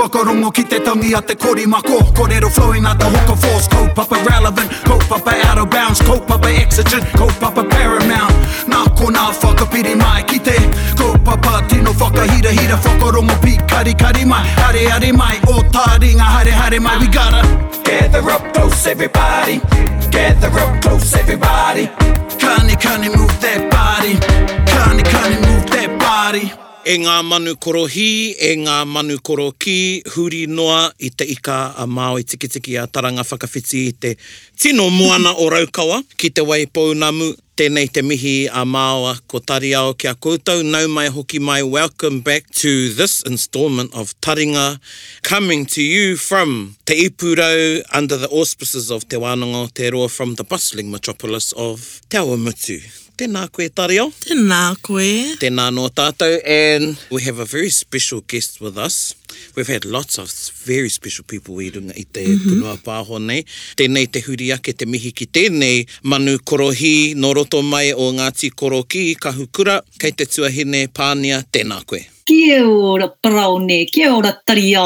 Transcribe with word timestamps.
whakarongo 0.00 0.50
ki 0.52 0.64
te 0.64 0.80
tangi 0.80 1.12
a 1.14 1.20
te 1.20 1.34
kori 1.34 1.66
mako. 1.66 1.98
Korero 2.16 2.50
flowing 2.50 2.86
out 2.86 2.98
the 2.98 3.04
hooker 3.04 3.36
force. 3.36 3.68
Kaupapa 3.68 4.16
relevant, 4.24 4.70
kaupapa 4.88 5.32
out 5.44 5.58
of 5.58 5.70
bounds. 5.70 6.00
Kaupapa 6.00 6.48
exigent, 6.48 7.04
kaupapa 7.12 7.62
paramount. 7.68 8.32
Nā 8.68 8.80
ko 8.96 9.10
nā 9.10 9.30
whakapiri 9.40 9.94
mai 9.96 10.22
ki 10.22 10.38
te 10.38 10.56
Kaupapa 10.96 11.68
tino 11.68 11.92
whakahira 11.92 12.50
hira. 12.50 12.76
Whakarongo 12.76 13.34
pi 13.42 13.56
kari 13.66 13.94
kari 13.94 14.24
mai 14.24 14.46
Hare 14.60 14.88
hare 14.88 15.12
mai, 15.12 15.36
o 15.48 15.60
tā 15.74 15.84
ringa 16.00 16.24
hare 16.24 16.50
hare 16.50 16.80
mai 16.80 16.98
We 16.98 17.08
gotta 17.08 17.42
gather 17.84 18.30
up 18.30 18.54
close 18.54 18.86
everybody. 18.86 19.60
Gather 20.10 20.58
up 20.58 20.82
close 20.82 21.14
everybody. 21.14 21.86
Kani 22.40 22.74
kani 22.80 23.08
move 23.16 23.40
that 23.40 23.70
body. 23.70 24.14
Kani 24.72 25.02
kani 25.02 25.36
move 25.46 25.66
that 25.70 25.98
body. 25.98 26.69
E 26.80 26.94
ngā 26.96 27.18
manu 27.28 27.52
korohi, 27.60 28.32
e 28.40 28.54
ngā 28.56 28.86
manu 28.88 29.18
koroki, 29.20 30.00
huri 30.14 30.46
noa 30.48 30.86
i 31.04 31.10
te 31.12 31.26
ika 31.28 31.74
a 31.76 31.84
Māo 31.84 32.16
i 32.16 32.24
tikitiki 32.24 32.78
a 32.80 32.86
taranga 32.88 33.20
whakawhiti 33.20 33.82
i 33.90 33.92
te 33.92 34.14
tino 34.56 34.86
moana 34.88 35.34
o 35.36 35.50
Raukawa. 35.52 35.98
Ki 36.16 36.30
te 36.32 36.40
wai 36.40 36.64
pounamu, 36.64 37.34
tēnei 37.60 37.90
te 37.92 38.00
mihi 38.00 38.48
a 38.48 38.64
Māoa 38.64 39.18
ko 39.28 39.42
tari 39.44 39.74
ao 39.76 39.92
ki 39.92 40.08
a 40.08 40.14
koutou. 40.16 40.64
Nau 40.64 40.88
mai 40.88 41.10
hoki 41.12 41.38
mai, 41.38 41.60
welcome 41.62 42.22
back 42.24 42.48
to 42.62 42.88
this 42.94 43.20
instalment 43.28 43.92
of 43.92 44.16
Taringa, 44.24 44.80
coming 45.20 45.66
to 45.66 45.82
you 45.82 46.16
from 46.16 46.76
Te 46.86 47.10
Ipurau 47.10 47.84
under 47.92 48.16
the 48.16 48.28
auspices 48.30 48.90
of 48.90 49.06
Te 49.06 49.20
Wānanga 49.20 49.68
Te 49.74 49.90
Roa 49.90 50.08
from 50.08 50.36
the 50.36 50.44
bustling 50.44 50.90
metropolis 50.90 51.52
of 51.52 52.00
Te 52.08 52.16
Awamutu. 52.16 52.99
Tēnā 53.20 53.42
koe 53.52 53.66
tari 53.68 53.98
ao. 54.00 54.06
Tēnā 54.24 54.78
koe. 54.80 55.08
Tēnā 55.42 55.66
no 55.76 55.90
tātou, 55.92 56.38
and 56.40 56.96
we 57.12 57.20
have 57.26 57.38
a 57.38 57.44
very 57.44 57.68
special 57.68 58.22
guest 58.24 58.62
with 58.62 58.78
us. 58.78 59.14
We've 59.54 59.68
had 59.68 59.84
lots 59.84 60.16
of 60.16 60.32
very 60.64 60.88
special 60.88 61.26
people 61.28 61.60
i 61.60 61.68
runga 61.68 61.92
i 62.00 62.04
te 62.04 62.24
mm 62.24 62.38
-hmm. 62.38 62.48
punua 62.48 62.76
pāho 62.80 63.18
nei. 63.18 63.44
Tēnei 63.76 64.08
te 64.10 64.22
huri 64.24 64.52
ake 64.52 64.72
te 64.72 64.86
mihi 64.86 65.12
ki 65.12 65.26
tēnei 65.26 65.86
manu 66.02 66.38
korohi 66.44 67.14
no 67.14 67.34
roto 67.34 67.62
mai 67.62 67.92
o 67.92 68.10
Ngāti 68.12 68.50
Koroki, 68.50 69.14
Kahukura, 69.14 69.82
kei 69.98 70.12
te 70.12 70.24
tuahine 70.24 70.88
pānia, 70.88 71.44
tēnā 71.52 71.84
koe. 71.84 72.00
Kia 72.24 72.64
ora 72.68 73.08
praone, 73.22 73.84
kia 73.92 74.14
ora 74.16 74.32
tari 74.46 74.76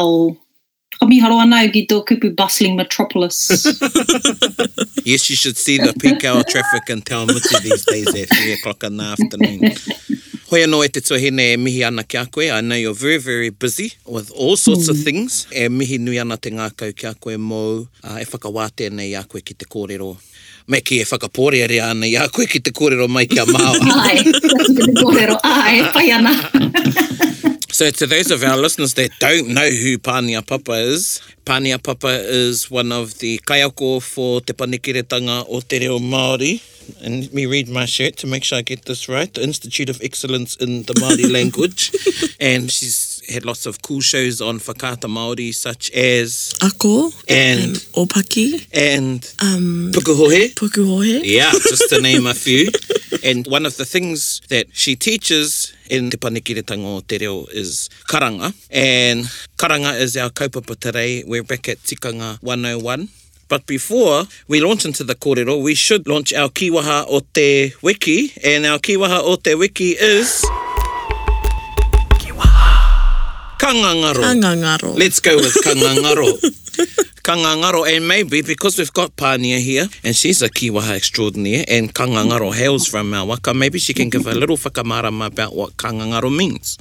Whakamiharo 1.04 1.40
ana 1.40 1.68
ki 1.70 1.86
tō 1.86 2.04
kupu 2.04 2.34
bustling 2.34 2.76
metropolis. 2.76 3.66
Yes, 5.06 5.28
you 5.28 5.36
should 5.36 5.58
see 5.58 5.76
the 5.76 5.92
peak 5.92 6.24
hour 6.24 6.42
traffic 6.44 6.88
in 6.88 7.02
Te 7.02 7.14
these 7.62 7.84
days 7.84 8.08
at 8.08 8.26
3 8.34 8.52
o'clock 8.54 8.82
in 8.84 8.96
the 8.96 9.04
afternoon. 9.04 9.60
Hoi 10.48 10.64
anō 10.64 10.82
e 10.82 10.88
te 10.88 11.00
tuahine 11.00 11.52
e 11.52 11.56
mihi 11.56 11.84
ana 11.86 12.04
ki 12.04 12.16
a 12.16 12.24
koe. 12.24 12.50
I 12.50 12.62
know 12.62 12.74
you're 12.74 12.94
very, 12.94 13.18
very 13.18 13.50
busy 13.50 13.92
with 14.06 14.30
all 14.30 14.56
sorts 14.56 14.86
mm. 14.86 14.90
of 14.90 15.04
things. 15.04 15.46
E 15.52 15.68
mihi 15.68 15.98
nui 16.00 16.18
ana 16.18 16.38
te 16.38 16.50
ngākau 16.50 16.96
ki 16.96 17.06
a 17.06 17.14
koe 17.14 17.36
mō 17.36 17.86
uh, 18.02 18.16
e 18.16 18.24
whakawāte 18.24 18.90
nei 18.92 19.12
a 19.12 19.24
koe 19.24 19.42
ki 19.42 19.54
te 19.54 19.66
kōrero. 19.66 20.16
Me 20.68 20.80
ki 20.80 21.02
e 21.02 21.04
whakapōreare 21.04 21.82
ana 21.84 22.06
i 22.06 22.16
a 22.16 22.28
koe 22.32 22.46
ki 22.46 22.64
te 22.64 22.72
kōrero 22.72 23.08
mai 23.08 23.26
ki 23.30 23.44
a 23.44 23.44
māua. 23.44 23.92
ai, 24.08 24.24
te 24.24 24.88
kōrero, 25.02 25.36
ai, 25.44 25.84
pai 25.92 26.10
ana. 26.16 27.32
So 27.74 27.90
to 27.90 28.06
those 28.06 28.30
of 28.30 28.44
our 28.44 28.56
listeners 28.56 28.94
that 28.94 29.10
don't 29.18 29.48
know 29.48 29.68
who 29.68 29.98
Pānia 29.98 30.46
Papa 30.46 30.74
is, 30.74 31.20
Pānia 31.44 31.82
Papa 31.82 32.06
is 32.22 32.70
one 32.70 32.92
of 32.92 33.18
the 33.18 33.38
kayako 33.38 34.00
for 34.00 34.40
Te 34.40 34.52
Panekiretanga 34.52 35.44
o 35.48 35.58
Te 35.58 35.80
Reo 35.80 35.98
Māori. 35.98 36.62
And 37.02 37.22
let 37.24 37.34
me 37.34 37.46
read 37.46 37.68
my 37.68 37.84
shirt 37.84 38.16
to 38.18 38.28
make 38.28 38.44
sure 38.44 38.58
I 38.58 38.62
get 38.62 38.84
this 38.84 39.08
right. 39.08 39.32
The 39.34 39.42
Institute 39.42 39.90
of 39.90 40.00
Excellence 40.02 40.54
in 40.56 40.84
the 40.84 40.94
Māori 40.94 41.28
Language. 41.38 41.90
and 42.38 42.70
she's 42.70 43.22
had 43.28 43.44
lots 43.44 43.66
of 43.66 43.82
cool 43.82 44.00
shows 44.00 44.40
on 44.40 44.60
Whakaata 44.60 45.08
Māori 45.10 45.52
such 45.52 45.90
as 45.90 46.54
Ako. 46.62 47.10
And- 47.28 47.74
Opaki. 47.98 48.68
and 48.72 49.28
Um, 49.42 49.90
Pukuhohe. 49.92 50.54
Pukuhohe. 50.54 51.22
Yeah, 51.24 51.50
just 51.50 51.88
to 51.90 52.00
name 52.00 52.28
a 52.28 52.34
few. 52.34 52.68
And 53.24 53.48
one 53.48 53.66
of 53.66 53.76
the 53.78 53.84
things 53.84 54.40
that 54.48 54.66
she 54.72 54.94
teaches 54.94 55.72
in 55.90 56.10
Te 56.10 56.16
Panikiretanga 56.16 56.86
o 56.86 57.00
Te 57.00 57.18
Reo 57.18 57.46
is 57.52 57.88
karanga. 58.08 58.52
And 58.70 59.24
karanga 59.56 59.98
is 59.98 60.16
our 60.16 60.30
kaupapa 60.30 60.78
today. 60.78 61.24
We're 61.26 61.42
back 61.42 61.68
at 61.68 61.78
Tikanga 61.78 62.42
101. 62.42 63.08
But 63.48 63.66
before 63.66 64.24
we 64.48 64.60
launch 64.60 64.84
into 64.84 65.04
the 65.04 65.14
kōrero, 65.14 65.62
we 65.62 65.74
should 65.74 66.08
launch 66.08 66.32
our 66.32 66.48
kiwaha 66.48 67.04
o 67.08 67.20
te 67.20 67.74
wiki. 67.82 68.32
And 68.42 68.66
our 68.66 68.78
kiwaha 68.78 69.20
o 69.22 69.36
te 69.36 69.54
wiki 69.54 69.90
is... 69.90 70.44
Kangangaro. 73.58 74.22
Kangangaro. 74.22 74.98
Let's 74.98 75.20
go 75.20 75.36
with 75.36 75.54
Kangangaro. 75.64 77.08
Kangangaro, 77.24 77.88
and 77.88 78.06
maybe 78.06 78.42
because 78.42 78.76
we've 78.76 78.92
got 78.92 79.16
Pania 79.16 79.58
here, 79.58 79.88
and 80.04 80.14
she's 80.14 80.42
a 80.42 80.50
kiwaha 80.50 80.94
extraordinaire, 80.94 81.64
and 81.66 81.92
Kangangaro 81.94 82.54
hails 82.54 82.86
from 82.86 83.14
our 83.14 83.26
waka, 83.26 83.54
maybe 83.54 83.78
she 83.78 83.94
can 83.94 84.10
give 84.10 84.26
a 84.26 84.34
little 84.34 84.58
whakamarama 84.58 85.26
about 85.28 85.56
what 85.56 85.74
Kangangaro 85.78 86.30
means. 86.30 86.76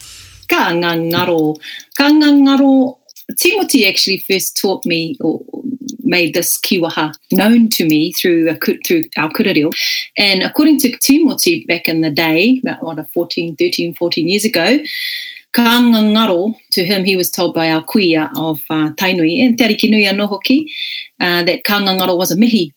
Ka 0.50 0.72
ngangaro. 0.72 1.56
Ka 1.98 2.10
ngangaro. 2.12 2.98
Timothy 3.38 3.88
actually 3.88 4.20
first 4.20 4.58
taught 4.58 4.86
me 4.86 5.16
or 5.22 5.40
made 6.04 6.34
this 6.34 6.60
kiwaha 6.60 7.16
known 7.32 7.70
to 7.70 7.86
me 7.86 8.12
through 8.12 8.54
through 8.86 9.06
our 9.16 9.32
kurareo. 9.32 9.72
And 10.18 10.44
according 10.44 10.80
to 10.80 10.98
Timothy 10.98 11.64
back 11.70 11.88
in 11.88 12.02
the 12.02 12.12
day, 12.12 12.60
about 12.62 12.84
what, 12.84 13.10
14, 13.12 13.56
13, 13.56 13.96
14 13.96 14.28
years 14.28 14.44
ago, 14.44 14.80
ka 15.54 15.80
ngangaro, 15.82 16.56
to 16.72 16.84
him 16.84 17.06
he 17.06 17.16
was 17.16 17.32
told 17.32 17.54
by 17.54 17.70
our 17.72 17.84
kuia 17.84 18.30
of 18.36 18.62
uh, 18.70 18.90
Tainui 18.94 19.40
and 19.40 19.58
Te 19.58 19.66
Ariki 19.66 19.90
Nui 19.90 20.06
anō 20.06 20.28
hoki, 20.28 20.72
uh, 21.20 21.44
that 21.44 21.64
ka 21.64 21.80
ngangaro 21.80 22.18
was 22.18 22.32
a 22.32 22.36
mihi 22.36 22.74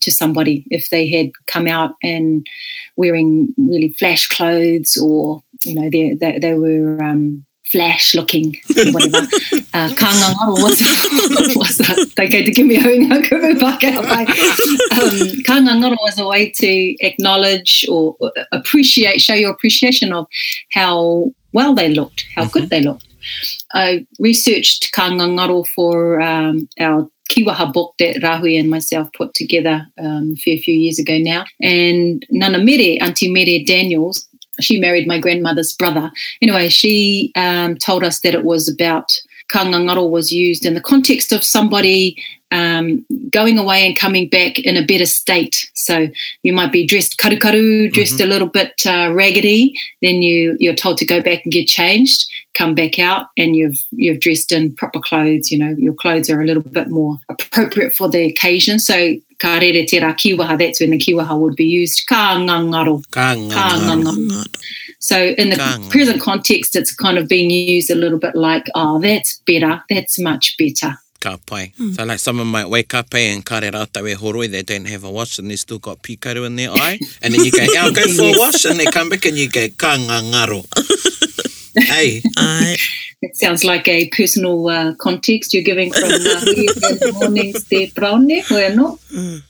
to 0.00 0.10
somebody 0.10 0.64
if 0.70 0.90
they 0.90 1.08
had 1.08 1.30
come 1.46 1.66
out 1.66 1.94
and 2.02 2.46
wearing 2.96 3.52
really 3.56 3.88
flash 3.98 4.28
clothes 4.28 4.96
or 4.96 5.42
you 5.64 5.74
know 5.74 5.90
they 5.90 6.14
they, 6.14 6.38
they 6.38 6.54
were 6.54 7.02
um, 7.02 7.44
flash 7.70 8.14
looking 8.14 8.56
whatever. 8.92 9.18
uh, 9.74 9.90
was 9.98 10.80
was 11.56 11.80
a, 11.80 12.04
they 12.16 12.28
to 12.28 12.50
give 12.50 12.66
me 12.66 12.76
a 12.76 12.80
kumu 12.80 13.60
whaka 13.60 13.90
mai. 14.02 14.24
um, 15.58 15.96
was 16.00 16.18
a 16.18 16.26
way 16.26 16.50
to 16.50 16.96
acknowledge 17.00 17.84
or 17.88 18.16
appreciate, 18.52 19.20
show 19.20 19.34
your 19.34 19.50
appreciation 19.50 20.12
of 20.12 20.26
how 20.72 21.30
well 21.52 21.74
they 21.74 21.88
looked, 21.88 22.26
how 22.34 22.46
good 22.46 22.70
they 22.70 22.80
looked. 22.80 23.06
I 23.74 24.06
researched 24.18 24.92
ka 24.92 25.10
ngangaro 25.10 25.66
for 25.66 26.20
um, 26.20 26.68
our 26.80 27.08
Kiwaha 27.30 27.72
book 27.72 27.94
that 27.98 28.16
Rahui 28.16 28.58
and 28.58 28.70
myself 28.70 29.08
put 29.12 29.34
together 29.34 29.86
um, 29.98 30.32
a 30.32 30.36
fair 30.36 30.56
few 30.58 30.74
years 30.74 30.98
ago 30.98 31.18
now. 31.18 31.44
And 31.60 32.24
Nana 32.30 32.58
Mere, 32.58 32.96
Auntie 33.02 33.30
Mere 33.30 33.62
Daniels, 33.64 34.26
she 34.60 34.78
married 34.78 35.06
my 35.06 35.18
grandmother's 35.18 35.74
brother. 35.74 36.10
Anyway, 36.42 36.68
she 36.68 37.32
um, 37.36 37.76
told 37.76 38.04
us 38.04 38.20
that 38.20 38.34
it 38.34 38.44
was 38.44 38.68
about 38.68 39.18
ka 39.48 39.64
ngangaro 39.64 40.08
was 40.08 40.30
used 40.30 40.66
in 40.66 40.74
the 40.74 40.80
context 40.80 41.32
of 41.32 41.42
somebody 41.42 42.16
um, 42.50 43.04
going 43.30 43.58
away 43.58 43.86
and 43.86 43.96
coming 43.96 44.28
back 44.28 44.58
in 44.58 44.76
a 44.76 44.84
better 44.84 45.06
state. 45.06 45.70
So 45.74 46.08
you 46.42 46.52
might 46.52 46.72
be 46.72 46.86
dressed 46.86 47.18
karukaru, 47.18 47.92
dressed 47.92 48.20
a 48.20 48.26
little 48.26 48.48
bit 48.48 48.72
uh, 48.86 49.12
raggedy, 49.12 49.74
then 50.00 50.22
you 50.22 50.56
you're 50.58 50.74
told 50.74 50.98
to 50.98 51.06
go 51.06 51.20
back 51.22 51.44
and 51.44 51.52
get 51.52 51.66
changed, 51.66 52.26
come 52.54 52.74
back 52.74 52.98
out, 52.98 53.26
and 53.36 53.54
you've 53.56 53.78
you've 53.90 54.20
dressed 54.20 54.52
in 54.52 54.74
proper 54.74 55.00
clothes. 55.00 55.50
You 55.50 55.58
know 55.58 55.74
your 55.78 55.94
clothes 55.94 56.30
are 56.30 56.40
a 56.40 56.46
little 56.46 56.62
bit 56.62 56.88
more 56.88 57.18
appropriate 57.28 57.94
for 57.94 58.08
the 58.08 58.24
occasion. 58.24 58.78
So 58.78 59.16
ka 59.38 59.58
rere 59.58 59.84
te 59.86 60.00
rā 60.00 60.14
kiwaha, 60.16 60.58
that's 60.58 60.80
when 60.80 60.90
the 60.90 60.98
kiwaha 60.98 61.38
would 61.38 61.56
be 61.56 61.64
used. 61.64 62.06
Ka 62.06 62.36
ngangaro. 62.38 63.02
Ka 63.10 63.34
Kangangaro. 63.34 64.02
ngangaro. 64.14 64.56
So 64.98 65.16
in 65.38 65.50
the 65.50 65.56
Ka 65.56 65.76
ngangaro. 65.78 65.90
present 65.90 66.20
context, 66.20 66.74
it's 66.76 66.92
kind 66.94 67.18
of 67.18 67.28
being 67.28 67.50
used 67.50 67.90
a 67.90 67.94
little 67.94 68.18
bit 68.18 68.34
like, 68.34 68.66
oh, 68.74 68.98
that's 69.00 69.38
better, 69.46 69.82
that's 69.88 70.18
much 70.18 70.56
better. 70.58 70.98
Ka 71.20 71.36
pai. 71.46 71.72
So 71.94 72.04
like 72.04 72.20
someone 72.20 72.46
might 72.46 72.68
wake 72.68 72.94
up 72.94 73.12
eh, 73.14 73.32
and 73.32 73.44
kare 73.44 73.70
rata 73.72 74.04
e 74.06 74.14
horoi, 74.14 74.48
they 74.50 74.62
don't 74.62 74.84
have 74.86 75.02
a 75.02 75.10
wash 75.10 75.38
and 75.40 75.50
they 75.50 75.56
still 75.56 75.80
got 75.80 76.00
pikaru 76.02 76.46
in 76.46 76.54
their 76.56 76.70
eye. 76.70 76.98
And 77.22 77.34
then 77.34 77.44
you 77.44 77.50
go, 77.50 77.58
yeah, 77.72 77.84
I'll 77.84 77.92
go 77.92 78.02
for 78.06 78.22
a 78.22 78.38
wash. 78.38 78.64
And 78.64 78.78
they 78.78 78.84
come 78.86 79.08
back 79.08 79.24
and 79.24 79.36
you 79.36 79.48
go, 79.50 79.66
ka 79.76 79.96
ngangaro. 79.98 80.64
hey, 81.74 82.22
Ai. 82.36 82.76
It 83.20 83.36
sounds 83.36 83.64
like 83.64 83.88
a 83.88 84.08
personal 84.10 84.68
uh, 84.68 84.94
context 84.94 85.52
you're 85.52 85.64
giving 85.64 85.92
from 85.92 86.04
uh, 86.04 86.08
the 86.12 87.16
mornings 87.18 87.64
te 87.64 87.90
praone, 87.90 88.46
hoi 88.46 88.70
anō? 88.70 89.42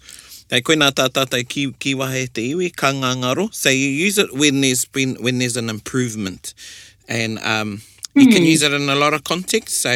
Hey, 0.49 0.63
koe 0.65 0.73
nā 0.81 0.89
tā 0.97 1.11
tātai 1.13 1.43
ki, 1.45 1.67
ki 1.77 1.93
wahe 2.01 2.23
te 2.33 2.47
iwi, 2.55 2.71
ka 2.73 2.95
ngangaro. 2.97 3.53
So 3.53 3.69
you 3.69 3.89
use 3.89 4.17
it 4.17 4.33
when 4.33 4.63
there's 4.63 4.87
been 4.87 5.17
when 5.21 5.37
there's 5.39 5.59
an 5.59 5.69
improvement. 5.69 6.55
And 7.07 7.39
um, 7.41 7.83
you 8.15 8.29
can 8.29 8.45
use 8.45 8.63
it 8.63 8.73
in 8.73 8.89
a 8.89 8.95
lot 8.95 9.13
of 9.13 9.25
contexts. 9.25 9.77
So, 9.77 9.93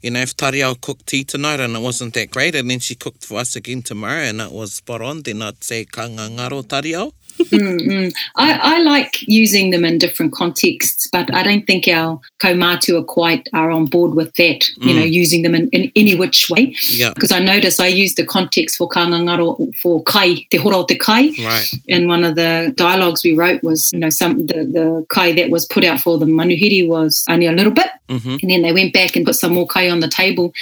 you 0.00 0.10
know, 0.12 0.20
if 0.20 0.36
Tariao 0.36 0.80
cooked 0.80 1.08
tea 1.08 1.24
tonight 1.24 1.58
and 1.58 1.74
it 1.74 1.82
wasn't 1.82 2.14
that 2.14 2.30
great, 2.30 2.54
and 2.54 2.70
then 2.70 2.78
she 2.78 2.94
cooked 2.94 3.24
for 3.24 3.40
us 3.40 3.56
again 3.56 3.82
tomorrow 3.82 4.22
and 4.22 4.40
it 4.40 4.52
was 4.52 4.74
spot 4.74 5.02
on, 5.02 5.22
then 5.22 5.42
I'd 5.42 5.64
say 5.64 5.84
ka 5.84 6.02
ngangaro 6.02 6.62
Tariao. 6.62 7.12
I, 7.52 8.12
I 8.36 8.82
like 8.82 9.22
using 9.22 9.70
them 9.70 9.84
in 9.84 9.98
different 9.98 10.32
contexts, 10.32 11.08
but 11.10 11.32
I 11.34 11.42
don't 11.42 11.66
think 11.66 11.88
our 11.88 12.20
Komatu 12.40 13.00
are 13.00 13.04
quite 13.04 13.48
are 13.52 13.70
on 13.70 13.86
board 13.86 14.14
with 14.14 14.34
that, 14.34 14.64
you 14.78 14.94
know, 14.94 15.04
using 15.04 15.42
them 15.42 15.54
in, 15.54 15.68
in 15.70 15.92
any 15.96 16.14
which 16.14 16.48
way. 16.50 16.74
Yeah. 16.90 17.12
Because 17.14 17.32
I 17.32 17.38
notice 17.38 17.80
I 17.80 17.88
use 17.88 18.14
the 18.14 18.24
context 18.24 18.76
for 18.76 18.88
kangangaro 18.88 19.74
for 19.76 20.02
kai, 20.04 20.46
te 20.50 20.58
hora 20.58 20.78
o 20.78 20.84
te 20.84 20.96
kai. 20.96 21.30
Right. 21.38 21.70
And 21.88 22.08
one 22.08 22.24
of 22.24 22.34
the 22.36 22.72
dialogues 22.76 23.24
we 23.24 23.34
wrote 23.34 23.62
was, 23.62 23.92
you 23.92 23.98
know, 23.98 24.10
some 24.10 24.46
the, 24.46 24.64
the 24.64 25.06
kai 25.08 25.32
that 25.32 25.50
was 25.50 25.66
put 25.66 25.84
out 25.84 26.00
for 26.00 26.18
the 26.18 26.26
manuhiri 26.26 26.86
was 26.86 27.24
only 27.28 27.46
a 27.46 27.52
little 27.52 27.72
bit. 27.72 27.88
Mm-hmm. 28.08 28.36
And 28.42 28.50
then 28.50 28.62
they 28.62 28.72
went 28.72 28.92
back 28.92 29.16
and 29.16 29.24
put 29.24 29.36
some 29.36 29.54
more 29.54 29.66
kai 29.66 29.88
on 29.88 30.00
the 30.00 30.08
table, 30.08 30.52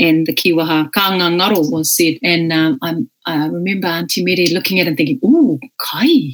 and 0.00 0.26
the 0.26 0.32
kiwaha 0.32 0.90
kangangaro 0.90 1.70
was 1.70 1.94
said. 1.94 2.14
And 2.22 2.52
um, 2.52 2.78
I'm, 2.82 3.10
I 3.26 3.46
remember 3.46 3.86
Auntie 3.86 4.24
Mere 4.24 4.46
looking 4.52 4.80
at 4.80 4.86
it 4.86 4.88
and 4.88 4.96
thinking, 4.96 5.20
ooh, 5.24 5.60
kai. 5.78 6.30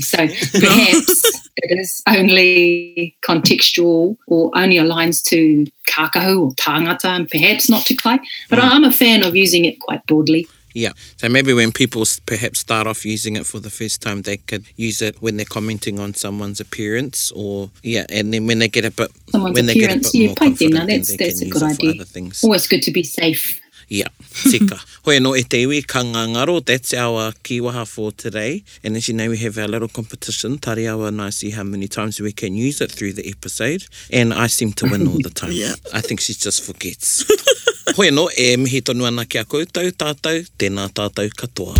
So 0.00 0.18
perhaps 0.58 1.50
it 1.56 1.78
is 1.78 2.02
only 2.08 3.16
contextual 3.22 4.16
or 4.26 4.50
only 4.56 4.76
aligns 4.76 5.22
to 5.24 5.66
kākahu 5.88 6.40
or 6.40 6.50
tāngata 6.52 7.04
and 7.04 7.28
perhaps 7.28 7.68
not 7.68 7.84
to 7.86 7.94
kai. 7.94 8.18
But 8.48 8.58
I'm 8.58 8.84
a 8.84 8.92
fan 8.92 9.22
of 9.22 9.36
using 9.36 9.66
it 9.66 9.78
quite 9.80 10.04
broadly. 10.06 10.48
Yeah. 10.74 10.90
So 11.16 11.28
maybe 11.28 11.54
when 11.54 11.70
people 11.72 12.04
perhaps 12.26 12.58
start 12.58 12.86
off 12.86 13.04
using 13.06 13.36
it 13.36 13.46
for 13.46 13.60
the 13.60 13.70
first 13.70 14.02
time, 14.02 14.22
they 14.22 14.36
could 14.36 14.64
use 14.76 15.00
it 15.00 15.22
when 15.22 15.36
they're 15.36 15.46
commenting 15.46 16.00
on 16.00 16.14
someone's 16.14 16.60
appearance 16.60 17.30
or, 17.32 17.70
yeah, 17.82 18.04
and 18.10 18.34
then 18.34 18.46
when 18.46 18.58
they 18.58 18.68
get 18.68 18.84
a 18.84 18.90
bit, 18.90 19.10
Someone's 19.30 19.54
when 19.54 19.66
they 19.66 19.74
get 19.74 19.92
a 19.96 20.00
bit 20.00 20.14
Yeah, 20.14 20.26
more 20.26 20.34
confident, 20.36 20.74
then 20.74 20.86
That's, 20.98 21.16
that's 21.16 21.40
a 21.42 21.48
good 21.48 21.62
idea. 21.62 21.92
other 21.94 22.04
things. 22.04 22.42
Always 22.42 22.66
good 22.66 22.82
to 22.82 22.90
be 22.90 23.04
safe. 23.04 23.60
Yeah, 23.88 24.08
tika. 24.50 24.78
Hoi 25.04 25.18
no 25.20 25.34
e 25.34 25.42
te 25.42 25.62
iwi, 25.64 25.82
ka 25.86 26.02
ngā 26.02 26.26
ngaro, 26.34 26.64
that's 26.64 26.94
our 26.94 27.32
kiwaha 27.44 27.86
for 27.86 28.12
today. 28.12 28.62
And 28.82 28.96
as 28.96 29.08
you 29.08 29.14
know, 29.14 29.28
we 29.30 29.38
have 29.38 29.58
our 29.58 29.68
little 29.68 29.88
competition, 29.88 30.58
tari 30.58 30.88
awa 30.88 31.06
and 31.06 31.22
I 31.22 31.30
see 31.30 31.50
how 31.50 31.62
many 31.62 31.88
times 31.88 32.20
we 32.20 32.32
can 32.32 32.54
use 32.54 32.80
it 32.80 32.90
through 32.92 33.14
the 33.14 33.28
episode. 33.28 33.84
And 34.10 34.34
I 34.34 34.48
seem 34.48 34.72
to 34.74 34.90
win 34.90 35.06
all 35.06 35.18
the 35.22 35.30
time. 35.34 35.52
Yeah. 35.52 35.74
I 35.92 36.00
think 36.00 36.20
she 36.20 36.34
just 36.34 36.64
forgets. 36.64 37.24
Hoi 37.96 38.10
no, 38.10 38.28
e 38.36 38.56
mihi 38.56 38.80
tonu 38.82 39.06
ana 39.06 39.24
ki 39.24 39.38
a 39.38 39.44
koutou, 39.44 39.92
tātou, 39.92 40.46
tēnā 40.58 40.88
tātou 40.90 41.30
katoa. 41.30 41.76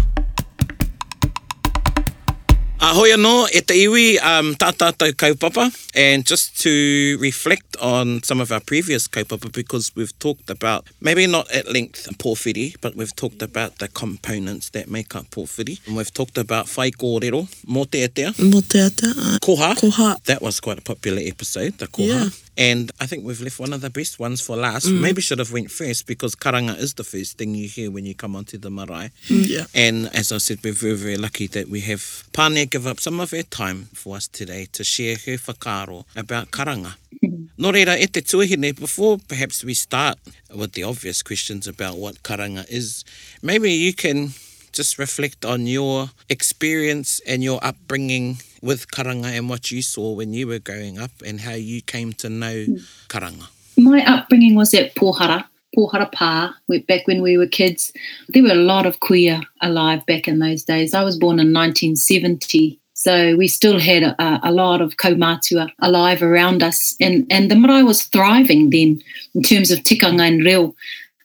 A 2.85 2.93
hoi 2.93 3.15
anō, 3.15 3.47
e 3.49 3.63
te 3.65 3.79
iwi, 3.81 4.19
um, 4.21 4.51
tā 4.61 4.67
tātou 4.77 5.15
kaupapa, 5.17 5.71
and 5.97 6.27
just 6.29 6.61
to 6.61 7.17
reflect 7.19 7.79
on 7.81 8.23
some 8.23 8.43
of 8.43 8.53
our 8.53 8.61
previous 8.61 9.09
kaupapa, 9.09 9.51
because 9.55 9.91
we've 9.97 10.13
talked 10.19 10.51
about, 10.51 10.85
maybe 11.01 11.27
not 11.27 11.51
at 11.51 11.73
length 11.73 12.07
porphyry, 12.19 12.75
but 12.83 12.95
we've 12.95 13.17
talked 13.17 13.41
about 13.41 13.79
the 13.79 13.89
components 13.89 14.69
that 14.77 14.91
make 14.91 15.17
up 15.17 15.31
porphyry. 15.31 15.79
And 15.87 15.97
we've 15.97 16.13
talked 16.13 16.37
about 16.37 16.69
whai 16.77 16.91
kōrero, 16.91 17.49
mō 17.65 17.91
te 17.91 18.07
atea, 18.07 18.35
Mō 18.37 18.69
te 18.69 18.81
uh, 18.83 19.39
koha. 19.41 19.75
Koha. 19.81 20.23
That 20.25 20.43
was 20.43 20.61
quite 20.61 20.79
a 20.79 20.83
popular 20.83 21.23
episode, 21.25 21.79
the 21.79 21.87
koha. 21.87 22.25
Yeah. 22.25 22.44
And 22.57 22.93
I 23.01 23.07
think 23.07 23.25
we've 23.25 23.41
left 23.41 23.59
one 23.59 23.73
of 23.73 23.81
the 23.81 23.91
best 23.91 24.19
ones 24.19 24.41
for 24.41 24.57
last. 24.57 24.87
Mm. 24.87 25.01
Maybe 25.01 25.21
should 25.21 25.39
have 25.39 25.53
went 25.53 25.71
first, 25.71 26.07
because 26.07 26.35
karanga 26.35 26.79
is 26.79 26.95
the 26.95 27.05
first 27.05 27.39
thing 27.39 27.55
you 27.55 27.69
hear 27.69 27.91
when 27.91 28.07
you 28.07 28.15
come 28.15 28.37
onto 28.37 28.59
the 28.59 28.71
marae. 28.71 29.11
Mm, 29.29 29.49
yeah. 29.49 29.65
And 29.75 30.15
as 30.15 30.31
I 30.31 30.39
said, 30.39 30.61
we're 30.63 30.73
very, 30.73 30.95
very 30.95 31.17
lucky 31.17 31.47
that 31.49 31.69
we 31.69 31.81
have 31.81 32.25
Pane 32.33 32.67
give 32.67 32.87
up 32.87 33.01
some 33.01 33.21
of 33.21 33.33
her 33.33 33.43
time 33.43 33.89
for 33.93 34.17
us 34.17 34.29
today 34.29 34.67
to 34.73 34.85
share 34.85 35.17
her 35.17 35.37
whakaro 35.37 36.05
about 36.17 36.51
karanga. 36.51 36.95
Mm-hmm. 37.25 37.63
Nō 37.65 37.73
reira, 37.73 37.99
e 37.99 38.07
te 38.07 38.21
tuahine, 38.21 38.79
before 38.79 39.19
perhaps 39.29 39.65
we 39.65 39.75
start 39.75 40.19
with 40.55 40.73
the 40.73 40.83
obvious 40.83 41.23
questions 41.23 41.67
about 41.67 41.97
what 41.97 42.23
karanga 42.23 42.69
is, 42.69 43.05
maybe 43.43 43.73
you 43.73 43.93
can 43.93 44.33
just 44.73 44.99
reflect 44.99 45.45
on 45.45 45.67
your 45.67 46.11
experience 46.29 47.21
and 47.27 47.45
your 47.45 47.65
upbringing 47.65 48.39
with 48.65 48.91
karanga 48.91 49.37
and 49.37 49.49
what 49.49 49.71
you 49.71 49.83
saw 49.83 50.13
when 50.13 50.33
you 50.33 50.47
were 50.47 50.59
growing 50.59 50.99
up 50.99 51.11
and 51.25 51.41
how 51.41 51.53
you 51.53 51.83
came 51.83 52.13
to 52.15 52.29
know 52.29 52.65
hmm. 52.65 52.77
karanga. 53.09 53.47
My 53.77 54.05
upbringing 54.07 54.55
was 54.55 54.73
at 54.73 54.95
Pohara, 54.95 55.45
Pohara 55.77 56.11
Pa, 56.11 56.57
back 56.89 57.07
when 57.07 57.21
we 57.23 57.37
were 57.37 57.47
kids. 57.47 57.93
There 58.29 58.43
were 58.43 58.51
a 58.51 58.55
lot 58.55 58.87
of 58.87 59.01
queer 59.01 59.41
alive 59.61 60.07
back 60.07 60.29
in 60.29 60.39
those 60.39 60.65
days. 60.65 60.95
I 60.95 61.03
was 61.03 61.19
born 61.19 61.41
in 61.41 61.53
1970. 61.53 62.81
So 62.95 63.37
we 63.37 63.49
still 63.49 63.81
had 63.81 64.05
a, 64.05 64.41
a 64.45 64.53
lot 64.53 64.81
of 64.81 64.97
kaumātua 64.97 65.69
alive 65.81 66.23
around 66.23 66.63
us. 66.63 66.95
And, 67.01 67.27
and 67.31 67.51
the 67.51 67.57
marae 67.57 67.83
was 67.83 68.05
thriving 68.05 68.71
then 68.71 69.03
in 69.35 69.43
terms 69.43 69.71
of 69.71 69.81
tikanga 69.81 70.29
and 70.29 70.45
reo. 70.45 70.75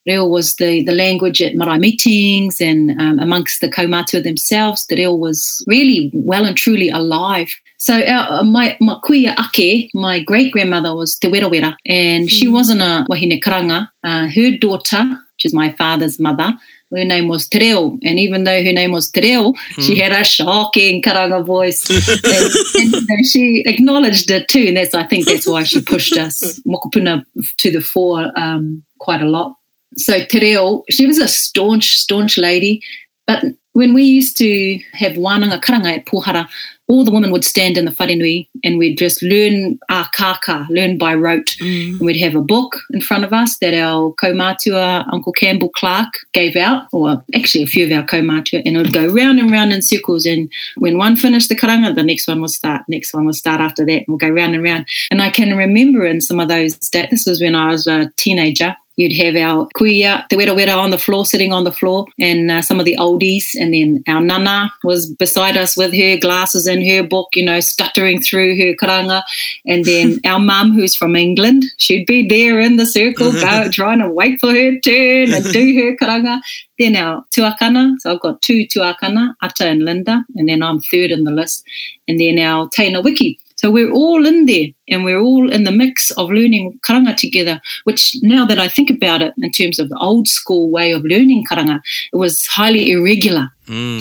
Reo 0.10 0.26
was 0.26 0.56
the, 0.56 0.84
the 0.84 0.92
language 0.92 1.42
at 1.42 1.56
marae 1.56 1.78
meetings 1.78 2.60
and 2.60 3.00
um, 3.00 3.20
amongst 3.20 3.62
the 3.62 3.70
kaumātua 3.70 4.24
themselves. 4.24 4.86
The 4.88 4.96
reo 4.96 5.14
was 5.14 5.64
really 5.68 6.12
well 6.14 6.46
and 6.46 6.58
truly 6.58 6.90
alive. 6.90 7.50
So 7.78 8.02
our, 8.06 8.40
uh, 8.40 8.44
my, 8.44 8.78
my 8.82 9.00
kuia 9.06 9.36
ake, 9.40 9.90
my 9.94 10.20
great 10.22 10.52
grandmother 10.52 10.94
was 10.94 11.18
Te 11.18 11.30
Wera 11.30 11.48
Wera, 11.48 11.78
and 11.86 12.30
she 12.30 12.48
wasn't 12.48 12.82
a 12.82 13.06
wahine 13.10 13.40
karanga. 13.40 13.90
Uh, 14.04 14.28
her 14.28 14.58
daughter, 14.58 15.04
which 15.36 15.46
is 15.46 15.54
my 15.54 15.72
father's 15.72 16.20
mother, 16.20 16.54
her 16.92 17.06
name 17.06 17.28
was 17.28 17.48
Te 17.48 17.60
Reo, 17.60 17.98
and 18.04 18.20
even 18.20 18.44
though 18.44 18.64
her 18.64 18.74
name 18.74 18.92
was 18.92 19.10
Te 19.10 19.22
Reo, 19.22 19.54
she 19.80 19.98
had 19.98 20.12
a 20.12 20.24
shocking 20.26 21.02
karanga 21.02 21.46
voice, 21.46 21.90
and, 21.90 22.94
and 23.10 23.26
she 23.26 23.64
acknowledged 23.66 24.30
it 24.32 24.48
too, 24.48 24.66
and 24.68 24.78
that's 24.78 24.94
I 24.94 25.06
think 25.06 25.26
that's 25.26 25.48
why 25.48 25.64
she 25.64 25.82
pushed 25.82 26.18
us 26.18 26.60
mokopuna 26.68 27.24
to 27.60 27.72
the 27.72 27.82
fore 27.82 28.32
um, 28.36 28.84
quite 29.00 29.22
a 29.22 29.30
lot. 29.30 29.56
So 30.00 30.24
Te 30.24 30.40
Reo, 30.40 30.84
she 30.90 31.06
was 31.06 31.18
a 31.18 31.28
staunch, 31.28 31.96
staunch 31.96 32.38
lady, 32.38 32.82
but 33.28 33.44
when 33.74 33.94
we 33.94 34.04
used 34.04 34.36
to 34.38 34.80
have 34.94 35.14
wānanga 35.14 35.62
karanga 35.62 35.98
at 35.98 36.06
Pohara, 36.06 36.50
all 36.88 37.04
the 37.04 37.12
women 37.12 37.32
would 37.32 37.46
stand 37.46 37.78
in 37.78 37.86
the 37.86 37.92
wharenui 37.92 38.48
and 38.64 38.80
we'd 38.80 38.98
just 38.98 39.22
learn 39.22 39.78
our 39.90 40.06
kāka, 40.10 40.68
learn 40.70 40.98
by 40.98 41.14
rote. 41.14 41.56
Mm. 41.62 41.92
And 41.92 42.00
we'd 42.00 42.20
have 42.20 42.34
a 42.34 42.42
book 42.42 42.78
in 42.92 43.00
front 43.00 43.24
of 43.24 43.32
us 43.32 43.58
that 43.60 43.76
our 43.76 44.12
kaumātua, 44.16 45.08
Uncle 45.14 45.32
Campbell 45.34 45.70
Clark, 45.70 46.12
gave 46.34 46.56
out, 46.56 46.88
or 46.92 47.24
actually 47.36 47.64
a 47.64 47.68
few 47.68 47.86
of 47.86 47.92
our 47.92 48.04
kaumātua, 48.04 48.64
and 48.66 48.76
it 48.76 48.80
would 48.80 48.92
go 48.92 49.08
round 49.08 49.40
and 49.40 49.52
round 49.52 49.72
in 49.72 49.84
circles. 49.84 50.26
And 50.26 50.52
when 50.78 50.98
one 50.98 51.16
finished 51.16 51.50
the 51.50 51.56
karanga, 51.56 51.94
the 51.94 52.04
next 52.04 52.28
one 52.28 52.42
would 52.42 52.50
start, 52.50 52.82
next 52.88 53.14
one 53.14 53.26
would 53.28 53.36
start 53.36 53.62
after 53.62 53.86
that, 53.86 53.92
and 53.92 54.06
we'll 54.08 54.18
go 54.18 54.30
round 54.30 54.56
and 54.56 54.64
round. 54.64 54.88
And 55.12 55.22
I 55.22 55.30
can 55.30 55.56
remember 55.56 56.06
in 56.06 56.22
some 56.22 56.40
of 56.40 56.48
those 56.48 56.76
days, 56.90 57.08
this 57.12 57.28
was 57.28 57.40
when 57.40 57.54
I 57.54 57.68
was 57.68 57.86
a 57.86 58.12
teenager, 58.18 58.76
You'd 59.00 59.14
have 59.14 59.38
our 59.38 59.66
kuia, 59.78 60.28
te 60.28 60.36
wera 60.36 60.54
wera 60.54 60.74
on 60.74 60.92
the 60.92 60.98
floor, 60.98 61.26
sitting 61.26 61.54
on 61.54 61.64
the 61.64 61.72
floor, 61.72 62.06
and 62.20 62.52
uh, 62.52 62.62
some 62.62 62.82
of 62.82 62.86
the 62.86 62.98
oldies. 62.98 63.56
And 63.58 63.74
then 63.74 64.04
our 64.10 64.20
nana 64.20 64.74
was 64.84 65.10
beside 65.10 65.56
us 65.56 65.78
with 65.78 65.94
her 65.94 66.18
glasses 66.18 66.68
and 66.68 66.86
her 66.86 67.02
book, 67.02 67.30
you 67.34 67.46
know, 67.46 67.62
stuttering 67.62 68.22
through 68.22 68.58
her 68.58 68.76
karanga. 68.76 69.24
And 69.66 69.86
then 69.86 70.20
our 70.26 70.38
mum, 70.38 70.74
who's 70.74 70.98
from 70.98 71.16
England, 71.16 71.64
she'd 71.78 72.08
be 72.08 72.28
there 72.28 72.60
in 72.60 72.76
the 72.76 72.86
circle, 72.86 73.32
go, 73.46 73.70
trying 73.72 74.00
to 74.00 74.10
wait 74.10 74.42
for 74.42 74.52
her 74.52 74.78
turn 74.80 75.34
and 75.34 75.46
do 75.46 75.64
her 75.80 75.96
karanga. 75.96 76.42
Then 76.78 76.98
our 76.98 77.24
tuakana, 77.32 77.96
so 78.00 78.12
I've 78.12 78.20
got 78.20 78.42
two 78.42 78.66
tuakana, 78.68 79.34
Ata 79.42 79.66
and 79.66 79.86
Linda, 79.86 80.26
and 80.36 80.50
then 80.50 80.62
I'm 80.62 80.82
third 80.82 81.12
in 81.12 81.24
the 81.24 81.32
list. 81.32 81.64
And 82.10 82.20
then 82.20 82.38
our 82.38 82.68
Taina 82.68 83.02
Wiki. 83.02 83.40
So 83.60 83.70
we're 83.70 83.92
all 83.92 84.26
in 84.26 84.46
there 84.46 84.68
and 84.88 85.04
we're 85.04 85.20
all 85.20 85.52
in 85.52 85.66
the 85.66 85.72
mix 85.74 86.12
of 86.12 86.30
learning 86.30 86.80
karanga 86.82 87.14
together, 87.18 87.60
which 87.84 88.16
now 88.22 88.46
that 88.46 88.58
I 88.58 88.70
think 88.70 88.90
about 88.90 89.22
it 89.22 89.34
in 89.38 89.52
terms 89.52 89.80
of 89.80 89.90
the 89.90 89.98
old 89.98 90.30
school 90.30 90.70
way 90.70 90.94
of 90.94 91.04
learning 91.04 91.44
karanga, 91.46 91.82
it 92.14 92.16
was 92.16 92.48
highly 92.48 92.90
irregular. 92.90 93.50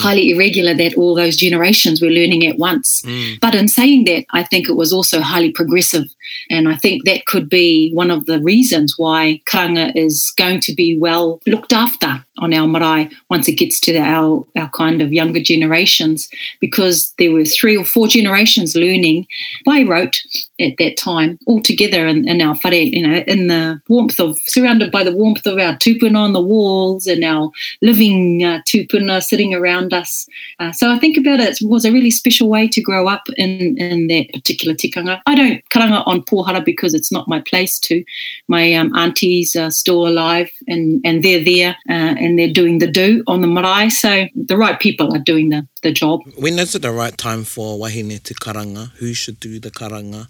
Highly 0.01 0.31
irregular 0.31 0.75
that 0.75 0.97
all 0.97 1.15
those 1.15 1.37
generations 1.37 2.01
were 2.01 2.09
learning 2.09 2.47
at 2.47 2.59
once. 2.59 3.03
But 3.41 3.55
in 3.55 3.69
saying 3.69 4.05
that, 4.05 4.25
I 4.33 4.43
think 4.43 4.69
it 4.69 4.77
was 4.77 4.93
also 4.93 5.21
highly 5.21 5.53
progressive. 5.53 6.07
And 6.51 6.69
I 6.69 6.77
think 6.77 7.05
that 7.05 7.27
could 7.27 7.49
be 7.49 7.91
one 7.93 8.11
of 8.11 8.27
the 8.27 8.41
reasons 8.41 8.95
why 8.99 9.41
karanga 9.47 9.95
is 9.95 10.33
going 10.37 10.61
to 10.61 10.75
be 10.75 10.99
well 10.99 11.41
looked 11.47 11.73
after 11.73 12.25
on 12.39 12.55
our 12.55 12.69
marae 12.69 13.11
once 13.31 13.49
it 13.49 13.55
gets 13.55 13.81
to 13.81 13.97
our, 13.99 14.47
our 14.57 14.69
kind 14.71 15.03
of 15.03 15.13
younger 15.13 15.41
generations, 15.41 16.29
because 16.61 17.13
there 17.19 17.33
were 17.33 17.45
three 17.45 17.77
or 17.77 17.85
four 17.85 18.07
generations 18.07 18.77
learning 18.77 19.27
by 19.65 19.83
rote 19.83 20.23
at 20.61 20.77
that 20.79 20.97
time, 20.97 21.39
all 21.47 21.61
together 21.61 22.07
in, 22.07 22.29
in 22.29 22.41
our 22.41 22.57
whare, 22.63 22.75
you 22.75 23.07
know, 23.07 23.19
in 23.27 23.49
the 23.49 23.81
warmth 23.89 24.21
of, 24.21 24.39
surrounded 24.47 24.91
by 24.91 25.03
the 25.03 25.15
warmth 25.15 25.47
of 25.47 25.59
our 25.59 25.75
tupuna 25.77 26.17
on 26.17 26.33
the 26.33 26.41
walls 26.41 27.07
and 27.07 27.25
our 27.25 27.51
living 27.83 28.45
uh, 28.45 28.61
tupuna 28.67 29.23
sitting 29.23 29.55
around 29.59 29.93
us. 29.93 30.27
Uh, 30.59 30.73
so 30.73 30.91
I 30.91 30.99
think 30.99 31.17
about 31.17 31.41
it, 31.41 31.61
it 31.61 31.67
was 31.67 31.85
a 31.85 31.93
really 31.93 32.11
special 32.11 32.49
way 32.49 32.69
to 32.69 32.81
grow 32.81 33.09
up 33.09 33.29
in, 33.37 33.77
in 33.79 34.07
that 34.09 34.33
particular 34.33 34.75
tikanga. 34.75 35.21
I 35.27 35.35
don't 35.35 35.69
karanga 35.69 36.07
on 36.07 36.23
Pohara 36.23 36.65
because 36.65 36.95
it's 36.95 37.13
not 37.13 37.29
my 37.29 37.41
place 37.41 37.79
to. 37.81 38.05
My 38.49 38.75
um, 38.75 38.95
aunties 38.97 39.57
are 39.57 39.71
still 39.71 40.07
alive 40.07 40.51
and, 40.67 41.01
and 41.05 41.23
they're 41.23 41.45
there 41.45 41.77
uh, 41.89 42.15
and 42.23 42.39
they're 42.39 42.53
doing 42.53 42.79
the 42.79 42.91
do 42.91 43.23
on 43.27 43.41
the 43.41 43.47
marae. 43.47 43.91
So 43.91 44.27
the 44.35 44.57
right 44.57 44.79
people 44.79 45.15
are 45.15 45.25
doing 45.33 45.51
the, 45.51 45.67
the 45.83 45.93
job. 45.93 46.21
When 46.37 46.59
is 46.59 46.75
it 46.75 46.83
the 46.83 46.93
right 46.93 47.17
time 47.17 47.45
for 47.45 47.79
wahine 47.79 48.23
to 48.23 48.35
karanga? 48.35 48.91
Who 48.93 49.15
should 49.15 49.41
do 49.41 49.59
the 49.59 49.71
karanga? 49.71 50.29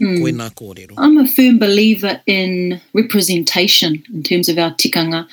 Hmm. 0.00 0.16
Koe 0.22 0.32
nā 0.32 0.48
kōrero. 0.54 0.94
I'm 0.96 1.18
a 1.18 1.28
firm 1.28 1.58
believer 1.58 2.20
in 2.26 2.80
representation 2.94 4.02
in 4.12 4.22
terms 4.22 4.48
of 4.48 4.58
our 4.58 4.72
tikanga. 4.72 5.26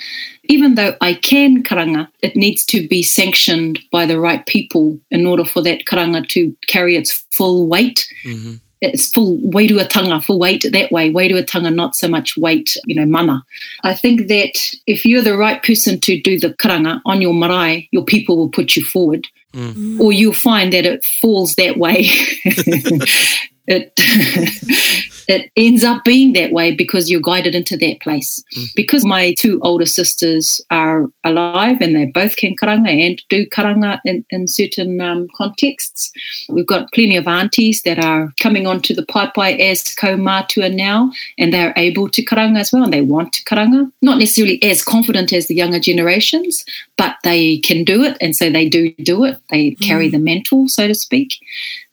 Even 0.49 0.75
though 0.75 0.95
I 0.99 1.13
can 1.13 1.63
karanga, 1.63 2.07
it 2.21 2.35
needs 2.35 2.65
to 2.65 2.87
be 2.87 3.01
sanctioned 3.01 3.79
by 3.91 4.05
the 4.05 4.19
right 4.19 4.45
people 4.45 4.99
in 5.09 5.25
order 5.25 5.45
for 5.45 5.61
that 5.63 5.85
karanga 5.85 6.27
to 6.29 6.55
carry 6.67 6.97
its 6.97 7.25
full 7.31 7.67
weight. 7.67 8.07
Mm-hmm. 8.25 8.55
It's 8.81 9.09
full 9.09 9.37
wairuatanga, 9.37 10.23
full 10.23 10.37
weight 10.37 10.65
that 10.69 10.91
way. 10.91 11.11
Wairuatanga, 11.11 11.73
not 11.73 11.95
so 11.95 12.07
much 12.07 12.37
weight, 12.37 12.77
you 12.85 12.95
know, 12.95 13.05
mana. 13.05 13.43
I 13.83 13.95
think 13.95 14.27
that 14.27 14.53
if 14.85 15.05
you're 15.05 15.23
the 15.23 15.37
right 15.37 15.63
person 15.63 15.99
to 16.01 16.21
do 16.21 16.39
the 16.39 16.49
karanga 16.49 17.01
on 17.05 17.21
your 17.21 17.33
marae, 17.33 17.87
your 17.91 18.03
people 18.03 18.37
will 18.37 18.49
put 18.49 18.75
you 18.75 18.83
forward. 18.83 19.25
Mm. 19.53 19.73
Mm. 19.73 19.99
Or 20.01 20.11
you'll 20.11 20.33
find 20.33 20.73
that 20.73 20.85
it 20.85 21.05
falls 21.05 21.55
that 21.55 21.77
way. 21.77 22.09
it 23.67 23.93
it 25.27 25.51
ends 25.57 25.83
up 25.83 26.03
being 26.03 26.33
that 26.33 26.51
way 26.51 26.73
because 26.73 27.09
you're 27.09 27.21
guided 27.21 27.53
into 27.53 27.75
that 27.77 27.99
place. 27.99 28.43
Because 28.75 29.05
my 29.05 29.33
two 29.37 29.59
older 29.61 29.85
sisters 29.85 30.61
are 30.71 31.07
alive 31.23 31.81
and 31.81 31.95
they 31.95 32.05
both 32.05 32.37
can 32.37 32.55
karanga 32.55 32.89
and 32.89 33.21
do 33.29 33.45
karanga 33.47 33.99
in, 34.05 34.25
in 34.29 34.47
certain 34.47 35.01
um, 35.01 35.27
contexts. 35.35 36.11
We've 36.49 36.65
got 36.65 36.91
plenty 36.93 37.17
of 37.17 37.27
aunties 37.27 37.81
that 37.83 38.03
are 38.03 38.33
coming 38.39 38.67
onto 38.67 38.93
the 38.93 39.05
paipai 39.05 39.59
as 39.59 39.83
kaumatua 39.83 40.73
now 40.73 41.11
and 41.37 41.53
they're 41.53 41.73
able 41.75 42.07
to 42.09 42.23
karanga 42.23 42.59
as 42.59 42.71
well 42.71 42.83
and 42.83 42.93
they 42.93 43.01
want 43.01 43.33
to 43.33 43.43
karanga. 43.43 43.91
Not 44.01 44.19
necessarily 44.19 44.63
as 44.63 44.83
confident 44.83 45.33
as 45.33 45.47
the 45.47 45.55
younger 45.55 45.79
generations, 45.79 46.63
but 46.97 47.17
they 47.23 47.57
can 47.59 47.83
do 47.83 48.03
it 48.03 48.17
and 48.21 48.35
so 48.35 48.49
they 48.49 48.69
do 48.69 48.93
do 49.03 49.25
it. 49.25 49.37
They 49.49 49.71
carry 49.71 50.09
the 50.09 50.19
mantle, 50.19 50.69
so 50.69 50.87
to 50.87 50.95
speak. 50.95 51.33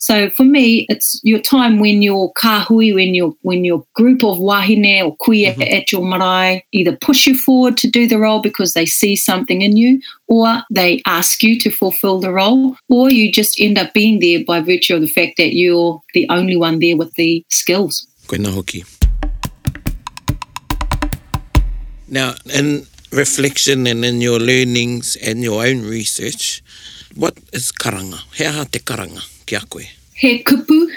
So 0.05 0.29
for 0.37 0.45
me, 0.45 0.85
it's 0.91 1.19
your 1.25 1.41
time 1.41 1.81
when 1.81 2.03
your 2.03 2.31
kahui, 2.35 2.95
when 2.95 3.15
your 3.15 3.33
when 3.41 3.65
your 3.65 3.87
group 3.95 4.23
of 4.23 4.37
wahine 4.39 5.03
or 5.03 5.17
kuia 5.17 5.53
at 5.53 5.57
mm-hmm. 5.57 5.97
your 5.97 6.05
marae 6.05 6.63
either 6.73 6.95
push 6.95 7.27
you 7.27 7.39
forward 7.39 7.79
to 7.79 7.89
do 7.89 8.07
the 8.07 8.19
role 8.19 8.43
because 8.43 8.75
they 8.75 8.85
see 8.85 9.17
something 9.17 9.63
in 9.63 9.79
you, 9.79 10.03
or 10.29 10.63
they 10.71 11.01
ask 11.07 11.43
you 11.43 11.59
to 11.59 11.71
fulfill 11.71 12.21
the 12.21 12.31
role, 12.31 12.77
or 12.91 13.09
you 13.09 13.33
just 13.33 13.59
end 13.59 13.79
up 13.79 13.95
being 13.95 14.21
there 14.21 14.45
by 14.45 14.61
virtue 14.61 14.95
of 14.95 15.01
the 15.01 15.09
fact 15.09 15.39
that 15.39 15.55
you're 15.55 16.03
the 16.13 16.27
only 16.29 16.59
one 16.59 16.81
there 16.81 16.99
with 16.99 17.15
the 17.15 17.43
skills. 17.49 18.07
Hoki. 18.29 18.85
Now, 22.09 22.35
in 22.53 22.87
reflection 23.11 23.87
and 23.87 24.05
in 24.05 24.21
your 24.21 24.39
learnings 24.39 25.17
and 25.17 25.43
your 25.43 25.65
own 25.65 25.81
research, 25.81 26.63
what 27.15 27.39
is 27.55 27.73
karanga? 27.73 28.21
He 28.35 28.45
aha 28.45 28.67
te 28.71 28.81
karanga 28.81 29.34
ki 29.47 29.57
a 29.57 29.61
koe? 29.61 29.81
He 30.15 30.43
kupu 30.43 30.89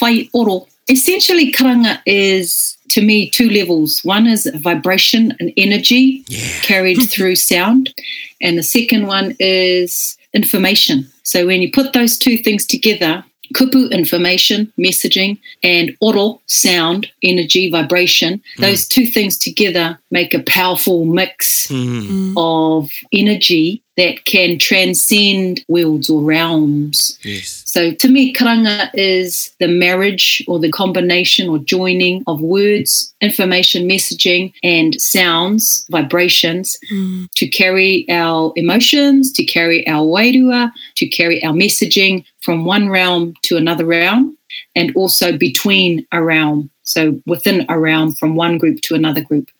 whai 0.00 0.28
oro. 0.32 0.66
Essentially, 0.88 1.50
karanga 1.50 2.00
is 2.06 2.76
to 2.90 3.00
me 3.02 3.28
two 3.28 3.50
levels. 3.50 4.00
One 4.04 4.26
is 4.26 4.46
vibration 4.54 5.34
and 5.40 5.52
energy 5.56 6.24
Yeah. 6.28 6.60
carried 6.62 7.02
through 7.10 7.36
sound, 7.36 7.92
and 8.40 8.56
the 8.56 8.62
second 8.62 9.06
one 9.06 9.34
is 9.40 10.16
information. 10.32 11.10
So 11.22 11.46
when 11.46 11.62
you 11.62 11.72
put 11.72 11.92
those 11.92 12.18
two 12.18 12.38
things 12.38 12.66
together, 12.66 13.24
kupu 13.54 13.90
information, 13.90 14.72
messaging, 14.78 15.38
and 15.62 15.96
oro 16.00 16.40
sound, 16.46 17.10
energy, 17.22 17.70
vibration, 17.70 18.42
hmm. 18.56 18.62
those 18.62 18.86
two 18.86 19.06
things 19.06 19.38
together 19.38 19.98
make 20.10 20.34
a 20.34 20.42
powerful 20.42 21.04
mix 21.04 21.68
hmm. 21.68 21.74
mm. 21.74 22.34
of 22.36 22.90
energy 23.12 23.82
that 23.96 24.24
can 24.24 24.58
transcend 24.58 25.64
worlds 25.68 26.10
or 26.10 26.22
realms. 26.22 27.18
Yes. 27.22 27.62
So 27.76 27.92
to 27.92 28.08
me, 28.08 28.32
karanga 28.32 28.88
is 28.94 29.54
the 29.60 29.68
marriage 29.68 30.42
or 30.48 30.58
the 30.58 30.70
combination 30.70 31.46
or 31.50 31.58
joining 31.58 32.24
of 32.26 32.40
words, 32.40 33.14
information, 33.20 33.86
messaging, 33.86 34.54
and 34.62 34.98
sounds, 34.98 35.84
vibrations 35.90 36.78
mm. 36.90 37.28
to 37.36 37.46
carry 37.46 38.06
our 38.08 38.54
emotions, 38.56 39.30
to 39.32 39.44
carry 39.44 39.86
our 39.86 40.06
wairua, 40.06 40.72
to 40.94 41.06
carry 41.06 41.44
our 41.44 41.52
messaging 41.52 42.24
from 42.40 42.64
one 42.64 42.88
realm 42.88 43.34
to 43.42 43.58
another 43.58 43.84
realm, 43.84 44.38
and 44.74 44.96
also 44.96 45.36
between 45.36 46.06
a 46.12 46.22
realm. 46.22 46.70
So 46.84 47.20
within 47.26 47.66
a 47.68 47.78
realm 47.78 48.12
from 48.12 48.36
one 48.36 48.56
group 48.56 48.80
to 48.84 48.94
another 48.94 49.20
group. 49.20 49.50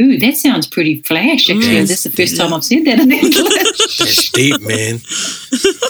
Ooh, 0.00 0.16
that 0.20 0.36
sounds 0.36 0.68
pretty 0.68 1.02
flash, 1.02 1.50
actually. 1.50 1.74
Yes. 1.74 1.88
This 1.88 2.06
is 2.06 2.12
the 2.12 2.16
first 2.22 2.36
time 2.36 2.54
I've 2.54 2.62
said 2.62 2.84
that 2.84 3.00
in 3.00 3.10
English. 3.20 3.98
That's 3.98 4.30
deep, 4.30 4.60
man. 4.60 5.00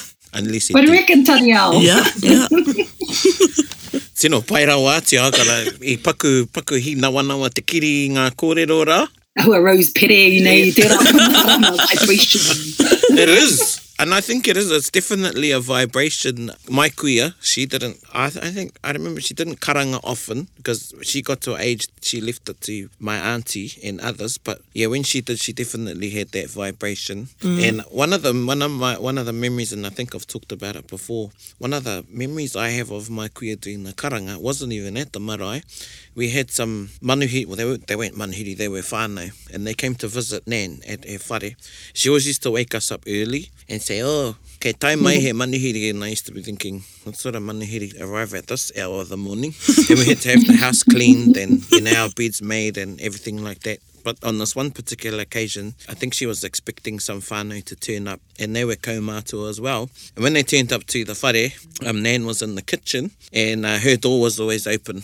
Unless 0.34 0.70
it 0.70 0.76
you 0.76 0.92
reckon, 0.92 1.24
Taniao? 1.24 1.82
Yeah, 1.82 2.04
yeah. 2.18 2.48
Tino 4.18 4.40
pai 4.40 4.64
rau 4.66 4.86
ati 4.88 5.16
akara 5.16 5.66
i 5.82 5.96
paku, 5.96 6.46
paku 6.50 6.80
hi 6.80 6.94
nawa 6.94 7.22
nawa 7.22 7.50
te 7.52 7.62
kiri 7.62 8.08
ngā 8.10 8.30
kōrero 8.34 8.82
rā. 8.84 9.06
Ahua 9.38 9.62
rose 9.62 9.90
pere, 9.90 10.14
you 10.14 10.42
know, 10.44 10.54
do 10.72 10.82
it 10.86 12.00
vibration. 12.00 13.18
It 13.18 13.28
is. 13.28 13.83
And 13.96 14.12
I 14.12 14.20
think 14.20 14.48
it 14.48 14.56
is. 14.56 14.72
It's 14.72 14.90
definitely 14.90 15.52
a 15.52 15.60
vibration. 15.60 16.50
My 16.68 16.88
kuia, 16.88 17.34
she 17.40 17.64
didn't, 17.64 17.98
I, 18.12 18.28
th- 18.28 18.44
I 18.44 18.50
think, 18.50 18.76
I 18.82 18.90
remember 18.90 19.20
she 19.20 19.34
didn't 19.34 19.60
karanga 19.60 20.00
often 20.02 20.48
because 20.56 20.92
she 21.02 21.22
got 21.22 21.40
to 21.42 21.54
an 21.54 21.60
age, 21.60 21.86
she 22.02 22.20
left 22.20 22.48
it 22.48 22.60
to 22.62 22.90
my 22.98 23.16
auntie 23.16 23.72
and 23.84 24.00
others. 24.00 24.36
But 24.36 24.62
yeah, 24.72 24.88
when 24.88 25.04
she 25.04 25.20
did, 25.20 25.38
she 25.38 25.52
definitely 25.52 26.10
had 26.10 26.32
that 26.32 26.50
vibration. 26.50 27.28
Mm. 27.40 27.68
And 27.68 27.80
one 27.82 28.12
of 28.12 28.22
them, 28.22 28.46
one 28.46 28.62
of 28.62 28.72
my, 28.72 28.98
one 28.98 29.16
of 29.16 29.26
the 29.26 29.32
memories, 29.32 29.72
and 29.72 29.86
I 29.86 29.90
think 29.90 30.14
I've 30.14 30.26
talked 30.26 30.50
about 30.50 30.74
it 30.74 30.88
before, 30.88 31.30
one 31.58 31.72
of 31.72 31.84
the 31.84 32.04
memories 32.10 32.56
I 32.56 32.70
have 32.70 32.90
of 32.90 33.10
my 33.10 33.28
kuia 33.28 33.60
doing 33.60 33.84
the 33.84 33.92
karanga 33.92 34.38
wasn't 34.38 34.72
even 34.72 34.96
at 34.96 35.12
the 35.12 35.20
marae. 35.20 35.62
We 36.16 36.30
had 36.30 36.50
some 36.50 36.90
manuhiri, 37.02 37.46
well, 37.46 37.56
they, 37.56 37.64
were, 37.64 37.76
they 37.76 37.96
weren't 37.96 38.14
manuhiri, 38.14 38.56
they 38.56 38.68
were 38.68 38.80
whānau, 38.80 39.32
and 39.52 39.66
they 39.66 39.74
came 39.74 39.94
to 39.96 40.08
visit 40.08 40.46
Nan 40.46 40.80
at 40.86 41.04
her 41.08 41.18
whare. 41.28 41.56
She 41.92 42.08
always 42.08 42.26
used 42.26 42.42
to 42.44 42.52
wake 42.52 42.74
us 42.74 42.92
up 42.92 43.02
early 43.08 43.50
and 43.68 43.82
say, 43.82 43.93
oh, 44.02 44.36
kei 44.60 44.72
tai 44.72 44.96
mai 44.96 45.18
he 45.18 45.32
manuhiri, 45.32 45.90
and 45.90 46.02
I 46.02 46.06
mm-hmm. 46.06 46.10
used 46.10 46.26
to 46.26 46.32
be 46.32 46.42
thinking, 46.42 46.82
what 47.04 47.16
sort 47.16 47.34
of 47.34 47.42
manuhiri 47.42 48.00
arrive 48.00 48.34
at 48.34 48.46
this 48.46 48.72
hour 48.78 49.00
of 49.00 49.08
the 49.08 49.16
morning? 49.16 49.54
and 49.88 49.98
we 49.98 50.06
had 50.06 50.20
to 50.22 50.30
have 50.30 50.46
the 50.46 50.56
house 50.56 50.82
cleaned 50.82 51.36
and, 51.36 51.62
you 51.70 51.80
know, 51.80 51.94
our 51.94 52.10
beds 52.10 52.40
made 52.40 52.78
and 52.78 53.00
everything 53.00 53.44
like 53.44 53.60
that. 53.60 53.78
But 54.04 54.22
on 54.22 54.38
this 54.38 54.54
one 54.54 54.70
particular 54.70 55.20
occasion, 55.22 55.74
I 55.88 55.94
think 55.94 56.14
she 56.14 56.26
was 56.26 56.44
expecting 56.44 57.00
some 57.00 57.20
whānau 57.20 57.64
to 57.64 57.74
turn 57.74 58.06
up, 58.06 58.20
and 58.38 58.54
they 58.54 58.64
were 58.64 58.76
kaumātua 58.76 59.48
as 59.50 59.60
well. 59.60 59.88
And 60.14 60.22
when 60.22 60.34
they 60.34 60.42
turned 60.42 60.72
up 60.72 60.84
to 60.92 61.04
the 61.04 61.14
whare, 61.14 61.50
um, 61.88 62.02
Nan 62.02 62.26
was 62.26 62.42
in 62.42 62.54
the 62.54 62.62
kitchen, 62.62 63.10
and 63.32 63.64
uh, 63.64 63.78
her 63.78 63.96
door 63.96 64.20
was 64.20 64.38
always 64.38 64.66
open. 64.66 65.02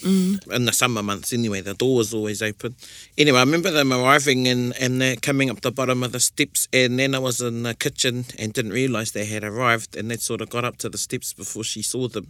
In 0.53 0.65
the 0.67 0.73
summer 0.73 1.03
months, 1.03 1.33
anyway, 1.33 1.61
the 1.63 1.75
door 1.75 1.97
was 1.97 2.13
always 2.15 2.43
open. 2.43 2.75
Anyway, 3.17 3.39
I 3.39 3.43
remember 3.43 3.71
them 3.71 3.93
arriving 3.93 4.47
and, 4.47 4.75
and 4.79 5.01
they're 5.01 5.17
coming 5.17 5.49
up 5.51 5.63
the 5.63 5.73
bottom 5.73 6.03
of 6.03 6.13
the 6.13 6.21
steps, 6.21 6.69
and 6.73 6.99
then 6.99 7.15
I 7.15 7.19
was 7.19 7.41
in 7.41 7.63
the 7.63 7.75
kitchen 7.75 8.27
and 8.39 8.53
didn't 8.53 8.73
realise 8.73 9.13
they 9.13 9.25
had 9.25 9.45
arrived, 9.45 9.97
and 9.97 10.11
they 10.11 10.17
sort 10.19 10.43
of 10.43 10.51
got 10.51 10.65
up 10.65 10.77
to 10.79 10.89
the 10.91 10.99
steps 10.99 11.33
before 11.33 11.65
she 11.65 11.81
saw 11.83 12.07
them. 12.09 12.27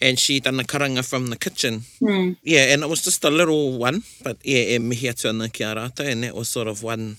And 0.00 0.18
she 0.18 0.38
done 0.40 0.60
a 0.60 0.64
karanga 0.64 1.04
from 1.04 1.26
the 1.28 1.36
kitchen. 1.36 1.82
Yeah, 2.44 2.72
and 2.72 2.82
it 2.82 2.88
was 2.88 3.02
just 3.02 3.24
a 3.24 3.30
little 3.30 3.76
one, 3.78 4.02
but 4.22 4.38
yeah, 4.44 4.76
e 4.76 4.78
mihi 4.78 5.08
atu 5.08 5.28
ana 5.28 5.48
ki 5.48 5.64
a 5.64 5.74
rata, 5.74 6.04
and 6.12 6.22
that 6.22 6.34
was 6.34 6.48
sort 6.48 6.68
of 6.68 6.82
one. 6.82 7.16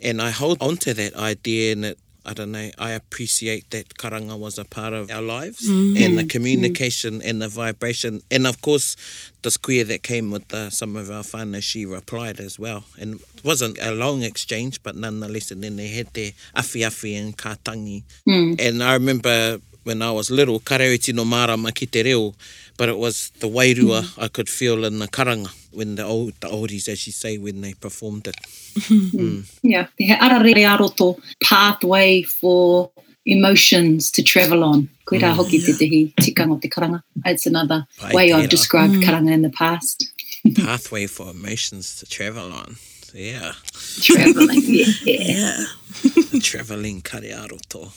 And 0.00 0.22
I 0.22 0.30
hold 0.30 0.62
on 0.62 0.76
to 0.78 0.94
that 0.94 1.16
idea, 1.16 1.72
and 1.72 1.84
it, 1.84 1.98
I 2.24 2.34
don't 2.34 2.52
know, 2.52 2.70
I 2.78 2.90
appreciate 2.90 3.70
that 3.70 3.94
karanga 3.94 4.38
was 4.38 4.58
a 4.58 4.64
part 4.64 4.92
of 4.92 5.10
our 5.10 5.22
lives, 5.22 5.68
mm-hmm. 5.68 5.96
and 5.96 6.18
the 6.18 6.24
communication 6.24 7.22
and 7.22 7.40
the 7.40 7.48
vibration. 7.48 8.20
And 8.30 8.46
of 8.46 8.60
course, 8.60 8.96
the 9.42 9.50
square 9.50 9.84
that 9.84 10.02
came 10.02 10.30
with 10.30 10.46
the, 10.48 10.70
some 10.70 10.94
of 10.94 11.10
our 11.10 11.22
whānau, 11.22 11.62
she 11.62 11.86
replied 11.86 12.38
as 12.38 12.58
well. 12.58 12.84
And 13.00 13.14
it 13.14 13.44
wasn't 13.44 13.78
a 13.80 13.92
long 13.92 14.22
exchange, 14.22 14.82
but 14.82 14.94
nonetheless, 14.94 15.50
and 15.50 15.64
then 15.64 15.76
they 15.76 15.88
had 15.88 16.08
their 16.08 16.32
afi 16.54 16.86
afi 16.86 17.18
and 17.18 17.36
kātangi. 17.36 18.02
Hmm. 18.24 18.54
And 18.58 18.82
I 18.82 18.92
remember 18.92 19.60
when 19.84 20.02
I 20.02 20.10
was 20.10 20.30
little, 20.30 20.60
kareo 20.60 21.02
tino 21.02 21.24
marama 21.24 21.72
ki 21.72 21.86
te 21.86 22.02
reo, 22.02 22.34
but 22.78 22.88
it 22.88 22.96
was 22.96 23.30
the 23.40 23.48
wairua 23.48 24.00
I 24.16 24.28
could 24.28 24.48
feel 24.48 24.84
in 24.84 25.00
the 25.00 25.08
karanga 25.08 25.50
when 25.72 25.96
the 25.96 26.04
old 26.04 26.34
the 26.40 26.48
oldies, 26.48 26.88
as 26.88 27.06
you 27.06 27.12
say, 27.12 27.36
when 27.36 27.60
they 27.60 27.74
performed 27.74 28.26
it. 28.28 28.36
Yeah, 29.62 29.86
te 29.98 30.06
he 30.06 30.14
arare 30.14 30.64
aroto 30.72 31.18
pathway 31.42 32.22
for 32.22 32.90
emotions 33.26 34.10
to 34.12 34.22
travel 34.22 34.64
on. 34.64 34.88
Koe 35.04 35.18
rā 35.18 35.34
hoki 35.34 35.60
te 35.66 35.72
tehi 35.72 36.14
tikanga 36.14 36.56
o 36.56 36.58
te 36.58 36.68
karanga. 36.68 37.02
It's 37.26 37.46
another 37.46 37.86
Pai 37.98 38.14
way 38.14 38.32
I've 38.32 38.48
described 38.48 38.94
karanga 38.94 39.32
in 39.32 39.42
the 39.42 39.50
past. 39.50 40.06
Pathway 40.54 41.06
for 41.06 41.30
emotions 41.30 41.96
to 41.98 42.06
travel 42.06 42.52
on. 42.52 42.76
Yeah, 43.14 43.52
Traveling, 44.02 44.62
yeah. 44.64 44.92
Yeah. 45.04 45.64
travelling 46.42 47.00
kare 47.00 47.32
aroto. 47.42 47.90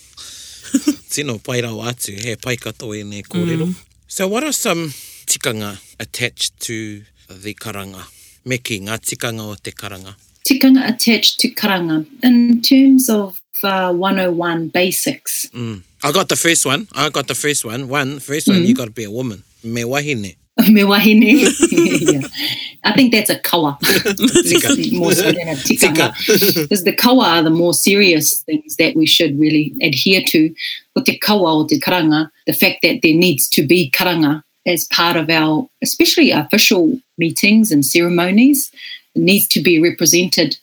Tino 1.11 1.38
pai 1.38 1.61
rau 1.61 1.81
atu, 1.83 2.17
he 2.17 2.35
pai 2.38 2.55
katoa 2.55 2.97
e 3.00 3.03
ne 3.03 3.21
kōrero. 3.21 3.67
So 4.11 4.27
what 4.27 4.43
are 4.43 4.51
some 4.51 4.89
tikanga 5.25 5.79
attached 5.97 6.59
to 6.67 7.03
the 7.29 7.53
karanga? 7.53 8.03
Meki, 8.45 8.81
ngā 8.81 8.99
tikanga 8.99 9.39
o 9.39 9.55
te 9.55 9.71
karanga. 9.71 10.15
Tikanga 10.45 10.85
attached 10.89 11.39
to 11.39 11.47
karanga. 11.51 12.05
In 12.21 12.61
terms 12.61 13.09
of 13.09 13.39
uh, 13.63 13.93
101 13.93 14.67
basics, 14.67 15.47
Mm. 15.53 15.83
I 16.03 16.11
got 16.11 16.27
the 16.27 16.35
first 16.35 16.65
one. 16.65 16.89
I 16.93 17.07
got 17.09 17.29
the 17.29 17.35
first 17.35 17.63
one. 17.63 17.87
One, 17.87 18.19
first 18.19 18.49
one, 18.49 18.65
you 18.65 18.75
got 18.75 18.85
to 18.85 18.91
be 18.91 19.05
a 19.05 19.11
woman. 19.11 19.43
Me 19.63 19.83
wahine. 19.85 20.35
Me 20.67 20.81
wahine. 20.83 21.21
yeah. 21.71 22.27
I 22.83 22.91
think 22.93 23.13
that's 23.13 23.29
a 23.29 23.39
kawa. 23.49 23.77
More 23.81 25.13
so 25.13 25.31
than 25.31 25.47
a 25.47 25.55
tikanga. 25.55 26.11
Because 26.63 26.83
the 26.83 26.93
kawa 26.93 27.27
are 27.37 27.43
the 27.43 27.49
more 27.49 27.73
serious 27.73 28.41
things 28.41 28.75
that 28.75 28.93
we 28.97 29.05
should 29.05 29.39
really 29.39 29.73
adhere 29.81 30.21
to. 30.27 30.53
With 30.95 31.05
the 31.05 31.17
kawa 31.17 31.57
or 31.57 31.65
the 31.65 31.79
karanga, 31.79 32.29
the 32.48 32.53
fact 32.53 32.79
that 32.83 33.00
there 33.01 33.15
needs 33.15 33.48
to 33.50 33.65
be 33.65 33.91
karanga 33.91 34.43
as 34.65 34.86
part 34.86 35.15
of 35.15 35.29
our, 35.29 35.67
especially 35.81 36.31
official 36.31 37.00
meetings 37.17 37.71
and 37.71 37.86
ceremonies, 37.86 38.71
needs 39.15 39.48
to 39.48 39.62
be 39.62 39.81
represented. 39.81 40.57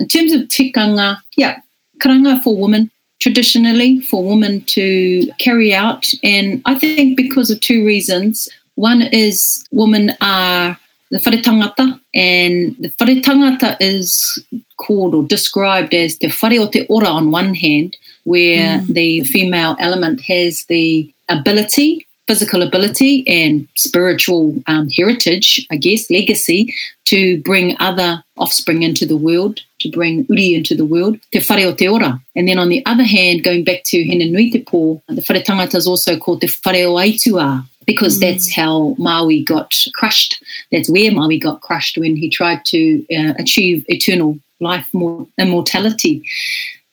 In 0.00 0.08
terms 0.08 0.32
of 0.32 0.42
tikanga, 0.42 1.20
yeah, 1.36 1.60
karanga 2.00 2.42
for 2.42 2.56
women, 2.56 2.90
traditionally 3.20 4.00
for 4.00 4.24
women 4.24 4.62
to 4.62 5.30
carry 5.38 5.72
out. 5.72 6.06
And 6.22 6.62
I 6.64 6.78
think 6.78 7.16
because 7.16 7.50
of 7.50 7.60
two 7.60 7.84
reasons. 7.84 8.48
One 8.76 9.02
is 9.02 9.64
women 9.70 10.16
are 10.20 10.76
the 11.10 11.22
whare 11.24 11.40
tangata, 11.40 12.00
and 12.12 12.74
the 12.80 12.92
whare 12.98 13.20
tangata 13.20 13.76
is 13.78 14.44
called 14.78 15.14
or 15.14 15.22
described 15.22 15.94
as 15.94 16.18
the 16.18 16.28
whare 16.42 16.60
o 16.60 16.66
te 16.68 16.84
ora 16.88 17.06
on 17.06 17.30
one 17.30 17.54
hand, 17.54 17.96
where 18.24 18.80
the 18.88 19.22
female 19.24 19.76
element 19.78 20.20
has 20.22 20.64
the 20.64 21.12
ability, 21.28 22.06
physical 22.26 22.62
ability, 22.62 23.22
and 23.28 23.68
spiritual 23.76 24.54
um, 24.66 24.88
heritage, 24.88 25.66
I 25.70 25.76
guess, 25.76 26.10
legacy, 26.10 26.74
to 27.06 27.40
bring 27.42 27.76
other 27.80 28.24
offspring 28.36 28.82
into 28.82 29.04
the 29.06 29.16
world, 29.16 29.60
to 29.80 29.90
bring 29.90 30.26
uri 30.28 30.54
into 30.54 30.74
the 30.74 30.86
world, 30.86 31.18
te 31.32 31.40
whare 31.48 31.68
o 31.68 31.74
te 31.74 31.86
ora. 31.86 32.20
And 32.34 32.48
then 32.48 32.58
on 32.58 32.70
the 32.70 32.84
other 32.86 33.04
hand, 33.04 33.44
going 33.44 33.62
back 33.62 33.84
to 33.84 34.04
Hine 34.04 34.32
Nui 34.32 34.50
Te 34.50 34.64
Pō, 34.64 35.02
the 35.08 35.24
whare 35.28 35.42
tangata 35.42 35.76
is 35.76 35.86
also 35.86 36.18
called 36.18 36.40
te 36.40 36.48
whare 36.64 36.88
o 36.88 36.94
aitua, 36.94 37.66
because 37.86 38.18
that's 38.18 38.50
how 38.54 38.94
Maui 38.98 39.42
got 39.44 39.74
crushed. 39.92 40.42
That's 40.72 40.88
where 40.88 41.12
Maui 41.12 41.38
got 41.38 41.60
crushed 41.60 41.98
when 41.98 42.16
he 42.16 42.30
tried 42.30 42.64
to 42.66 43.04
uh, 43.14 43.34
achieve 43.38 43.84
eternal 43.88 44.38
life, 44.60 44.88
more 44.94 45.26
immortality. 45.38 46.22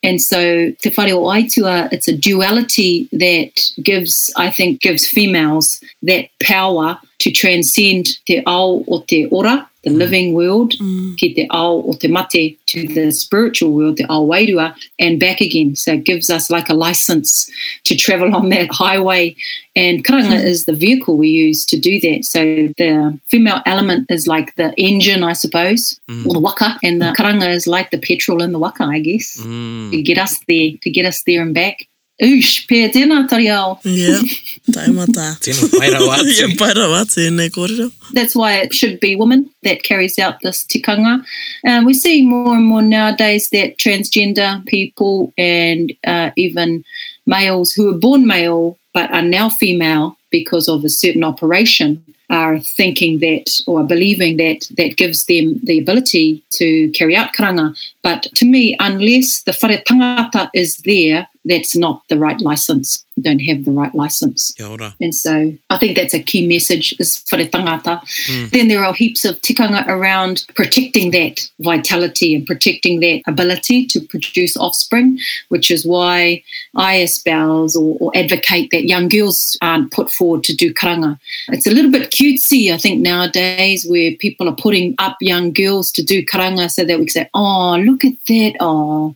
And 0.04 0.22
so 0.22 0.72
Te 0.82 0.90
Whare 0.90 1.14
o 1.14 1.26
Aitua, 1.26 1.92
it's 1.94 2.08
a 2.08 2.18
duality 2.18 3.08
that 3.12 3.52
gives, 3.84 4.34
I 4.36 4.50
think, 4.50 4.82
gives 4.82 5.08
females 5.08 5.80
that 6.02 6.30
power 6.42 7.00
to 7.20 7.32
transcend 7.32 8.08
te 8.26 8.42
ao 8.46 8.84
o 8.88 9.02
te 9.02 9.28
ora, 9.32 9.70
the 9.84 9.90
living 9.90 10.34
world, 10.34 10.74
ki 11.18 11.34
te 11.34 11.48
ao 11.50 11.82
o 11.82 11.94
te 11.94 12.08
mate 12.08 12.58
to 12.68 12.88
the 12.88 13.12
spiritual 13.12 13.72
world, 13.72 13.98
te 13.98 14.06
ao 14.10 14.26
wairua, 14.26 14.76
and 15.00 15.20
back 15.20 15.42
again. 15.42 15.76
So 15.76 15.94
it 15.94 16.04
gives 16.04 16.30
us 16.30 16.50
like 16.50 16.70
a 16.70 16.74
license 16.74 17.50
to 17.86 17.96
travel 17.96 18.36
on 18.40 18.50
that 18.50 18.70
highway. 18.72 19.36
And 19.76 20.04
karanga 20.04 20.38
mm. 20.38 20.44
is 20.44 20.66
the 20.66 20.76
vehicle 20.76 21.18
we 21.18 21.30
use 21.30 21.66
to 21.68 21.80
do 21.80 22.00
that. 22.02 22.26
So 22.26 22.42
the 22.78 23.18
female 23.28 23.62
element 23.66 24.12
is 24.12 24.28
like 24.28 24.54
the 24.56 24.74
engine, 24.74 25.24
I 25.24 25.34
suppose, 25.34 26.00
mm. 26.10 26.28
or 26.28 26.34
the 26.34 26.40
waka, 26.40 26.78
and 26.84 27.02
the 27.02 27.14
karanga 27.18 27.50
is 27.50 27.68
like 27.68 27.92
the 27.92 27.98
petrol 27.98 28.44
in 28.44 28.52
the 28.52 28.60
waka, 28.60 28.84
I 28.84 29.00
guess, 29.00 29.38
mm. 29.38 29.92
to 29.92 30.02
get 30.02 30.18
us 30.18 30.40
there, 30.48 30.72
to 30.82 30.90
get 30.90 31.06
us 31.06 31.24
there 31.24 31.42
and 31.42 31.56
back. 31.56 31.88
Oosh, 32.22 32.68
pē 32.70 32.92
tēnā 32.94 33.28
tari. 33.28 33.46
Yeah, 33.46 34.22
taimata. 34.70 35.32
Tēnā 35.42 35.70
whaira 35.74 36.02
yeah, 36.06 36.46
atu. 36.46 36.58
paira 36.58 37.50
kōrero. 37.56 37.92
That's 38.14 38.36
why 38.36 38.58
it 38.58 38.74
should 38.74 39.00
be 39.00 39.16
women 39.16 39.50
that 39.64 39.82
carries 39.84 40.20
out 40.20 40.36
this 40.42 40.64
tikanga. 40.64 41.26
Uh, 41.66 41.82
we're 41.84 41.94
seeing 41.94 42.30
more 42.30 42.54
and 42.54 42.66
more 42.66 42.84
nowadays 42.84 43.50
that 43.50 43.78
transgender 43.78 44.64
people 44.68 45.34
and 45.38 45.94
uh, 46.06 46.30
even 46.36 46.84
males 47.26 47.72
who 47.72 47.90
are 47.90 47.98
born 47.98 48.28
male 48.28 48.78
but 48.94 49.10
are 49.12 49.22
now 49.22 49.50
female 49.50 50.18
because 50.30 50.68
of 50.68 50.84
a 50.84 50.90
certain 50.90 51.24
operation 51.24 52.04
are 52.30 52.60
thinking 52.60 53.20
that 53.20 53.52
or 53.68 53.84
believing 53.84 54.38
that 54.38 54.68
that 54.78 54.96
gives 54.96 55.26
them 55.26 55.60
the 55.64 55.78
ability 55.80 56.42
to 56.52 56.90
carry 56.92 57.16
out 57.16 57.34
karanga. 57.34 57.76
But 58.04 58.24
to 58.36 58.46
me, 58.46 58.76
unless 58.80 59.44
the 59.44 59.58
whare 59.62 59.80
tangata 59.80 60.50
is 60.54 60.78
there, 60.78 61.28
that's 61.46 61.76
not 61.76 62.04
the 62.08 62.18
right 62.18 62.40
license. 62.40 63.04
You 63.16 63.24
don't 63.24 63.40
have 63.40 63.66
the 63.66 63.72
right 63.72 63.94
license. 63.94 64.54
And 65.02 65.14
so 65.14 65.54
I 65.70 65.78
think 65.78 65.98
that's 65.98 66.14
a 66.14 66.22
key 66.22 66.48
message 66.48 66.96
is 67.00 67.24
the 67.24 67.38
tangata. 67.48 68.02
Mm. 68.28 68.50
Then 68.52 68.68
there 68.68 68.84
are 68.84 68.94
heaps 68.94 69.26
of 69.26 69.42
tikanga 69.42 69.88
around 69.88 70.46
protecting 70.56 71.12
that 71.12 71.50
vitality 71.60 72.36
and 72.36 72.46
protecting 72.46 73.00
that 73.02 73.24
ability 73.28 73.86
to 73.88 74.02
produce 74.02 74.56
offspring, 74.56 75.20
which 75.50 75.72
is 75.72 75.86
why 75.86 76.44
I 76.76 77.02
espouse 77.02 77.76
or, 77.76 77.98
or 78.00 78.12
advocate 78.16 78.70
that 78.72 78.86
young 78.86 79.10
girls 79.10 79.58
aren't 79.62 79.92
put 79.92 80.12
forward 80.12 80.44
to 80.46 80.56
do 80.56 80.74
karanga. 80.74 81.20
It's 81.50 81.68
a 81.68 81.72
little 81.72 81.92
bit 81.92 82.12
cutesy, 82.12 82.74
I 82.74 82.78
think, 82.78 83.02
nowadays 83.02 83.86
where 83.86 84.12
people 84.16 84.48
are 84.48 84.56
putting 84.56 84.96
up 85.00 85.18
young 85.20 85.52
girls 85.52 85.92
to 85.94 86.04
do 86.04 86.26
karanga 86.26 86.70
so 86.70 86.86
that 86.86 87.00
we 87.00 87.06
can 87.06 87.10
say, 87.10 87.30
oh, 87.34 87.78
look 87.78 88.06
at 88.06 88.14
that. 88.28 88.56
Oh, 88.60 89.16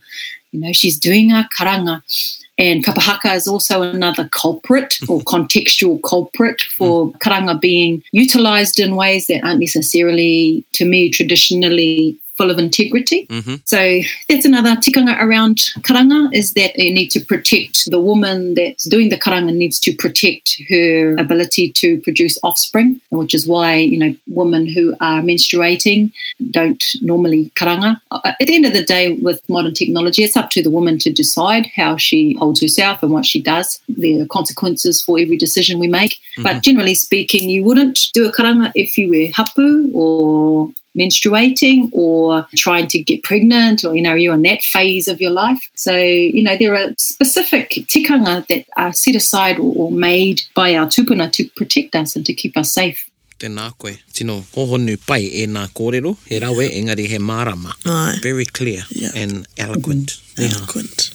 you 0.56 0.62
know, 0.62 0.72
she's 0.72 0.98
doing 0.98 1.30
her 1.30 1.46
karanga. 1.56 2.02
And 2.58 2.82
kapahaka 2.82 3.34
is 3.36 3.46
also 3.46 3.82
another 3.82 4.28
culprit 4.32 4.96
or 5.08 5.20
contextual 5.20 6.02
culprit 6.02 6.62
for 6.62 7.12
karanga 7.24 7.60
being 7.60 8.02
utilized 8.12 8.80
in 8.80 8.96
ways 8.96 9.26
that 9.26 9.44
aren't 9.44 9.60
necessarily, 9.60 10.64
to 10.72 10.86
me, 10.86 11.10
traditionally 11.10 12.18
full 12.36 12.50
of 12.50 12.58
integrity. 12.58 13.26
So 13.64 14.00
that's 14.28 14.44
another 14.44 14.76
tikanga 14.76 15.20
around 15.20 15.56
karanga 15.80 16.32
is 16.34 16.52
that 16.54 16.78
you 16.78 16.92
need 16.92 17.10
to 17.10 17.20
protect 17.20 17.90
the 17.90 18.00
woman 18.00 18.54
that's 18.54 18.84
doing 18.84 19.08
the 19.08 19.18
karanga 19.18 19.54
needs 19.54 19.78
to 19.80 19.94
protect 19.94 20.60
her 20.68 21.16
ability 21.16 21.72
to 21.72 22.00
produce 22.00 22.38
offspring, 22.42 23.00
which 23.10 23.34
is 23.34 23.46
why, 23.46 23.76
you 23.76 23.98
know, 23.98 24.14
women 24.28 24.66
who 24.66 24.94
are 25.00 25.20
menstruating 25.22 26.12
don't 26.50 26.82
normally 27.00 27.50
karanga. 27.54 28.00
Uh, 28.10 28.32
At 28.40 28.46
the 28.46 28.54
end 28.54 28.66
of 28.66 28.72
the 28.72 28.84
day, 28.84 29.14
with 29.14 29.40
modern 29.48 29.74
technology, 29.74 30.22
it's 30.22 30.36
up 30.36 30.50
to 30.50 30.62
the 30.62 30.70
woman 30.70 30.98
to 31.00 31.12
decide 31.12 31.66
how 31.74 31.96
she 31.96 32.34
holds 32.34 32.60
herself 32.60 33.02
and 33.02 33.12
what 33.12 33.26
she 33.26 33.40
does. 33.40 33.80
There 33.88 34.22
are 34.22 34.26
consequences 34.26 35.00
for 35.02 35.18
every 35.18 35.36
decision 35.36 35.78
we 35.78 35.88
make. 35.88 36.18
But 36.42 36.62
generally 36.62 36.94
speaking, 36.94 37.48
you 37.48 37.64
wouldn't 37.64 37.98
do 38.12 38.28
a 38.28 38.32
karanga 38.32 38.72
if 38.74 38.98
you 38.98 39.08
were 39.08 39.32
hapu 39.32 39.90
or 39.94 40.70
menstruating 40.96 41.88
or 41.92 42.46
trying 42.56 42.86
to 42.88 42.98
get 43.02 43.22
pregnant 43.22 43.84
or 43.84 43.94
you 43.94 44.02
know 44.02 44.14
you're 44.14 44.34
in 44.34 44.42
that 44.42 44.62
phase 44.62 45.08
of 45.08 45.20
your 45.20 45.30
life 45.30 45.58
so 45.74 45.94
you 45.96 46.42
know 46.42 46.56
there 46.56 46.74
are 46.74 46.88
specific 46.98 47.70
tikanga 47.92 48.46
that 48.48 48.64
are 48.76 48.92
set 48.92 49.14
aside 49.14 49.58
or, 49.58 49.72
or 49.76 49.90
made 49.90 50.40
by 50.54 50.74
our 50.74 50.86
tupuna 50.86 51.30
to 51.30 51.44
protect 51.56 51.94
us 51.94 52.16
and 52.16 52.24
to 52.26 52.32
keep 52.34 52.56
us 52.56 52.72
safe 52.72 53.10
Tēnā 53.38 53.70
koe. 53.76 53.90
Tino 54.14 54.40
hohonu 54.54 54.96
pai 55.06 55.24
e 55.42 55.46
nā 55.46 55.66
kōrero. 55.68 56.16
He 56.26 56.38
rawe, 56.40 56.68
engari 56.72 57.04
he 57.06 57.18
mārama. 57.18 57.74
Ai. 57.84 58.14
Very 58.22 58.46
clear 58.46 58.82
Yeah. 58.88 59.10
and 59.14 59.46
eloquent. 59.58 60.16
Neha. 60.38 60.56
Eloquent. 60.56 61.10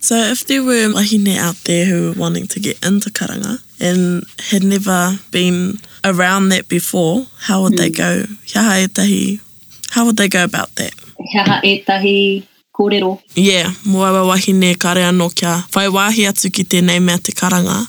So 0.00 0.14
if 0.16 0.46
there 0.46 0.62
were 0.62 0.92
wahine 0.94 1.36
out 1.36 1.56
there 1.64 1.84
who 1.84 2.08
were 2.08 2.12
wanting 2.20 2.46
to 2.48 2.60
get 2.60 2.78
into 2.86 3.10
karanga 3.10 3.58
and 3.80 4.24
had 4.50 4.62
never 4.62 5.18
been 5.30 5.78
around 6.04 6.50
that 6.50 6.68
before, 6.68 7.26
how 7.40 7.62
would 7.62 7.76
they 7.76 7.90
go? 7.90 8.24
Kia 8.46 8.62
hae 8.62 8.86
tahi, 8.86 9.40
how 9.90 10.06
would 10.06 10.16
they 10.16 10.28
go 10.28 10.44
about 10.44 10.74
that? 10.76 10.94
He 11.18 11.38
aha 11.38 11.60
etahi 11.64 12.46
kōrero 12.72 13.20
Yeah, 13.34 13.72
mua 13.84 14.12
wa 14.12 14.22
wahine 14.34 14.78
kare 14.78 15.02
anō 15.02 15.34
kia 15.34 15.64
whai 15.74 15.88
wāhi 15.88 16.28
atu 16.30 16.50
ki 16.52 16.64
tēnei 16.64 17.02
mea 17.02 17.18
te 17.18 17.32
karanga 17.32 17.86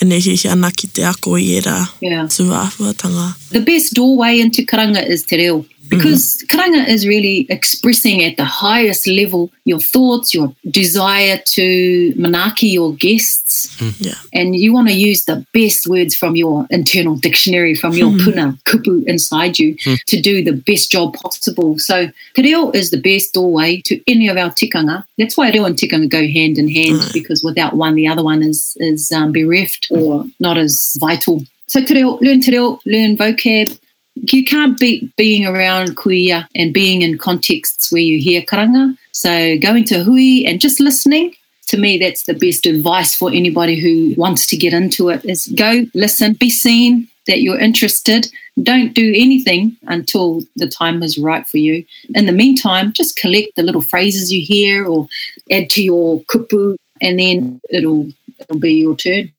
e 0.00 0.04
ne 0.06 0.16
hihi 0.16 0.50
ana 0.50 0.70
ki 0.72 0.86
te 0.88 1.02
ako 1.04 1.36
i 1.36 1.44
era 1.58 1.76
Yeah. 2.00 2.24
tuāhuatanga. 2.24 3.34
the 3.50 3.60
best 3.60 3.92
doorway 3.94 4.40
into 4.40 4.62
karanga 4.64 5.06
is 5.06 5.22
te 5.24 5.36
reo. 5.36 5.66
Because 5.88 6.36
mm-hmm. 6.36 6.58
karanga 6.58 6.88
is 6.88 7.06
really 7.06 7.46
expressing 7.48 8.22
at 8.24 8.36
the 8.36 8.44
highest 8.44 9.06
level 9.06 9.50
your 9.64 9.80
thoughts, 9.80 10.34
your 10.34 10.54
desire 10.70 11.40
to 11.44 12.12
manaki 12.14 12.72
your 12.72 12.94
guests. 12.94 13.66
Mm-hmm. 13.76 14.04
Yeah. 14.04 14.14
And 14.32 14.56
you 14.56 14.72
want 14.72 14.88
to 14.88 14.94
use 14.94 15.24
the 15.24 15.44
best 15.52 15.86
words 15.86 16.14
from 16.14 16.36
your 16.36 16.66
internal 16.70 17.16
dictionary, 17.16 17.74
from 17.74 17.92
your 17.92 18.10
mm-hmm. 18.10 18.30
puna, 18.30 18.58
kupu 18.64 19.04
inside 19.06 19.58
you, 19.58 19.76
to 20.06 20.20
do 20.20 20.42
the 20.42 20.52
best 20.52 20.90
job 20.90 21.14
possible. 21.14 21.78
So 21.78 22.08
te 22.34 22.42
reo 22.42 22.70
is 22.70 22.90
the 22.90 23.00
best 23.00 23.34
doorway 23.34 23.80
to 23.82 24.00
any 24.10 24.28
of 24.28 24.36
our 24.36 24.50
tikanga. 24.50 25.04
That's 25.18 25.36
why 25.36 25.50
reo 25.50 25.64
and 25.64 25.76
tikanga 25.76 26.08
go 26.08 26.26
hand 26.26 26.58
in 26.58 26.68
hand, 26.68 27.00
because 27.12 27.42
without 27.42 27.74
one, 27.74 27.94
the 27.94 28.08
other 28.08 28.22
one 28.22 28.42
is, 28.42 28.76
is 28.80 29.12
um, 29.12 29.32
bereft 29.32 29.88
or 29.90 30.24
not 30.40 30.58
as 30.58 30.96
vital. 30.98 31.44
So 31.68 31.84
te 31.84 31.94
reo, 31.94 32.18
learn 32.20 32.40
te 32.40 32.52
reo, 32.52 32.80
learn 32.86 33.16
vocab, 33.16 33.78
you 34.16 34.44
can't 34.44 34.78
beat 34.78 35.14
being 35.16 35.46
around 35.46 35.96
kuia 35.96 36.46
and 36.54 36.72
being 36.72 37.02
in 37.02 37.18
contexts 37.18 37.92
where 37.92 38.02
you 38.02 38.18
hear 38.18 38.42
karanga. 38.42 38.96
So 39.12 39.58
going 39.58 39.84
to 39.84 40.02
hui 40.02 40.44
and 40.46 40.60
just 40.60 40.80
listening, 40.80 41.34
to 41.68 41.76
me, 41.76 41.98
that's 41.98 42.24
the 42.24 42.34
best 42.34 42.66
advice 42.66 43.14
for 43.14 43.30
anybody 43.30 43.78
who 43.78 44.14
wants 44.20 44.46
to 44.46 44.56
get 44.56 44.72
into 44.72 45.08
it 45.10 45.24
is 45.24 45.46
go, 45.48 45.84
listen, 45.94 46.34
be 46.34 46.50
seen 46.50 47.08
that 47.26 47.42
you're 47.42 47.58
interested. 47.58 48.28
Don't 48.62 48.94
do 48.94 49.12
anything 49.14 49.76
until 49.86 50.42
the 50.54 50.68
time 50.68 51.02
is 51.02 51.18
right 51.18 51.46
for 51.46 51.58
you. 51.58 51.84
In 52.14 52.26
the 52.26 52.32
meantime, 52.32 52.92
just 52.92 53.16
collect 53.16 53.56
the 53.56 53.62
little 53.62 53.82
phrases 53.82 54.32
you 54.32 54.42
hear 54.42 54.86
or 54.86 55.08
add 55.50 55.68
to 55.70 55.82
your 55.82 56.20
kupu 56.22 56.76
and 57.00 57.18
then 57.18 57.60
it'll 57.70 58.08
it'll 58.38 58.58
be 58.58 58.74
your 58.74 58.96
turn. 58.96 59.32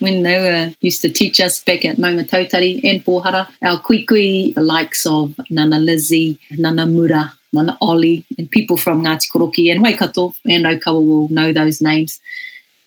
When 0.00 0.22
they 0.22 0.38
were 0.38 0.74
used 0.80 1.02
to 1.02 1.10
teach 1.10 1.40
us 1.40 1.62
back 1.62 1.84
at 1.84 1.96
Maunga 1.96 2.28
Tautari 2.28 2.80
and 2.84 3.04
Pohara, 3.04 3.48
our 3.62 3.80
kuikui, 3.80 4.54
the 4.54 4.62
likes 4.62 5.06
of 5.06 5.38
Nana 5.50 5.78
Lizzie, 5.78 6.38
Nana 6.50 6.86
Mura, 6.86 7.32
Nana 7.52 7.76
Oli, 7.80 8.24
and 8.38 8.50
people 8.50 8.76
from 8.76 9.04
Ngāti 9.04 9.30
Koroki 9.30 9.70
and 9.70 9.82
Waikato 9.82 10.34
and 10.46 10.64
Okawa 10.64 11.06
will 11.06 11.28
know 11.28 11.52
those 11.52 11.80
names. 11.80 12.20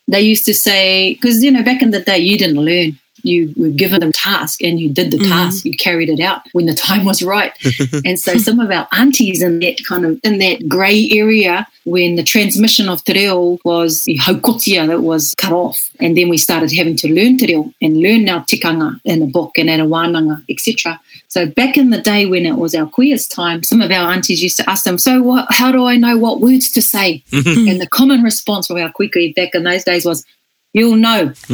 They 0.08 0.22
used 0.22 0.46
to 0.46 0.54
say, 0.54 1.14
because, 1.14 1.44
you 1.44 1.52
know, 1.52 1.64
back 1.64 1.82
in 1.82 1.92
the 1.92 2.02
day, 2.02 2.18
you 2.18 2.38
didn't 2.38 2.58
learn 2.58 3.00
you 3.24 3.54
were 3.58 3.70
given 3.70 4.04
a 4.04 4.12
task 4.12 4.62
and 4.62 4.80
you 4.80 4.90
did 4.90 5.12
the 5.12 5.18
Mhm. 5.18 5.30
task, 5.30 5.66
you 5.66 5.76
carried 5.76 6.10
it 6.10 6.20
out 6.20 6.42
when 6.52 6.66
the 6.66 6.74
time 6.88 7.06
was 7.06 7.22
right. 7.22 7.54
and 8.06 8.20
so 8.20 8.38
some 8.38 8.60
of 8.60 8.70
our 8.70 8.88
aunties 8.92 9.42
in 9.42 9.60
that 9.60 9.84
kind 9.86 10.06
of 10.06 10.20
in 10.24 10.40
that 10.40 10.68
grey 10.68 11.10
area 11.12 11.66
when 11.86 12.16
the 12.16 12.24
transmission 12.24 12.88
of 12.90 13.04
te 13.04 13.14
reo 13.14 13.58
was 13.66 14.04
the 14.04 14.18
haukotia 14.18 14.88
that 14.88 15.02
was 15.02 15.34
cut 15.38 15.52
off. 15.52 15.90
And 16.00 16.18
then 16.18 16.30
we 16.30 16.38
started 16.38 16.72
having 16.72 16.96
to 16.98 17.08
learn 17.14 17.38
te 17.38 17.48
reo 17.48 17.74
and 17.82 17.98
learn 18.02 18.28
our 18.30 18.44
tikanga 18.46 19.00
in 19.04 19.22
a 19.22 19.28
book 19.28 19.58
and 19.58 19.70
at 19.70 19.80
a 19.80 19.86
wānanga, 19.86 20.44
etc. 20.50 21.00
So 21.28 21.46
back 21.46 21.78
in 21.78 21.90
the 21.90 22.02
day 22.02 22.26
when 22.26 22.46
it 22.46 22.58
was 22.58 22.76
our 22.76 22.86
queers 22.88 23.28
time, 23.28 23.64
some 23.64 23.82
of 23.82 23.90
our 23.92 24.12
aunties 24.12 24.42
used 24.44 24.58
to 24.58 24.70
ask 24.70 24.84
them, 24.84 24.98
so 24.98 25.22
what, 25.22 25.48
how 25.50 25.72
do 25.72 25.86
I 25.86 25.96
know 25.98 26.18
what 26.18 26.42
words 26.42 26.72
to 26.74 26.82
say? 26.82 27.24
and 27.32 27.82
the 27.82 27.88
common 27.88 28.22
response 28.22 28.68
from 28.68 28.78
our 28.78 28.92
kuikui 28.92 29.34
back 29.36 29.56
in 29.56 29.64
those 29.64 29.84
days 29.84 30.06
was, 30.06 30.24
you'll 30.74 30.96
know. 30.98 31.34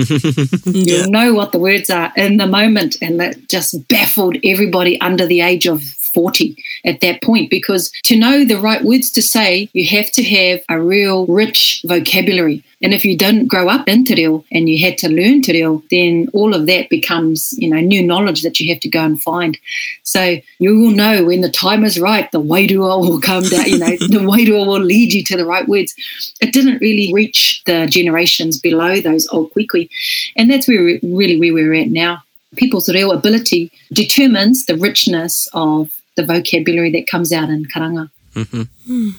Yeah. 0.66 1.04
You'll 1.04 1.12
know 1.12 1.34
what 1.34 1.52
the 1.52 1.60
words 1.60 1.90
are 1.90 2.12
in 2.16 2.38
the 2.38 2.48
moment. 2.48 2.98
And 3.02 3.20
that 3.20 3.48
just 3.50 3.88
baffled 3.88 4.38
everybody 4.44 5.00
under 5.02 5.26
the 5.26 5.42
age 5.42 5.68
of 5.68 5.82
40 6.14 6.56
at 6.86 7.02
that 7.02 7.22
point 7.22 7.50
because 7.50 7.92
to 8.04 8.18
know 8.18 8.46
the 8.46 8.60
right 8.60 8.84
words 8.84 9.12
to 9.12 9.22
say, 9.22 9.70
you 9.74 9.88
have 9.88 10.12
to 10.12 10.24
have 10.24 10.62
a 10.70 10.82
real 10.82 11.26
rich 11.28 11.84
vocabulary. 11.86 12.64
And 12.82 12.94
if 12.94 13.04
you 13.04 13.18
didn't 13.18 13.48
grow 13.48 13.68
up 13.68 13.88
in 13.90 14.06
te 14.06 14.16
reo 14.16 14.46
and 14.52 14.70
you 14.70 14.80
had 14.84 14.98
to 15.00 15.10
learn 15.10 15.42
te 15.42 15.54
reo, 15.54 15.84
then 15.90 16.30
all 16.34 16.54
of 16.54 16.66
that 16.68 16.90
becomes, 16.90 17.54
you 17.58 17.70
know, 17.70 17.80
new 17.80 18.02
knowledge 18.02 18.42
that 18.44 18.60
you 18.60 18.70
have 18.74 18.80
to 18.82 18.90
go 18.90 19.04
and 19.04 19.22
find. 19.22 19.58
So 20.04 20.38
you 20.60 20.78
will 20.80 20.92
know 20.92 21.26
when 21.26 21.42
the 21.42 21.52
time 21.52 21.84
is 21.84 22.00
right, 22.00 22.32
the 22.32 22.42
wairua 22.42 23.02
will 23.02 23.20
come 23.20 23.44
down, 23.44 23.68
you 23.68 23.80
know, 23.80 23.98
the 23.98 24.26
wairua 24.32 24.66
will 24.66 24.80
lead 24.80 25.14
you 25.14 25.24
to 25.26 25.38
the 25.38 25.46
right 25.46 25.68
words. 25.68 25.94
It 26.42 26.54
didn't 26.54 26.80
really 26.80 27.14
reach 27.14 27.62
the 27.66 27.86
generations 27.88 28.60
below 28.60 29.02
those 29.02 29.28
old 29.30 29.52
kuikui. 29.54 29.90
And 30.36 30.50
that's 30.50 30.68
where 30.68 31.00
really 31.04 31.38
where 31.40 31.54
we're 31.54 31.74
at 31.74 31.90
now. 31.90 32.24
People's 32.56 32.90
real 32.90 33.12
ability 33.12 33.72
determines 33.94 34.66
the 34.66 34.76
richness 34.76 35.48
of 35.54 35.92
the 36.20 36.26
vocabulary 36.34 36.92
that 36.92 37.08
comes 37.08 37.32
out 37.32 37.50
in 37.50 37.66
karanga. 37.66 38.10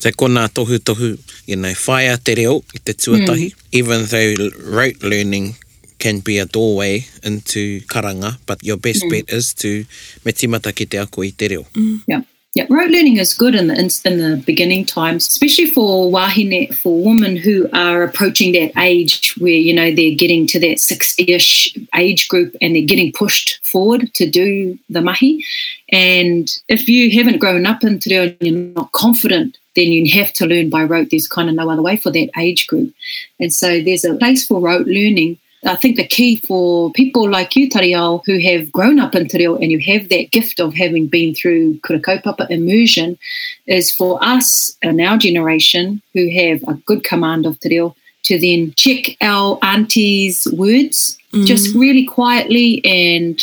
Te 0.01 0.13
kona 0.13 0.49
tohu 0.49 0.79
tohu, 0.79 1.19
you 1.47 1.57
know, 1.57 1.73
whaia 1.87 2.17
te 2.23 2.35
reo 2.35 2.63
i 2.75 2.79
te 2.79 2.93
tuatahi. 2.93 3.53
Even 3.73 4.07
though 4.07 4.35
rote 4.77 5.03
learning 5.03 5.55
can 5.99 6.21
be 6.21 6.39
a 6.39 6.47
doorway 6.47 7.05
into 7.23 7.81
karanga, 7.93 8.39
but 8.47 8.63
your 8.63 8.77
best 8.77 9.05
bet 9.11 9.29
is 9.29 9.53
to 9.55 9.85
me 10.25 10.33
timata 10.33 10.75
ki 10.75 10.87
te 10.87 10.99
ako 10.99 11.23
i 11.23 11.31
te 11.31 11.49
reo. 11.49 11.65
Yeah. 12.07 12.23
Yeah, 12.55 12.67
rote 12.69 12.91
learning 12.91 13.19
is 13.19 13.33
good 13.33 13.55
in 13.55 13.69
the 13.69 13.75
in, 13.75 13.91
in 14.05 14.19
the 14.19 14.43
beginning 14.45 14.85
times, 14.85 15.29
especially 15.29 15.71
for 15.71 16.11
wahine, 16.11 16.77
for 16.77 17.01
women 17.01 17.37
who 17.37 17.69
are 17.73 18.03
approaching 18.03 18.51
that 18.55 18.73
age 18.77 19.37
where 19.39 19.53
you 19.53 19.73
know 19.73 19.95
they're 19.95 20.17
getting 20.17 20.49
to 20.49 20.59
that 20.59 20.81
sixty-ish 20.81 21.77
age 21.95 22.27
group 22.27 22.57
and 22.61 22.75
they're 22.75 22.83
getting 22.83 23.13
pushed 23.13 23.65
forward 23.65 24.13
to 24.15 24.29
do 24.29 24.77
the 24.89 25.01
mahi. 25.01 25.45
And 25.93 26.51
if 26.67 26.89
you 26.89 27.13
haven't 27.13 27.39
grown 27.39 27.67
up 27.67 27.85
in 27.85 28.01
te 28.01 28.17
and 28.17 28.37
you're 28.41 28.75
not 28.75 28.91
confident, 28.91 29.57
then 29.77 29.93
you 29.93 30.13
have 30.19 30.33
to 30.33 30.47
learn 30.47 30.71
by 30.71 30.83
rote. 30.83 31.11
There's 31.11 31.29
kind 31.29 31.49
of 31.49 31.55
no 31.55 31.71
other 31.71 31.83
way 31.83 31.97
for 31.99 32.11
that 32.11 32.31
age 32.37 32.67
group, 32.67 32.93
and 33.39 33.53
so 33.53 33.81
there's 33.81 34.05
a 34.05 34.17
place 34.17 34.45
for 34.45 34.61
rote 34.61 34.89
learning. 34.89 35.39
I 35.65 35.77
think 35.77 35.97
the 35.97 36.07
key 36.07 36.37
for 36.37 36.91
people 36.93 37.29
like 37.29 37.55
you, 37.55 37.69
Tariao, 37.69 38.23
who 38.25 38.39
have 38.41 38.73
grown 38.73 38.99
up 38.99 39.15
in 39.15 39.29
te 39.29 39.39
reo 39.39 39.57
and 39.57 39.71
you 39.71 39.79
have 39.81 40.09
that 40.09 40.31
gift 40.31 40.59
of 40.59 40.75
having 40.75 41.07
been 41.07 41.35
through 41.35 41.79
kura 41.81 42.01
kaupapa 42.01 42.51
immersion, 42.51 43.19
is 43.67 43.93
for 43.93 44.19
us 44.23 44.77
in 44.81 45.01
our 45.01 45.19
generation 45.19 46.01
who 46.15 46.31
have 46.31 46.63
a 46.67 46.75
good 46.87 47.05
command 47.05 47.45
of 47.45 47.61
te 47.61 47.69
reo 47.71 47.95
to 48.23 48.39
then 48.39 48.73
check 48.77 49.17
our 49.21 49.59
auntie's 49.63 50.47
words 50.53 51.19
just 51.45 51.75
mm. 51.75 51.81
really 51.81 52.05
quietly 52.05 52.85
and 52.85 53.41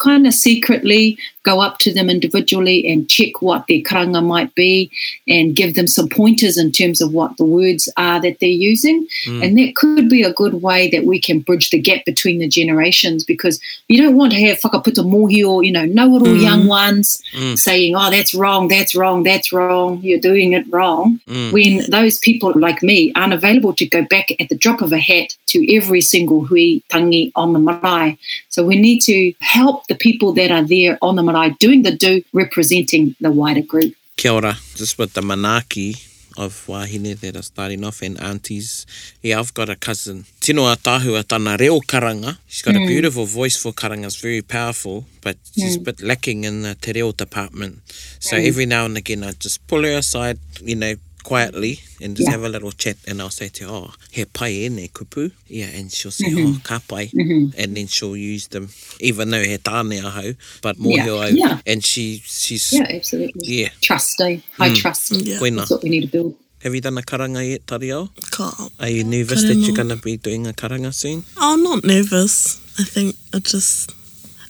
kind 0.00 0.26
of 0.26 0.34
secretly 0.34 1.16
go 1.48 1.60
up 1.60 1.78
to 1.78 1.92
them 1.92 2.08
individually 2.10 2.78
and 2.90 3.08
check 3.08 3.40
what 3.40 3.66
their 3.66 3.82
karanga 3.88 4.22
might 4.34 4.54
be 4.54 4.90
and 5.26 5.56
give 5.56 5.74
them 5.74 5.88
some 5.96 6.08
pointers 6.08 6.56
in 6.58 6.70
terms 6.70 7.00
of 7.00 7.12
what 7.12 7.36
the 7.38 7.44
words 7.44 7.88
are 7.96 8.20
that 8.20 8.38
they're 8.40 8.62
using. 8.70 9.06
Mm. 9.26 9.44
And 9.44 9.58
that 9.58 9.76
could 9.76 10.08
be 10.08 10.22
a 10.22 10.32
good 10.32 10.56
way 10.68 10.88
that 10.90 11.04
we 11.04 11.20
can 11.20 11.40
bridge 11.40 11.70
the 11.70 11.80
gap 11.88 12.04
between 12.04 12.38
the 12.38 12.48
generations 12.48 13.24
because 13.24 13.60
you 13.88 14.02
don't 14.02 14.16
want 14.16 14.32
to 14.32 14.40
have 14.46 14.58
whakaputa 14.60 15.02
mohi 15.14 15.42
or, 15.50 15.62
you 15.62 15.72
know, 15.72 15.86
know-it-all 15.86 16.36
mm. 16.36 16.42
young 16.42 16.66
ones 16.66 17.22
mm. 17.32 17.58
saying, 17.58 17.96
oh, 17.96 18.10
that's 18.10 18.34
wrong, 18.34 18.68
that's 18.68 18.94
wrong, 18.94 19.22
that's 19.22 19.52
wrong, 19.52 20.00
you're 20.02 20.20
doing 20.20 20.52
it 20.52 20.66
wrong. 20.70 21.20
When 21.56 21.90
those 21.90 22.18
people 22.18 22.52
like 22.54 22.82
me 22.82 23.12
aren't 23.14 23.32
available 23.32 23.74
to 23.74 23.86
go 23.86 24.04
back 24.04 24.26
at 24.40 24.48
the 24.48 24.56
drop 24.56 24.80
of 24.82 24.92
a 24.92 24.98
hat 24.98 25.28
to 25.52 25.58
every 25.76 26.00
single 26.00 26.44
hui 26.44 26.82
tangi 26.90 27.32
on 27.34 27.52
the 27.52 27.58
marae. 27.58 28.18
So 28.58 28.64
we 28.64 28.74
need 28.76 28.98
to 29.02 29.32
help 29.38 29.86
the 29.86 29.94
people 29.94 30.32
that 30.32 30.50
are 30.50 30.66
there 30.66 30.98
on 31.00 31.14
the 31.14 31.22
marae 31.22 31.54
doing 31.60 31.82
the 31.82 31.94
do, 31.94 32.22
representing 32.32 33.14
the 33.20 33.30
wider 33.30 33.62
group. 33.62 33.94
Kia 34.16 34.32
ora, 34.32 34.54
just 34.74 34.98
with 34.98 35.12
the 35.12 35.20
manaki 35.20 35.94
of 36.36 36.66
wahine 36.66 37.14
that 37.20 37.36
are 37.36 37.42
starting 37.42 37.84
off 37.84 38.02
and 38.02 38.20
aunties. 38.20 38.84
Yeah, 39.22 39.38
I've 39.38 39.54
got 39.54 39.68
a 39.68 39.76
cousin. 39.76 40.24
Tino 40.40 40.66
a 40.66 40.74
tāhua 40.74 41.22
tāna 41.22 41.56
reo 41.56 41.78
karanga. 41.78 42.36
She's 42.48 42.62
got 42.62 42.74
a 42.74 42.80
hmm. 42.80 42.86
beautiful 42.88 43.26
voice 43.26 43.56
for 43.62 43.70
karanga. 43.72 44.06
It's 44.06 44.20
very 44.20 44.42
powerful, 44.42 45.06
but 45.20 45.36
she's 45.54 45.76
hmm. 45.76 45.82
a 45.82 45.84
bit 45.84 46.02
lacking 46.02 46.42
in 46.42 46.62
the 46.62 46.74
te 46.74 46.94
reo 46.94 47.12
department. 47.12 47.78
So 48.18 48.36
hmm. 48.36 48.44
every 48.44 48.66
now 48.66 48.86
and 48.86 48.96
again, 48.96 49.22
I 49.22 49.34
just 49.38 49.64
pull 49.68 49.84
her 49.84 49.98
aside, 49.98 50.40
you 50.60 50.74
know, 50.74 50.94
quietly 51.24 51.80
and 52.00 52.16
just 52.16 52.28
Yeah. 52.28 52.32
have 52.36 52.44
a 52.44 52.48
little 52.48 52.72
chat 52.72 52.96
and 53.06 53.20
I'll 53.20 53.30
say 53.30 53.48
to 53.48 53.64
her, 53.64 53.70
oh, 53.70 53.94
he 54.10 54.24
pai 54.24 54.64
e 54.64 54.68
nei 54.68 54.88
kupu. 54.88 55.30
Yeah, 55.48 55.66
and 55.66 55.92
she'll 55.92 56.10
say, 56.10 56.26
mm-hmm. 56.30 56.56
oh, 56.56 56.60
ka 56.62 56.80
pai. 56.86 57.08
Mm-hmm. 57.08 57.58
And 57.60 57.76
then 57.76 57.86
she'll 57.86 58.16
use 58.16 58.48
them, 58.48 58.68
even 59.00 59.30
though 59.30 59.42
he 59.42 59.56
tāne 59.58 60.00
ahau, 60.02 60.36
but 60.62 60.78
more 60.78 60.96
Yeah, 60.96 61.04
he 61.04 61.10
au. 61.10 61.22
yeah. 61.28 61.60
And 61.66 61.84
she, 61.84 62.22
she's, 62.24 62.72
Yeah, 62.72 62.86
absolutely. 62.88 63.42
yeah. 63.46 63.68
Trust, 63.80 64.20
eh? 64.20 64.38
High 64.56 64.70
mm. 64.70 64.76
trust. 64.76 65.12
Yeah. 65.12 65.38
Koina. 65.38 65.58
That's 65.58 65.70
what 65.70 65.82
we 65.82 65.90
need 65.90 66.02
to 66.02 66.08
build. 66.08 66.34
Have 66.62 66.74
you 66.74 66.80
done 66.80 66.98
a 66.98 67.02
karanga 67.02 67.48
yet, 67.48 67.66
Tariao? 67.66 68.10
Ka- 68.32 68.68
Are 68.80 68.88
you 68.88 69.04
nervous 69.04 69.42
that 69.44 69.54
you're 69.54 69.76
going 69.76 69.90
to 69.90 69.96
be 69.96 70.16
doing 70.16 70.46
a 70.48 70.52
karanga 70.52 70.92
soon? 70.92 71.22
Oh, 71.36 71.54
not 71.54 71.84
nervous. 71.84 72.58
I 72.80 72.84
think 72.84 73.14
I 73.32 73.38
just, 73.38 73.92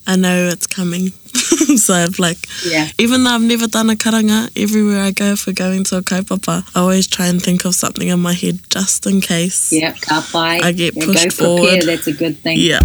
I 0.08 0.16
know 0.16 0.48
it's 0.48 0.66
coming. 0.66 1.08
so 1.76 1.92
I've 1.92 2.18
like, 2.18 2.38
Yeah. 2.66 2.88
even 2.96 3.24
though 3.24 3.30
I've 3.32 3.42
never 3.42 3.66
done 3.66 3.90
a 3.90 3.94
karanga, 3.94 4.48
everywhere 4.56 5.02
I 5.02 5.10
go 5.10 5.36
for 5.36 5.52
going 5.52 5.84
to 5.84 5.98
a 5.98 6.02
kaupapa, 6.02 6.64
I 6.74 6.80
always 6.80 7.06
try 7.06 7.26
and 7.26 7.42
think 7.42 7.66
of 7.66 7.74
something 7.74 8.08
in 8.08 8.18
my 8.18 8.32
head 8.32 8.58
just 8.70 9.06
in 9.06 9.20
case. 9.20 9.70
Yeah, 9.70 9.92
ka. 10.00 10.26
I 10.34 10.72
get 10.72 10.96
Yeah, 10.96 11.04
pushed 11.04 11.38
go 11.38 11.58
forward. 11.58 11.82
that's 11.82 12.06
a 12.06 12.14
good 12.14 12.38
thing. 12.38 12.56
Yeah. 12.58 12.80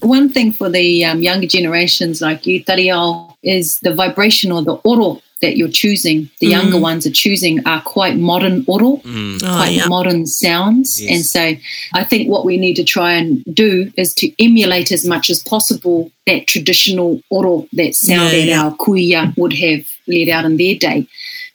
One 0.00 0.28
thing 0.28 0.52
for 0.52 0.68
the 0.68 1.04
um, 1.04 1.22
younger 1.22 1.46
generations 1.46 2.20
like 2.20 2.44
you, 2.44 2.64
Tariao, 2.64 3.36
is 3.44 3.78
the 3.78 3.94
vibration 3.94 4.50
or 4.50 4.62
the 4.62 4.74
oro 4.82 5.22
that 5.42 5.56
you're 5.56 5.68
choosing, 5.68 6.30
the 6.40 6.46
younger 6.46 6.78
mm. 6.78 6.82
ones 6.82 7.06
are 7.06 7.10
choosing, 7.10 7.64
are 7.66 7.82
quite 7.82 8.16
modern 8.16 8.64
oro, 8.66 8.96
mm. 8.98 9.42
Oh, 9.42 9.56
quite 9.56 9.72
yeah. 9.72 9.86
modern 9.88 10.24
sounds. 10.26 11.00
Yes. 11.00 11.10
And 11.12 11.26
so 11.26 11.62
I 11.92 12.04
think 12.04 12.30
what 12.30 12.46
we 12.46 12.56
need 12.56 12.76
to 12.76 12.84
try 12.84 13.12
and 13.12 13.44
do 13.52 13.92
is 13.96 14.14
to 14.14 14.32
emulate 14.42 14.90
as 14.90 15.06
much 15.06 15.28
as 15.28 15.42
possible 15.42 16.10
that 16.26 16.46
traditional 16.46 17.20
oro, 17.30 17.66
that 17.74 17.94
sound 17.94 18.32
Yeah, 18.32 18.38
that 18.38 18.46
yeah. 18.46 18.64
our 18.64 18.76
kuia 18.76 19.36
would 19.36 19.52
have 19.52 19.86
let 20.06 20.28
out 20.28 20.44
in 20.44 20.56
their 20.56 20.76
day. 20.76 21.06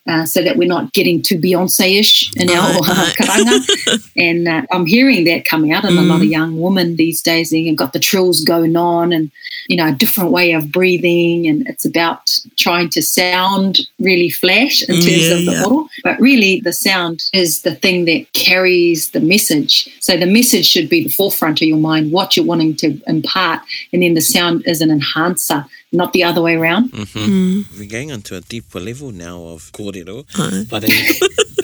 Uh, 0.07 0.25
so 0.25 0.41
that 0.41 0.55
we're 0.55 0.67
not 0.67 0.93
getting 0.93 1.21
too 1.21 1.37
Beyonce-ish 1.37 2.33
in 2.37 2.49
our 2.49 2.71
Right, 2.79 2.87
right. 2.87 3.15
karanga. 3.17 4.09
and 4.15 4.47
uh, 4.47 4.61
I'm 4.71 4.85
hearing 4.85 5.25
that 5.25 5.43
coming 5.43 5.73
out 5.73 5.83
in 5.83 5.97
a 5.97 6.01
lot 6.01 6.21
of 6.21 6.25
young 6.27 6.61
women 6.61 6.95
these 6.95 7.21
days. 7.21 7.49
They've 7.49 7.75
got 7.75 7.91
the 7.91 7.99
trills 7.99 8.41
going 8.41 8.75
on 8.77 9.11
and, 9.11 9.29
you 9.67 9.75
know, 9.75 9.87
a 9.87 9.91
different 9.91 10.31
way 10.31 10.53
of 10.53 10.71
breathing. 10.71 11.45
And 11.47 11.67
it's 11.67 11.83
about 11.83 12.39
trying 12.55 12.89
to 12.91 13.01
sound 13.01 13.79
really 13.99 14.29
flash 14.29 14.81
in 14.83 14.95
terms 14.95 15.07
Yeah, 15.07 15.33
of 15.33 15.45
the 15.45 15.51
yeah. 15.51 15.65
oro. 15.65 15.87
But 16.03 16.19
really, 16.21 16.61
the 16.61 16.73
sound 16.73 17.23
is 17.33 17.63
the 17.63 17.75
thing 17.75 18.05
that 18.05 18.31
carries 18.33 19.09
the 19.09 19.19
message. 19.19 19.89
So 19.99 20.15
the 20.15 20.25
message 20.25 20.65
should 20.65 20.87
be 20.87 21.03
the 21.03 21.09
forefront 21.09 21.61
of 21.61 21.67
your 21.67 21.77
mind, 21.79 22.11
what 22.13 22.37
you're 22.37 22.45
wanting 22.45 22.75
to 22.77 22.97
impart. 23.07 23.59
And 23.91 24.01
then 24.03 24.13
the 24.13 24.21
sound 24.21 24.63
is 24.65 24.79
an 24.81 24.89
enhancer, 24.89 25.65
not 25.91 26.13
the 26.13 26.23
other 26.23 26.41
way 26.41 26.55
around. 26.55 26.91
We're 27.15 27.89
going 27.89 28.11
onto 28.11 28.35
a 28.35 28.41
deeper 28.41 28.79
level 28.79 29.11
now 29.11 29.43
of 29.43 29.71
kōrero. 29.71 30.25
Aye. 30.35 30.65
But 30.69 30.83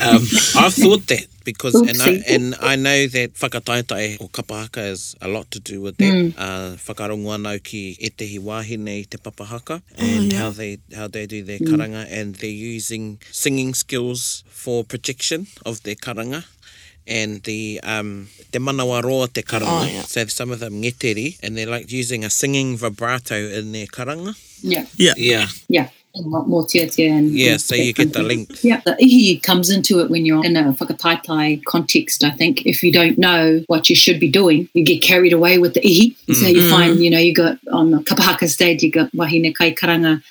um, 0.02 0.22
I've 0.64 0.74
thought 0.74 1.08
that 1.08 1.28
because, 1.44 1.76
and 1.76 2.02
I, 2.02 2.24
and 2.34 2.56
I 2.62 2.76
know 2.78 3.08
that 3.08 3.34
whakataetae 3.34 4.22
or 4.22 4.30
kapahaka 4.30 4.78
has 4.78 5.16
a 5.22 5.28
lot 5.28 5.52
to 5.52 5.60
do 5.60 5.82
with 5.82 5.98
that. 5.98 6.14
Mm. 6.14 6.34
Uh, 6.38 6.76
whakarongo 6.78 7.36
anau 7.36 7.62
ki 7.62 7.98
e 8.00 8.10
tehi 8.10 8.40
wahine 8.40 9.00
i 9.00 9.04
te 9.04 9.18
papahaka 9.18 9.82
and 9.98 10.32
yeah. 10.32 10.40
how 10.40 10.50
they 10.52 10.78
how 10.96 11.08
they 11.08 11.26
do 11.26 11.44
their 11.44 11.60
Mm. 11.60 11.68
karanga 11.68 12.08
and 12.10 12.36
they're 12.36 12.50
using 12.50 13.20
singing 13.32 13.74
skills 13.74 14.44
for 14.48 14.84
projection 14.84 15.48
of 15.66 15.84
their 15.84 15.96
karanga. 15.96 16.44
And 17.08 17.42
the 17.44 17.80
um, 17.84 18.28
te 18.52 18.60
manawa 18.60 19.04
roa 19.04 19.28
te 19.28 19.42
karanga. 19.42 19.84
Oh, 19.84 19.86
yeah. 19.86 20.02
So 20.02 20.26
some 20.26 20.52
of 20.52 20.60
them 20.60 20.82
ngeteri, 20.82 21.40
and 21.44 21.58
they're 21.58 21.68
like 21.68 21.92
using 21.92 22.24
a 22.24 22.30
singing 22.30 22.78
vibrato 22.78 23.36
in 23.36 23.72
their 23.72 23.88
karanga. 23.88 24.36
Yeah. 24.62 24.86
Yeah. 24.98 25.14
Yeah, 25.18 25.48
Yeah. 25.68 25.90
And 26.16 26.28
more, 26.28 26.46
more 26.46 26.64
tia 26.64 26.88
tia 26.88 27.12
and 27.12 27.32
yeah. 27.32 27.58
So 27.58 27.74
you 27.74 27.92
get 27.92 28.14
the 28.14 28.22
link. 28.22 28.64
Yeah, 28.64 28.82
the 28.86 28.92
ihi 29.02 29.42
comes 29.42 29.72
into 29.72 30.00
it 30.00 30.12
when 30.12 30.28
you're 30.28 30.46
in 30.46 30.56
a 30.56 30.72
whakapaipai 30.74 31.66
context, 31.66 32.24
I 32.24 32.30
think. 32.30 32.68
If 32.68 32.84
you 32.84 32.92
don't 32.92 33.18
know 33.18 33.64
what 33.66 33.90
you 33.90 33.96
should 33.96 34.20
be 34.20 34.30
doing, 34.30 34.70
you 34.76 34.86
get 34.86 35.02
carried 35.02 35.34
away 35.34 35.58
with 35.58 35.74
the 35.74 35.82
ihi. 35.82 36.16
So 36.36 36.46
you 36.46 36.70
find, 36.70 37.04
you 37.04 37.10
know, 37.10 37.18
you 37.18 37.34
got 37.34 37.58
on 37.72 37.90
the 37.90 37.98
kapahaka 37.98 38.48
stage, 38.48 38.84
you 38.84 38.92
got 38.92 39.12
wahine 39.14 39.52
kai 39.56 39.72
karanga. 39.72 40.22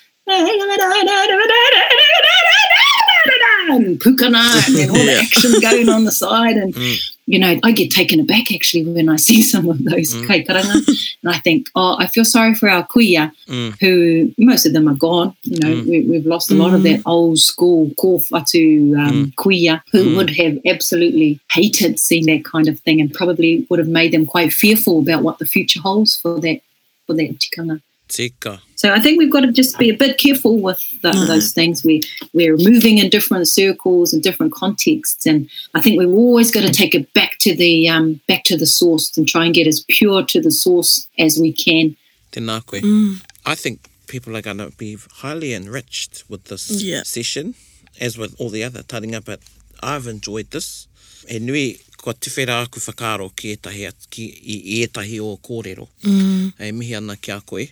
And 3.71 3.99
pukana 3.99 4.67
and 4.67 4.75
then 4.75 4.89
all 4.89 4.95
the 4.95 5.19
action 5.23 5.59
going 5.61 5.89
on 5.89 6.05
the 6.05 6.11
side. 6.11 6.57
And 6.57 6.73
mm. 6.73 7.11
you 7.25 7.39
know 7.39 7.59
I 7.63 7.71
get 7.71 7.91
taken 7.91 8.19
aback 8.19 8.51
actually 8.51 8.85
when 8.85 9.09
I 9.09 9.15
see 9.27 9.41
some 9.41 9.69
of 9.69 9.83
those 9.83 10.13
mm. 10.13 10.27
kai 10.27 10.41
karanga 10.43 10.87
and 11.23 11.33
I 11.33 11.39
think 11.39 11.69
oh 11.75 11.95
I 11.99 12.07
feel 12.07 12.25
sorry 12.25 12.53
for 12.55 12.69
our 12.69 12.85
kuia, 12.85 13.31
Mm. 13.47 13.79
who 13.79 14.33
most 14.37 14.65
of 14.65 14.73
them 14.73 14.87
are 14.87 14.95
gone. 14.95 15.35
You 15.43 15.59
know, 15.59 15.75
mm. 15.75 15.89
we, 15.89 16.01
we've 16.01 16.25
lost 16.25 16.49
a 16.51 16.55
lot 16.55 16.73
of 16.73 16.83
that 16.83 17.01
old 17.05 17.39
school 17.39 17.89
kōwhatu 17.91 18.97
um, 18.97 19.33
kuia 19.37 19.81
who 19.91 20.15
would 20.15 20.29
have 20.31 20.57
absolutely 20.65 21.39
hated 21.51 21.99
seeing 21.99 22.25
that 22.27 22.45
kind 22.45 22.67
of 22.67 22.79
thing 22.79 23.01
and 23.01 23.13
probably 23.13 23.67
would 23.69 23.79
have 23.79 23.87
made 23.87 24.11
them 24.11 24.25
quite 24.25 24.51
fearful 24.51 24.99
about 24.99 25.23
what 25.23 25.39
the 25.39 25.45
future 25.45 25.81
holds 25.81 26.15
for 26.15 26.39
that 26.39 26.61
for 27.05 27.13
that 27.15 27.37
tikanga. 27.39 27.81
Tika. 28.13 28.61
So 28.75 28.91
I 28.91 28.99
think 28.99 29.17
we've 29.17 29.31
got 29.31 29.41
to 29.41 29.51
just 29.51 29.77
be 29.79 29.89
a 29.89 29.97
bit 29.97 30.17
careful 30.17 30.59
with 30.59 30.79
the, 31.01 31.11
mm-hmm. 31.11 31.27
those 31.27 31.53
things. 31.53 31.83
We 31.83 32.01
we're 32.33 32.57
moving 32.57 32.97
in 32.97 33.09
different 33.09 33.47
circles 33.47 34.13
and 34.13 34.21
different 34.21 34.53
contexts, 34.53 35.25
and 35.25 35.49
I 35.73 35.81
think 35.81 35.99
we've 35.99 36.09
always 36.09 36.51
got 36.51 36.61
to 36.61 36.67
mm-hmm. 36.67 36.73
take 36.73 36.95
it 36.95 37.13
back 37.13 37.37
to 37.39 37.55
the 37.55 37.89
um, 37.89 38.21
back 38.27 38.43
to 38.45 38.57
the 38.57 38.67
source 38.67 39.17
and 39.17 39.27
try 39.27 39.45
and 39.45 39.53
get 39.53 39.67
as 39.67 39.85
pure 39.89 40.23
to 40.25 40.41
the 40.41 40.51
source 40.51 41.07
as 41.17 41.39
we 41.39 41.51
can. 41.53 41.95
Tēnā 42.31 42.65
koe. 42.65 42.81
Mm. 42.81 43.23
I 43.45 43.55
think 43.55 43.89
people 44.07 44.35
are 44.37 44.41
going 44.41 44.57
to 44.57 44.71
be 44.77 44.97
highly 45.23 45.53
enriched 45.53 46.23
with 46.29 46.45
this 46.45 46.69
Yeah. 46.69 47.03
session, 47.03 47.55
as 47.99 48.17
with 48.17 48.35
all 48.39 48.49
the 48.49 48.63
other 48.63 48.83
taringa, 48.83 49.23
but 49.23 49.39
I've 49.81 50.07
enjoyed 50.07 50.51
this. 50.51 50.87
E 51.29 51.39
nui, 51.39 51.79
te 52.11 52.29
whera 52.29 52.61
aku 52.61 52.79
whakaro 52.79 53.33
ki 53.35 53.55
etahi, 53.55 53.89
ki, 54.09 54.25
i 54.43 54.85
etahi 54.85 55.21
o 55.21 55.37
kōrero. 55.37 55.87
Mm. 56.03 56.53
E 56.59 56.71
mihi 56.71 56.97
ana 56.97 57.15
ki 57.15 57.31
a 57.31 57.39
koe. 57.39 57.65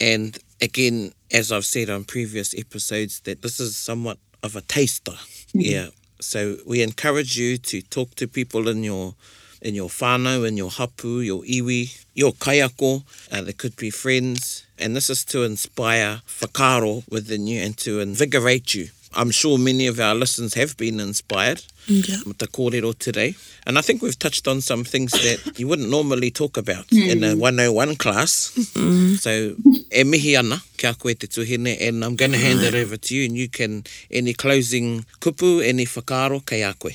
And 0.00 0.36
again, 0.60 1.12
as 1.30 1.52
I've 1.52 1.64
said 1.64 1.90
on 1.90 2.04
previous 2.04 2.54
episodes, 2.58 3.20
that 3.20 3.42
this 3.42 3.60
is 3.60 3.76
somewhat 3.76 4.18
of 4.42 4.56
a 4.56 4.60
taster. 4.62 5.14
Yeah. 5.52 5.88
So 6.20 6.56
we 6.66 6.82
encourage 6.82 7.38
you 7.38 7.58
to 7.58 7.82
talk 7.82 8.14
to 8.16 8.26
people 8.26 8.68
in 8.68 8.82
your 8.82 9.14
in 9.62 9.74
your 9.74 9.88
whānau, 9.88 10.46
in 10.46 10.56
your 10.56 10.70
hapu, 10.70 11.20
your 11.20 11.42
iwi, 11.42 12.04
your 12.14 12.32
kaiako. 12.32 13.02
Uh, 13.32 13.42
they 13.42 13.52
could 13.52 13.76
be 13.76 13.90
friends. 13.90 14.64
And 14.78 14.94
this 14.94 15.08
is 15.08 15.24
to 15.26 15.42
inspire 15.42 16.20
whakaro 16.40 17.04
within 17.10 17.46
you 17.46 17.60
and 17.62 17.76
to 17.78 18.00
invigorate 18.00 18.74
you. 18.74 18.88
I'm 19.14 19.30
sure 19.30 19.58
many 19.58 19.86
of 19.86 20.00
our 20.00 20.14
listeners 20.14 20.54
have 20.54 20.76
been 20.76 21.00
inspired 21.00 21.62
Yeah. 21.86 22.16
with 22.26 22.38
the 22.38 22.48
kōrero 22.48 22.98
today. 22.98 23.34
And 23.66 23.78
I 23.78 23.80
think 23.80 24.02
we've 24.02 24.18
touched 24.18 24.48
on 24.48 24.60
some 24.60 24.84
things 24.84 25.12
that 25.12 25.38
you 25.58 25.68
wouldn't 25.68 25.88
normally 25.88 26.30
talk 26.30 26.56
about 26.56 26.86
hmm. 26.90 27.02
in 27.02 27.24
a 27.24 27.36
101 27.36 27.96
class. 27.96 28.52
Hmm. 28.74 29.14
So, 29.14 29.54
e 29.94 30.04
mihi 30.04 30.36
ana 30.36 30.60
kia 30.76 30.94
koe 30.94 31.14
te 31.14 31.26
tuhine, 31.26 31.76
and 31.80 32.04
I'm 32.04 32.16
going 32.16 32.32
to 32.32 32.38
hand 32.38 32.60
it 32.60 32.74
over 32.74 32.96
to 32.96 33.14
you, 33.14 33.24
and 33.26 33.36
you 33.36 33.48
can, 33.48 33.84
any 34.10 34.34
closing 34.34 35.04
kupu, 35.20 35.64
any 35.64 35.84
whakaro, 35.84 36.44
kei 36.44 36.62
a 36.62 36.74
koe. 36.74 36.90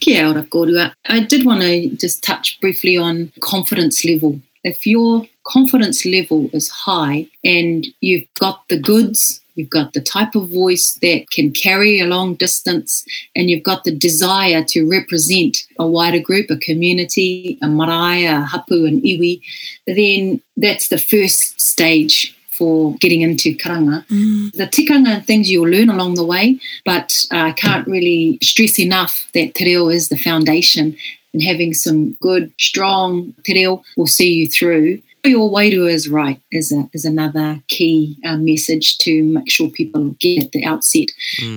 Kia 0.00 0.28
ora 0.28 0.42
kōrua. 0.42 0.92
I 1.06 1.20
did 1.20 1.44
want 1.44 1.62
to 1.62 1.88
just 1.96 2.22
touch 2.22 2.60
briefly 2.60 2.96
on 2.96 3.32
confidence 3.40 4.04
level. 4.04 4.40
If 4.62 4.86
your 4.86 5.26
confidence 5.46 6.04
level 6.04 6.50
is 6.52 6.68
high 6.68 7.26
and 7.44 7.86
you've 8.00 8.26
got 8.38 8.62
the 8.68 8.78
goods, 8.78 9.40
you've 9.54 9.70
got 9.70 9.92
the 9.92 10.00
type 10.00 10.34
of 10.34 10.48
voice 10.50 10.98
that 11.02 11.30
can 11.30 11.52
carry 11.52 12.00
a 12.00 12.06
long 12.06 12.34
distance, 12.34 13.04
and 13.34 13.48
you've 13.48 13.62
got 13.62 13.84
the 13.84 13.94
desire 13.94 14.62
to 14.64 14.88
represent 14.88 15.56
a 15.78 15.86
wider 15.86 16.20
group, 16.20 16.50
a 16.50 16.56
community, 16.56 17.58
a 17.62 17.68
marae, 17.68 18.24
a 18.24 18.40
hapu, 18.40 18.84
and 18.84 19.02
iwi, 19.02 19.40
then 19.86 20.40
that's 20.56 20.88
the 20.88 20.98
first 20.98 21.58
stage 21.60 22.36
for 22.50 22.94
getting 22.96 23.20
into 23.20 23.54
karanga. 23.56 24.06
Mm. 24.06 24.52
The 24.52 24.66
tikanga 24.66 25.08
and 25.08 25.26
things 25.26 25.50
you'll 25.50 25.68
learn 25.68 25.90
along 25.90 26.14
the 26.14 26.24
way, 26.24 26.58
but 26.84 27.14
I 27.30 27.52
can't 27.52 27.86
really 27.86 28.38
stress 28.42 28.78
enough 28.78 29.28
that 29.34 29.54
te 29.54 29.64
reo 29.64 29.88
is 29.88 30.08
the 30.08 30.16
foundation 30.16 30.96
and 31.32 31.42
having 31.42 31.74
some 31.74 32.12
good, 32.14 32.50
strong 32.58 33.34
te 33.44 33.54
reo 33.54 33.82
will 33.96 34.06
see 34.06 34.32
you 34.32 34.48
through. 34.48 35.02
Your 35.26 35.50
way 35.50 35.70
to 35.70 35.86
is 35.86 36.08
right 36.08 36.40
is, 36.52 36.72
a, 36.72 36.88
is 36.92 37.04
another 37.04 37.60
key 37.68 38.16
uh, 38.24 38.36
message 38.36 38.98
to 38.98 39.22
make 39.24 39.50
sure 39.50 39.68
people 39.68 40.10
get 40.20 40.44
at 40.44 40.52
the 40.52 40.64
outset 40.64 41.08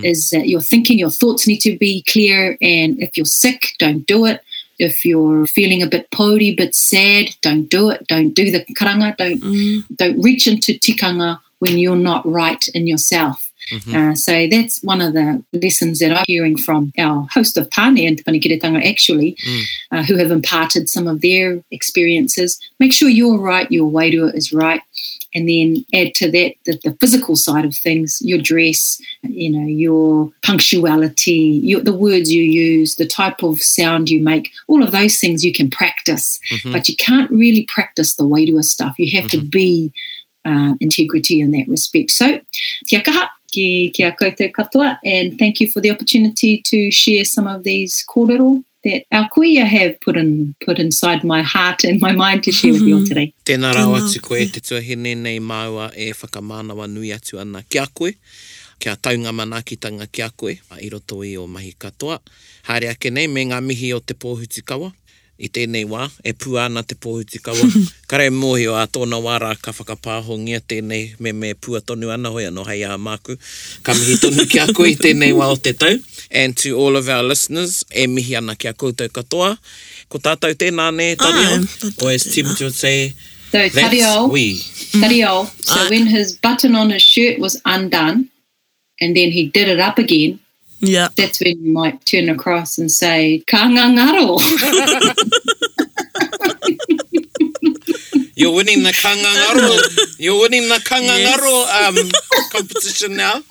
is 0.04 0.30
that 0.32 0.48
your 0.48 0.62
thinking, 0.62 0.98
your 0.98 1.12
thoughts 1.12 1.48
need 1.48 1.60
to 1.60 1.78
be 1.78 2.04
clear 2.04 2.58
and 2.62 3.02
if 3.02 3.16
you're 3.16 3.26
sick, 3.26 3.68
don't 3.78 4.06
do 4.06 4.26
it. 4.26 4.44
If 4.80 5.04
you're 5.06 5.46
feeling 5.46 5.84
a 5.84 5.88
bit 5.88 6.10
pōri, 6.12 6.56
bit 6.56 6.74
sad, 6.74 7.36
don't 7.42 7.70
do 7.70 7.90
it. 7.90 8.08
Don't 8.08 8.34
do 8.34 8.50
the 8.50 8.66
karanga. 8.76 9.16
Don't 9.18 9.42
don't 9.98 10.22
reach 10.22 10.48
into 10.48 10.74
tikanga 10.74 11.40
when 11.60 11.78
you're 11.78 11.98
not 11.98 12.26
right 12.26 12.66
in 12.70 12.88
yourself. 12.88 13.49
Uh, 13.96 14.16
so 14.16 14.48
that's 14.48 14.82
one 14.84 15.02
of 15.02 15.14
the 15.14 15.44
lessons 15.54 16.00
that 16.00 16.16
I'm 16.16 16.24
hearing 16.28 16.58
from 16.58 16.92
our 16.98 17.28
host 17.32 17.58
of 17.58 17.70
Pane 17.70 17.98
and 18.00 18.24
Panekiretanga 18.26 18.84
actually, 18.86 19.38
uh, 19.92 20.04
who 20.04 20.16
have 20.18 20.32
imparted 20.32 20.90
some 20.90 21.08
of 21.08 21.22
their 21.22 21.64
experiences. 21.72 22.60
Make 22.80 22.94
sure 22.94 23.10
you're 23.10 23.40
right, 23.40 23.72
your 23.72 23.90
wairua 23.92 24.34
is 24.36 24.52
right. 24.54 24.82
And 25.36 25.48
then 25.48 25.86
add 25.94 26.16
to 26.16 26.32
that 26.32 26.56
the, 26.66 26.80
the 26.84 26.98
physical 27.00 27.36
side 27.36 27.64
of 27.66 27.76
things, 27.76 28.20
your 28.22 28.40
dress, 28.40 29.00
you 29.22 29.52
know, 29.52 29.68
your 29.68 30.32
punctuality, 30.44 31.62
your, 31.64 31.82
the 31.82 31.94
words 31.94 32.32
you 32.32 32.42
use, 32.42 32.96
the 32.96 33.06
type 33.06 33.44
of 33.44 33.60
sound 33.62 34.10
you 34.10 34.24
make, 34.24 34.50
all 34.68 34.82
of 34.82 34.92
those 34.92 35.20
things 35.20 35.46
you 35.46 35.54
can 35.54 35.70
practice. 35.70 36.40
But 36.72 36.90
you 36.90 36.96
can't 36.96 37.30
really 37.30 37.66
practice 37.68 38.16
the 38.16 38.24
wairua 38.24 38.64
stuff. 38.64 38.96
You 38.98 39.22
have 39.22 39.30
to 39.32 39.42
be 39.42 39.92
uh, 40.46 40.74
integrity 40.80 41.42
in 41.42 41.52
that 41.52 41.68
respect. 41.68 42.12
So, 42.12 42.40
kia 42.88 43.02
kaha 43.02 43.30
ki 43.52 43.92
kia 43.94 44.12
koutou 44.12 44.52
katoa, 44.52 44.98
and 45.04 45.38
thank 45.38 45.60
you 45.60 45.70
for 45.70 45.82
the 45.82 45.92
opportunity 45.92 46.62
to 46.66 46.92
share 46.92 47.26
some 47.26 47.48
of 47.48 47.64
these 47.64 48.04
kōrero 48.10 48.64
that 48.84 49.04
our 49.12 49.28
kuia 49.30 49.66
have 49.66 50.00
put 50.02 50.16
in 50.16 50.56
put 50.66 50.80
inside 50.80 51.24
my 51.24 51.42
heart 51.42 51.84
and 51.84 52.00
my 52.02 52.12
mind 52.12 52.44
to 52.44 52.52
share 52.52 52.72
with 52.74 52.82
you 52.84 52.98
all 52.98 53.06
today. 53.06 53.34
Tēnā 53.46 53.74
rau 53.76 53.92
Tēnā 53.92 54.06
atu 54.06 54.22
koe 54.24 54.46
te 54.48 54.62
tuahine 54.64 55.16
nei 55.18 55.40
maua 55.40 55.92
e 55.96 56.12
whakamānawa 56.14 56.88
nui 56.88 57.12
atu 57.16 57.40
ana 57.42 57.64
kia 57.70 57.88
koe. 57.94 58.14
Kia 58.80 58.96
taunga 58.96 59.34
manakitanga 59.36 60.08
kia 60.12 60.30
koe, 60.30 60.56
a 60.72 60.80
i 60.80 60.90
roto 60.90 61.20
i 61.28 61.36
o 61.38 61.48
mahi 61.48 61.74
katoa. 61.78 62.20
Haere 62.70 62.94
ake 62.94 63.12
nei, 63.12 63.28
me 63.28 63.44
ngā 63.50 63.60
mihi 63.66 63.92
o 63.94 64.00
te 64.00 64.16
pōhuti 64.16 64.64
kawa. 64.64 64.94
I 65.40 65.48
tēnei 65.48 65.86
wā, 65.88 66.10
e 66.28 66.34
pū 66.36 66.58
ana 66.60 66.84
te 66.84 66.96
pōhuti 67.00 67.40
kawa. 67.44 67.64
Kare 68.12 68.30
mohi 68.30 68.66
o 68.68 68.76
a 68.76 68.84
tōna 68.92 69.22
wāra 69.24 69.54
ka 69.62 69.72
whakapāhongia 69.72 70.60
tēnei 70.60 71.14
me 71.20 71.32
me 71.32 71.54
pua 71.56 71.80
tonu 71.82 72.12
ana 72.12 72.32
hoi 72.34 72.44
anō 72.50 72.66
hei 72.68 72.82
a 72.84 72.98
māku. 73.00 73.38
Ka 73.84 73.96
mihi 73.96 74.18
tonu 74.20 74.46
kia 74.52 74.68
koe 74.76 74.90
i 74.92 74.98
tēnei 75.00 75.32
wā 75.38 75.48
o 75.48 75.56
te 75.56 75.74
tau. 75.74 75.96
And 76.32 76.58
to 76.58 76.76
all 76.78 76.98
of 77.00 77.08
our 77.10 77.24
listeners, 77.24 77.86
e 77.96 78.06
mihi 78.08 78.36
ana 78.38 78.56
kia 78.56 78.74
koutou 78.74 79.08
katoa. 79.10 79.54
Ko 80.10 80.20
tātou 80.20 80.56
tēnā 80.60 80.90
ne, 80.94 81.14
Tario. 81.16 81.56
Ai, 81.56 81.64
tātou 81.64 82.06
Or 82.06 82.12
as. 82.12 82.24
Timothy 82.34 82.64
would 82.66 82.76
say, 82.76 83.14
So 83.52 83.58
that's 83.58 83.76
Tariao, 83.76 84.30
we. 84.32 84.60
Tariao. 85.00 85.48
So 85.64 85.74
Ah. 85.80 85.88
when 85.90 86.06
his 86.08 86.36
button 86.38 86.76
on 86.76 86.92
his 86.92 87.02
shirt 87.02 87.40
was 87.40 87.60
undone, 87.66 88.28
and 89.02 89.16
then 89.16 89.32
he 89.32 89.48
did 89.48 89.70
it 89.70 89.80
up 89.80 89.98
again, 89.98 90.40
Yeah. 90.80 91.10
that's 91.16 91.40
when 91.42 91.64
you 91.64 91.74
might 91.74 92.06
turn 92.06 92.30
across 92.30 92.78
and 92.78 92.92
say, 92.92 93.44
ka 93.48 93.68
ngangaro. 93.68 94.40
You're 98.36 98.54
winning 98.56 98.84
the 98.84 98.92
kangangaro. 98.92 100.18
You're 100.18 100.40
winning 100.40 100.70
the 100.70 100.76
kangangaro 100.76 101.68
um, 101.84 102.10
competition 102.52 103.18
now. 103.18 103.42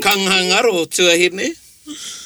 kangangaro 0.00 0.86
tuahine. 0.86 1.56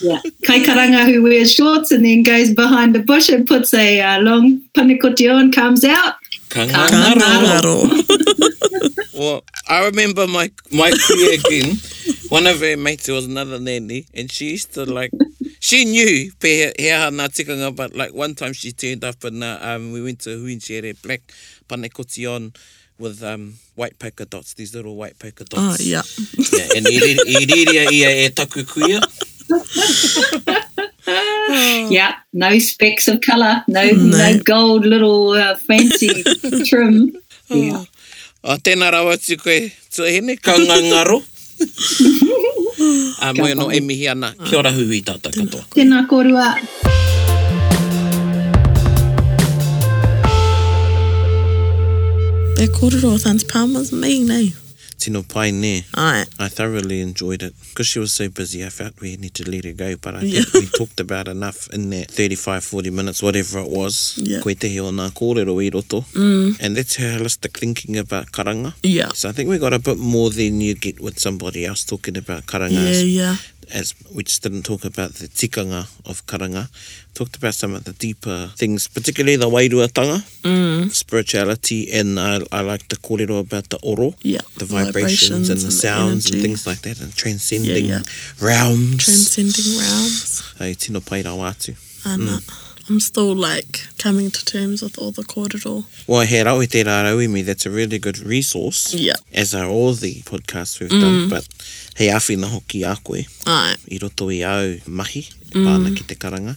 Yeah. 0.03 0.21
Kai 0.47 0.61
karanga 0.61 1.07
who 1.07 1.23
wears 1.23 1.55
shorts 1.55 1.91
and 1.91 2.05
then 2.05 2.23
goes 2.23 2.53
behind 2.53 2.95
a 2.95 3.01
bush 3.01 3.31
and 3.31 3.47
puts 3.47 3.73
a 3.73 4.01
uh, 4.01 4.21
long 4.21 4.61
panikotio 4.75 5.41
and 5.41 5.55
comes 5.55 5.83
out. 5.83 6.17
Kangangaro. 6.49 7.21
Kangaro. 7.21 7.77
Well, 9.19 9.43
I 9.67 9.85
remember 9.87 10.29
my 10.29 10.49
my 10.71 10.93
career 10.93 11.35
again. 11.43 11.75
One 12.29 12.47
of 12.47 12.61
her 12.61 12.77
mates 12.77 13.09
was 13.09 13.27
another 13.27 13.59
nanny, 13.59 14.07
and 14.15 14.31
she 14.31 14.51
used 14.51 14.75
to 14.75 14.85
like. 14.85 15.11
She 15.59 15.85
knew 15.85 16.31
pe 16.39 16.71
he 16.79 16.91
aha 16.93 17.11
nā 17.11 17.27
tikanga, 17.27 17.75
but 17.75 17.97
like 17.97 18.15
one 18.15 18.37
time 18.37 18.53
she 18.53 18.71
turned 18.71 19.03
up 19.03 19.25
and 19.25 19.43
uh, 19.43 19.59
um, 19.61 19.91
we 19.91 20.01
went 20.01 20.21
to 20.21 20.39
Huinchere 20.39 20.95
Black 21.03 21.23
Panekoti 21.69 22.31
on 22.33 22.53
with 22.99 23.25
um, 23.25 23.55
white 23.75 23.99
polka 23.99 24.25
dots, 24.25 24.55
these 24.55 24.73
little 24.73 24.95
white 24.95 25.19
polka 25.19 25.45
dots. 25.45 25.81
Oh, 25.81 25.83
yeah. 25.83 26.03
Yeah, 26.55 26.77
and 26.79 26.87
i 26.87 26.91
riri, 26.91 27.19
i 27.27 27.47
riri 27.47 27.93
ia 27.99 28.11
e 28.27 28.29
taku 28.31 28.63
kuia. 28.63 29.03
yeah, 31.90 32.14
no 32.33 32.59
specks 32.59 33.09
of 33.09 33.21
colour, 33.21 33.64
no 33.68 33.85
No. 33.90 34.16
no 34.18 34.38
gold 34.42 34.85
little 34.87 35.33
uh, 35.33 35.55
fancy 35.57 36.23
trim. 36.68 37.12
Yeah. 37.49 37.85
O 38.44 38.57
tēnā 38.57 38.90
rawa 38.94 39.16
tu 39.18 39.37
koe 39.37 39.73
tuahine, 39.94 40.37
ka 40.40 40.55
ngangaro. 40.59 41.23
A 43.21 43.33
moe 43.35 43.55
no 43.59 43.71
e 43.75 43.81
mihi 43.81 44.07
ana. 44.09 44.31
Kia 44.47 44.59
ora 44.61 44.71
hui 44.73 45.01
tātou 45.03 45.33
katoa. 45.35 45.64
Tēnā 45.75 46.05
korua. 46.09 46.55
Te 52.59 52.66
kōrero 52.75 53.12
o 53.14 53.18
Thans 53.23 53.44
Palmer's 53.44 53.92
mean, 53.92 54.31
eh? 54.31 54.49
Tino 54.99 55.23
pai 55.23 55.53
ne. 55.53 55.85
Ai. 55.95 56.25
I 56.39 56.49
thoroughly 56.49 57.01
enjoyed 57.01 57.43
it. 57.43 57.55
Because 57.71 57.87
she 57.87 57.99
was 58.01 58.13
so 58.13 58.29
busy, 58.29 58.65
I 58.65 58.69
felt 58.71 59.01
we 59.01 59.17
needed 59.17 59.35
to 59.45 59.51
let 59.51 59.65
her 59.65 59.73
go. 59.73 59.97
But 59.97 60.17
I 60.17 60.23
Yeah. 60.23 60.43
think 60.43 60.65
we 60.73 60.79
talked 60.79 61.01
about 61.01 61.29
enough 61.29 61.69
in 61.73 61.91
that 61.91 62.11
35, 62.11 62.65
40 62.65 62.91
minutes, 62.91 63.23
whatever 63.23 63.61
it 63.61 63.69
was. 63.71 64.15
Yeah. 64.17 64.41
Koe 64.41 64.55
tehi 64.55 64.81
o 64.81 64.91
nā 64.91 65.11
kōrero 65.13 65.55
i 65.65 65.71
roto. 65.71 66.05
Mm. 66.15 66.57
And 66.61 66.77
that's 66.77 66.97
her 66.97 67.19
holistic 67.19 67.57
thinking 67.59 67.97
about 67.97 68.33
karanga. 68.33 68.75
Yeah. 68.83 69.11
So 69.15 69.29
I 69.29 69.33
think 69.33 69.49
we 69.49 69.59
got 69.59 69.73
a 69.73 69.79
bit 69.79 69.99
more 69.99 70.31
than 70.31 70.61
you 70.61 70.75
get 70.75 71.01
with 71.01 71.19
somebody 71.19 71.65
else 71.65 71.85
talking 71.85 72.17
about 72.17 72.47
karanga. 72.47 72.73
Yeah, 72.93 73.03
yeah. 73.03 73.37
As 73.72 73.94
just 74.24 74.42
didn't 74.42 74.62
talk 74.64 74.85
about 74.85 75.14
the 75.14 75.28
tikanga 75.28 75.87
of 76.07 76.24
karanga, 76.26 76.68
talked 77.14 77.37
about 77.37 77.54
some 77.54 77.74
of 77.74 77.85
the 77.85 77.92
deeper 77.92 78.50
things, 78.57 78.88
particularly 78.88 79.37
the 79.37 79.48
wairuatanga, 79.48 80.22
Mm. 80.42 80.90
spirituality, 80.92 81.90
and 81.92 82.18
I, 82.18 82.40
I 82.52 82.61
like 82.62 82.88
the 82.88 82.96
kōrero 82.96 83.40
about 83.40 83.68
the 83.70 83.78
oro, 83.83 84.14
Yeah. 84.22 84.40
the 84.57 84.64
vibrations, 84.64 85.48
and 85.50 85.61
the 85.61 85.70
sounds 85.70 86.26
and 86.26 86.35
energy. 86.37 86.42
things 86.48 86.66
like 86.66 86.81
that, 86.83 87.00
and 87.00 87.14
transcending 87.14 87.87
yeah. 87.87 88.02
realms. 88.40 89.04
Transcending 89.04 89.78
realms. 89.78 90.42
Ai 90.61 90.74
tino 90.74 91.00
pai 91.00 91.22
rau 91.22 91.38
atu. 91.38 91.76
Ana. 92.04 92.40
I'm 92.90 93.00
still 93.00 93.35
like 93.37 93.87
coming 93.98 94.31
to 94.31 94.42
terms 94.46 94.81
with 94.81 94.96
all 94.96 95.11
the 95.11 95.22
kōrero. 95.22 95.85
Well, 96.07 96.22
he 96.26 96.40
rau 96.40 96.61
i 96.61 96.66
te 96.66 96.83
rā 96.85 97.02
rau 97.04 97.18
i 97.18 97.26
me, 97.26 97.42
that's 97.42 97.66
a 97.66 97.70
really 97.70 97.98
good 97.98 98.18
resource, 98.18 98.94
Yeah. 98.94 99.12
as 99.35 99.54
are 99.54 99.66
all 99.68 99.92
the 99.92 100.22
podcasts 100.22 100.81
we've 100.81 100.88
done, 100.88 101.28
but 101.28 101.46
he 101.99 102.09
awhina 102.15 102.47
hoki 102.47 102.83
a 102.85 102.97
koe. 102.97 103.23
Ai. 103.47 103.77
i 103.91 103.99
roto 104.03 104.31
i 104.31 104.43
au 104.47 104.77
mahi, 104.87 105.25
mm. 105.53 105.65
pāna 105.65 105.95
ki 105.97 106.05
te 106.05 106.15
karanga. 106.15 106.57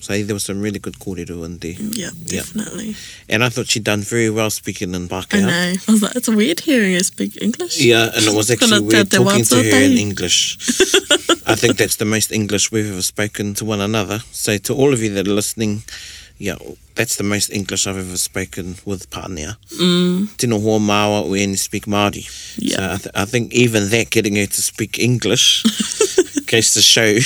So 0.00 0.22
there 0.22 0.34
was 0.34 0.44
some 0.44 0.60
really 0.60 0.78
good 0.78 0.94
kōrero 0.98 1.44
in 1.44 1.58
there. 1.58 1.72
Yeah, 1.72 2.10
Yeah. 2.26 2.40
definitely. 2.40 2.94
And 3.28 3.42
I 3.42 3.48
thought 3.48 3.68
she'd 3.68 3.82
done 3.84 4.02
very 4.02 4.30
well 4.30 4.48
speaking 4.48 4.94
in 4.94 5.08
I 5.10 5.40
know. 5.40 5.74
I 5.88 5.92
was 5.92 6.02
like, 6.02 6.14
it's 6.14 6.28
weird 6.28 6.60
hearing 6.60 6.94
her 6.94 7.00
speak 7.00 7.36
English. 7.42 7.80
Yeah, 7.80 8.10
and 8.14 8.24
it 8.24 8.34
was 8.34 8.50
actually 8.52 8.80
weird 8.80 9.10
talking 9.10 9.44
to 9.44 9.56
her 9.56 9.82
in 9.82 9.98
English. 9.98 10.56
I 11.46 11.56
think 11.56 11.78
that's 11.78 11.96
the 11.96 12.04
most 12.04 12.30
English 12.30 12.70
we've 12.70 12.90
ever 12.90 13.02
spoken 13.02 13.54
to 13.54 13.64
one 13.64 13.80
another. 13.80 14.20
So 14.30 14.56
to 14.58 14.74
all 14.74 14.92
of 14.92 15.02
you 15.02 15.12
that 15.14 15.26
are 15.26 15.32
listening, 15.32 15.82
yeah, 16.38 16.56
that's 16.94 17.16
the 17.16 17.24
most 17.24 17.50
English 17.52 17.86
I've 17.86 17.96
ever 17.98 18.16
spoken 18.16 18.76
with 18.84 19.10
Pānea. 19.10 19.56
Mm, 19.80 20.36
Tino 20.36 20.58
hoa 20.58 20.78
māua 20.78 21.28
we 21.28 21.42
only 21.42 21.56
speak 21.56 21.86
Māori. 21.86 22.24
Yeah. 22.58 22.76
So 22.76 22.82
I, 22.84 22.96
th- 22.96 23.14
I 23.14 23.24
think 23.24 23.52
even 23.52 23.88
that, 23.90 24.10
getting 24.10 24.36
her 24.36 24.46
to 24.46 24.62
speak 24.62 24.98
English, 24.98 25.62
goes 26.46 26.72
to 26.74 26.82
show, 26.82 27.18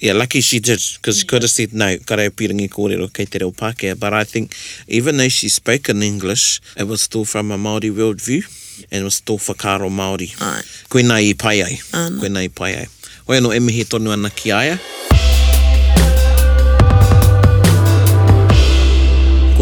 yeah, 0.00 0.12
lucky 0.12 0.40
she 0.40 0.60
did, 0.60 0.80
because 0.96 1.18
she 1.20 1.26
could 1.26 1.42
have 1.42 1.50
said, 1.50 1.72
no, 1.72 1.96
kare 1.98 2.30
pirangi 2.30 2.68
kōrero 2.68 3.12
kei 3.12 3.24
te 3.26 3.38
reo 3.38 3.50
Pākehā. 3.50 3.98
But 3.98 4.12
I 4.14 4.24
think 4.24 4.54
even 4.86 5.16
though 5.16 5.28
she 5.28 5.48
spoke 5.48 5.88
in 5.88 6.02
English, 6.02 6.60
it 6.76 6.84
was 6.84 7.02
still 7.02 7.24
from 7.24 7.50
a 7.50 7.56
Māori 7.58 7.90
worldview, 7.90 8.42
and 8.90 9.00
it 9.02 9.04
was 9.04 9.16
still 9.16 9.38
whakaro 9.38 9.88
Māori. 9.90 10.30
ai. 10.40 10.62
Koe 10.88 11.00
nā 11.02 11.20
i 11.30 11.34
pai 11.34 11.62
ai. 11.62 11.78
Koe 11.92 12.28
nā 12.28 12.44
i 12.44 12.48
pai 12.48 12.74
ai. 12.76 12.86
Hoi 13.26 13.38
anō 13.40 13.54
e 13.56 13.60
mihi 13.60 13.84
tonu 13.84 14.12
ana 14.12 14.30
ki 14.30 14.52
aia. 14.52 14.78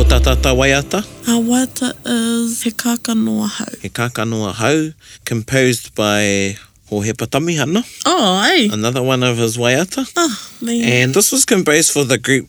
Ko 0.03 0.09
tā 0.11 0.19
tātā 0.19 0.51
waiata, 0.59 0.99
Our 1.31 1.39
waiata 1.47 1.93
is 2.05 2.63
He 2.65 2.73
Kaka 2.73 3.15
Noa 3.15 3.47
Hau. 3.47 3.67
he 3.81 3.89
kākanoa 3.89 4.53
hau, 4.53 4.91
composed 5.25 5.95
by 5.95 6.57
Ho 6.91 7.03
Hepatami 7.03 7.57
Hana, 7.57 7.85
Oh, 8.05 8.41
ai. 8.43 8.69
another 8.73 9.01
one 9.01 9.23
of 9.23 9.39
his 9.39 9.57
waiata. 9.57 10.05
Oh, 10.17 10.51
me. 10.61 10.83
And 10.83 11.15
this 11.15 11.31
was 11.31 11.45
composed 11.45 11.93
for 11.93 12.03
the 12.03 12.19
group, 12.19 12.49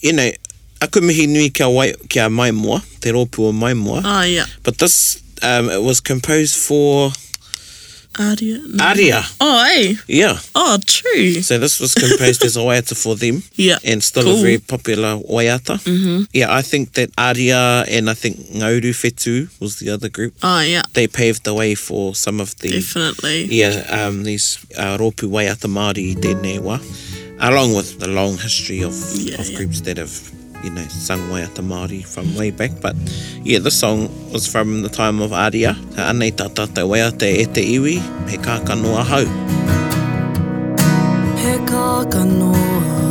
you 0.00 0.12
know, 0.12 0.30
aku 0.80 1.00
mihi 1.00 1.26
nui 1.26 1.50
kia, 1.50 1.68
wai, 1.68 1.92
kia 2.08 2.28
maimoa, 2.28 2.84
te 3.00 3.10
rōpua 3.10 3.48
o 3.48 3.52
maimoa, 3.52 4.02
Ah, 4.04 4.22
yeah. 4.22 4.46
but 4.62 4.78
this, 4.78 5.20
um, 5.42 5.70
it 5.70 5.82
was 5.82 5.98
composed 6.00 6.54
for 6.56 7.10
Aria. 8.18 8.58
No. 8.66 8.84
Aria. 8.84 9.22
Oh, 9.40 9.58
ai. 9.64 9.94
Yeah. 10.06 10.38
Oh, 10.54 10.78
true. 10.86 11.40
So 11.42 11.58
this 11.58 11.80
was 11.80 11.94
composed 11.94 12.42
as 12.44 12.56
a 12.56 12.60
waiata 12.60 12.96
for 12.96 13.16
them. 13.16 13.42
Yeah. 13.56 13.78
and 13.84 14.02
still 14.02 14.24
Cool. 14.24 14.38
a 14.38 14.42
very 14.42 14.58
popular 14.58 15.16
waiata. 15.18 15.78
Mm-hmm. 15.84 16.24
Yeah, 16.32 16.52
I 16.52 16.62
think 16.62 16.92
that 16.92 17.10
Aria 17.16 17.84
and 17.88 18.10
I 18.10 18.14
think 18.14 18.36
Ngauru 18.52 18.92
Whetu 18.92 19.48
was 19.60 19.78
the 19.78 19.90
other 19.90 20.08
group. 20.08 20.34
Oh, 20.42 20.60
yeah. 20.60 20.82
They 20.94 21.06
paved 21.06 21.44
the 21.44 21.54
way 21.54 21.74
for 21.74 22.14
some 22.14 22.40
of 22.40 22.56
the 22.58 22.68
Definitely. 22.70 23.44
yeah 23.46 23.86
um, 23.90 24.24
these 24.24 24.58
uh, 24.76 24.96
rōpū 24.98 25.28
waiata 25.30 25.68
Māori 25.68 26.14
tēnei 26.16 26.58
wā, 26.60 26.78
along 27.40 27.74
with 27.74 27.98
the 28.00 28.08
long 28.08 28.36
history 28.38 28.82
of, 28.82 28.94
Yeah, 29.14 29.40
of 29.40 29.48
yeah. 29.50 29.56
groups 29.56 29.80
that 29.82 29.96
have 29.96 30.12
you 30.62 30.70
know 30.70 30.86
sung 30.88 31.20
waiata 31.30 31.62
Māori 31.62 32.04
from 32.04 32.34
way 32.34 32.50
back. 32.50 32.70
But 32.80 32.96
yeah, 33.42 33.58
this 33.58 33.78
song 33.78 34.08
was 34.32 34.46
from 34.46 34.82
the 34.82 34.88
time 34.88 35.20
of 35.20 35.32
Aria. 35.32 35.74
Te 35.94 36.02
anei 36.02 36.32
Tatata 36.32 36.88
Wea 36.88 37.10
Te 37.10 37.42
e 37.42 37.46
te 37.46 37.62
iwi, 37.76 37.98
he 38.30 38.36
kākanoa 38.38 39.04
hau. 39.04 39.24
He 41.42 41.58
kākanoa 41.66 43.01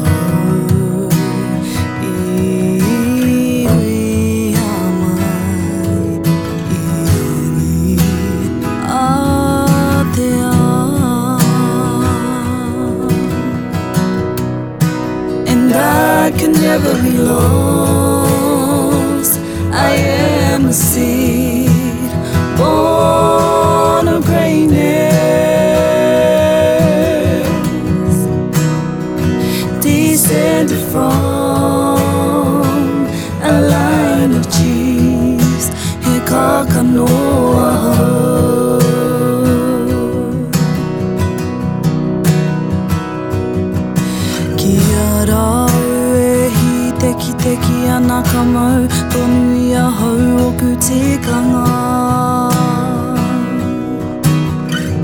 ka 48.30 48.44
mau 48.44 48.82
Tonu 49.12 49.56
i 49.58 49.74
a 49.74 49.86
hau 49.98 50.20
oku 50.48 50.70
te 50.86 51.02
kanga 51.26 51.66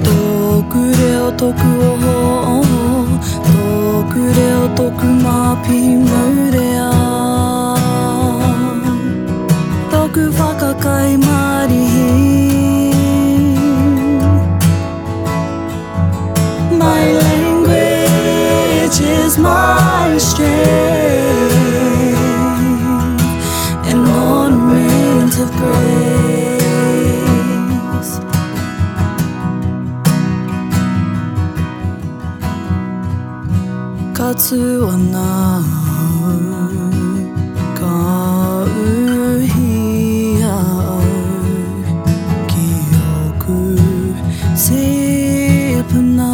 Tōku 0.06 0.82
reo 0.99 1.27
tōku 1.41 1.69
oho 1.89 2.15
oho. 2.58 2.84
Tōku 3.47 4.21
reo 4.38 4.63
tōku 4.77 5.10
māpi 5.23 5.80
maurea 6.06 6.91
Tōku 9.91 10.23
whakakai 10.38 11.12
marihi. 11.25 12.10
My 16.84 17.03
language 17.21 18.99
is 19.01 19.38
my 19.38 20.17
strength. 20.17 21.06
Of 25.40 25.52
grace 25.60 26.58
Ka 34.17 34.29
tū 34.44 34.62
ana 34.94 35.31
Ka 37.79 37.98
uhi 38.83 39.75
au 40.54 41.06
Ki 42.52 42.69
oku 43.17 43.62
se 44.65 44.85
puna 45.90 46.31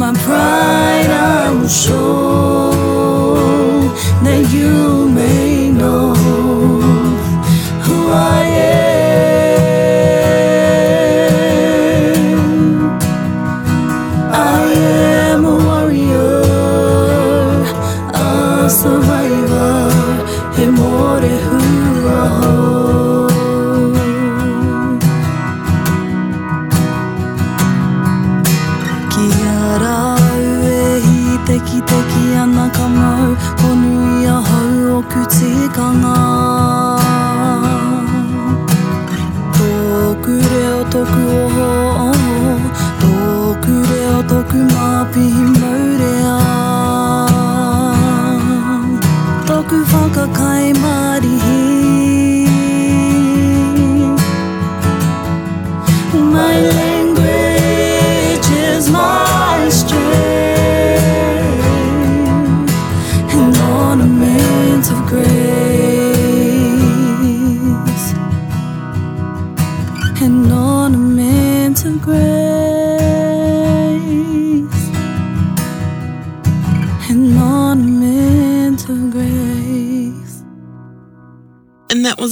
My 0.00 0.10
pride 0.24 1.10
I 1.10 1.50
will 1.56 1.68
show 1.82 2.03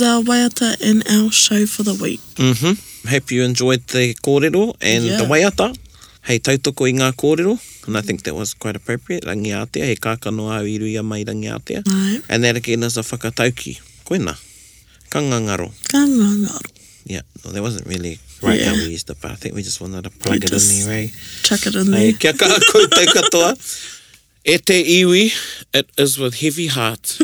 our 0.04 0.22
waiata 0.22 0.80
in 0.80 1.02
our 1.10 1.30
show 1.30 1.66
for 1.66 1.82
the 1.82 1.94
week. 1.94 2.20
Mm-hmm. 2.36 3.08
Hope 3.08 3.30
you 3.30 3.42
enjoyed 3.44 3.86
the 3.88 4.14
kōrero 4.14 4.74
and 4.80 5.04
Yeah. 5.04 5.16
the 5.18 5.24
waiata. 5.24 5.76
Hei 6.22 6.38
tautoko 6.38 6.86
i 6.88 6.92
ngā 6.92 7.12
kōrero. 7.14 7.58
And 7.86 7.96
I 7.96 8.00
think 8.00 8.22
that 8.24 8.34
was 8.34 8.54
quite 8.54 8.76
appropriate. 8.76 9.24
Rangi 9.24 9.50
Aotea, 9.50 9.84
he 9.86 9.96
kākano 9.96 10.46
au 10.52 10.62
i 10.64 10.78
ruia 10.78 11.02
mai 11.04 11.24
Rangi 11.24 11.50
Aotea. 11.50 11.82
Ai. 11.88 12.20
And 12.28 12.44
that 12.44 12.56
again 12.56 12.82
is 12.84 12.96
a 12.96 13.00
whakatauki. 13.02 13.80
Koina. 14.04 14.36
Ka 15.10 15.18
ngangaro. 15.20 15.72
Ka 15.88 15.98
ngangaro. 15.98 16.70
Yeah, 17.04 17.22
well, 17.44 17.52
that 17.52 17.62
wasn't 17.62 17.86
really 17.88 18.20
right 18.42 18.60
how 18.62 18.74
Yeah. 18.74 18.84
we 18.86 18.90
used 18.92 19.10
it, 19.10 19.16
but 19.20 19.32
I 19.32 19.34
think 19.34 19.56
we 19.56 19.62
just 19.64 19.80
wanted 19.80 20.04
to 20.04 20.10
plug 20.10 20.38
We 20.40 20.46
it 20.46 20.52
in 20.52 20.86
there, 20.86 20.98
eh? 21.04 21.08
Chuck 21.42 21.66
it 21.66 21.74
in 21.74 21.92
Hey, 21.92 22.12
there. 22.12 22.18
kia 22.18 22.32
kaha 22.34 22.60
koutou 22.70 23.06
katoa. 23.06 23.56
E 24.44 24.58
te 24.58 25.02
iwi, 25.02 25.32
it 25.74 25.88
is 25.98 26.18
with 26.18 26.34
heavy 26.40 26.68
heart 26.68 27.06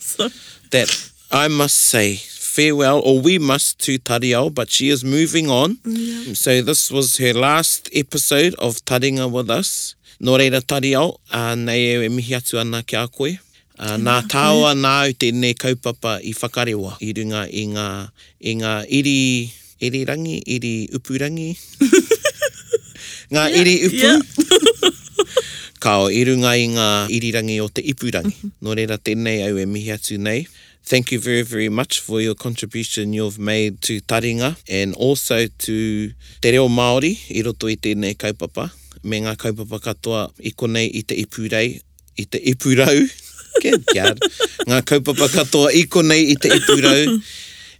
So, 0.00 0.28
that 0.70 0.88
I 1.30 1.48
must 1.48 1.76
say 1.76 2.16
farewell, 2.16 3.00
or 3.04 3.20
we 3.20 3.38
must, 3.38 3.78
to 3.80 3.98
Tariao, 3.98 4.54
but 4.54 4.70
she 4.70 4.88
is 4.88 5.04
moving 5.04 5.50
on. 5.50 5.78
yeah. 5.84 6.32
So 6.34 6.62
this 6.62 6.90
was 6.90 7.18
her 7.18 7.34
last 7.34 7.90
episode 7.92 8.54
of 8.54 8.76
Taringa 8.84 9.30
with 9.30 9.50
us. 9.50 9.94
Nō 10.22 10.38
reira 10.40 10.60
Tariao, 10.62 11.18
uh, 11.32 11.54
nei 11.54 12.06
e 12.06 12.08
mihi 12.08 12.32
atu 12.38 12.58
ana 12.58 12.82
ki 12.82 12.96
a 12.96 13.08
koe. 13.08 13.36
Uh, 13.76 13.98
nā 14.00 14.22
tāua 14.32 14.72
nā 14.72 14.92
au 15.04 15.12
tēnei 15.12 15.52
kaupapa 15.52 16.16
i 16.24 16.32
whakarewa 16.32 16.94
i 17.04 17.12
runga 17.12 17.42
i 17.52 17.66
ngā, 17.68 17.88
i 18.40 18.54
ngā 18.56 18.72
iri, 18.88 19.52
iri 19.84 20.04
rangi, 20.08 20.38
iri 20.46 20.88
upurangi. 20.96 21.50
ngā 23.34 23.42
yeah, 23.50 23.58
iri 23.60 23.74
upu. 23.90 24.00
yeah. 24.00 24.20
Kao, 25.84 26.08
i 26.08 26.24
runga 26.24 26.54
i 26.56 26.70
ngā 26.72 26.88
irirangi 27.12 27.60
o 27.60 27.68
te 27.68 27.84
ipurangi. 27.84 28.54
Nō 28.64 28.78
reira 28.80 28.96
tēnei 28.96 29.44
au 29.50 29.60
e 29.60 29.68
mihi 29.68 29.92
atu 29.92 30.16
nei. 30.16 30.46
Thank 30.86 31.10
you 31.10 31.18
very, 31.18 31.42
very 31.42 31.68
much 31.68 31.98
for 31.98 32.20
your 32.20 32.36
contribution 32.36 33.12
you've 33.12 33.40
made 33.40 33.82
to 33.82 34.00
Taringa 34.02 34.54
and 34.68 34.94
also 34.94 35.48
to 35.48 36.12
Te 36.40 36.52
Reo 36.52 36.68
Māori 36.68 37.10
i 37.34 37.42
roto 37.42 37.66
i 37.66 37.74
tēnei 37.74 38.14
kaupapa. 38.14 38.68
Me 39.02 39.18
ngā 39.24 39.32
kaupapa 39.34 39.80
katoa 39.82 40.20
i 40.38 40.52
konei 40.54 40.86
i 40.94 41.02
te 41.02 41.18
ipurei, 41.18 41.80
i 42.14 42.24
te 42.30 42.38
ipurau. 42.38 43.02
Kia 43.58 43.80
kiad. 43.90 44.22
Ngā 44.70 44.78
kaupapa 44.86 45.26
katoa 45.34 45.74
i 45.74 45.88
konei 45.90 46.30
i 46.30 46.38
te 46.38 46.54
ipurau. 46.54 47.18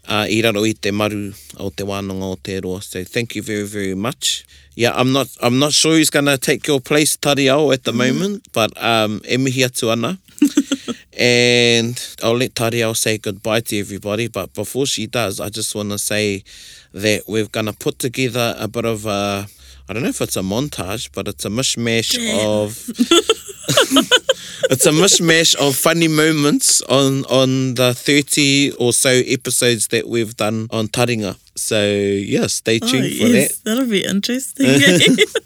uh, 0.09 0.27
i 0.35 0.43
raro 0.43 0.67
i 0.67 0.75
te 0.75 0.91
maru 0.91 1.31
o 1.63 1.71
te 1.71 1.87
wānanga 1.87 2.33
o 2.35 2.35
te 2.43 2.59
roa. 2.59 2.83
So 2.83 3.05
thank 3.05 3.37
you 3.37 3.43
very, 3.43 3.71
very 3.71 3.95
much. 3.95 4.43
Yeah, 4.75 4.91
I'm 4.99 5.13
not 5.13 5.29
I'm 5.41 5.61
not 5.61 5.73
sure 5.73 5.95
who's 5.95 6.11
going 6.11 6.27
to 6.27 6.39
take 6.39 6.67
your 6.67 6.81
place, 6.81 7.17
Tariao, 7.17 7.73
at 7.73 7.85
the 7.85 7.93
moment, 7.93 8.49
but 8.53 8.75
um, 8.83 9.21
e 9.23 9.39
mihi 9.39 9.63
atu 9.63 9.93
ana. 9.95 10.19
and 11.19 12.17
I'll 12.23 12.37
let 12.37 12.55
Tariao 12.55 12.97
say 12.97 13.19
goodbye 13.19 13.61
to 13.61 13.79
everybody, 13.79 14.29
but 14.29 14.53
before 14.55 14.87
she 14.87 15.07
does, 15.07 15.41
I 15.41 15.49
just 15.49 15.75
want 15.75 15.91
to 15.91 15.99
say 15.99 16.45
that 16.93 17.23
we're 17.27 17.47
going 17.47 17.67
to 17.67 17.73
put 17.73 17.99
together 17.99 18.55
a 18.59 18.69
bit 18.69 18.85
of 18.85 19.07
a, 19.07 19.47
I 19.89 19.93
don't 19.93 20.03
know 20.03 20.09
if 20.11 20.21
it's 20.21 20.37
a 20.37 20.41
montage, 20.41 21.11
but 21.13 21.29
it's 21.29 21.45
a 21.45 21.49
mishmash 21.49 22.15
Damn. 22.17 22.49
of 22.49 22.77
it's 24.71 24.87
a 24.87 24.91
mishmash 24.91 25.55
of 25.57 25.75
funny 25.77 26.09
moments 26.09 26.83
on 26.83 27.25
on 27.27 27.75
the 27.75 27.95
30 27.95 28.73
or 28.79 28.93
so 28.93 29.09
episodes 29.11 29.89
that 29.89 30.09
we've 30.09 30.37
done 30.37 30.67
on 30.71 30.89
Taringa. 30.89 31.37
So 31.57 31.83
yeah, 31.85 32.47
stay 32.49 32.79
Oh, 32.83 32.87
tuned 32.87 33.13
for 33.17 33.27
yes. 33.27 33.59
That'll 33.59 33.87
be 33.87 34.05
interesting. 34.05 34.67
that. 34.67 35.43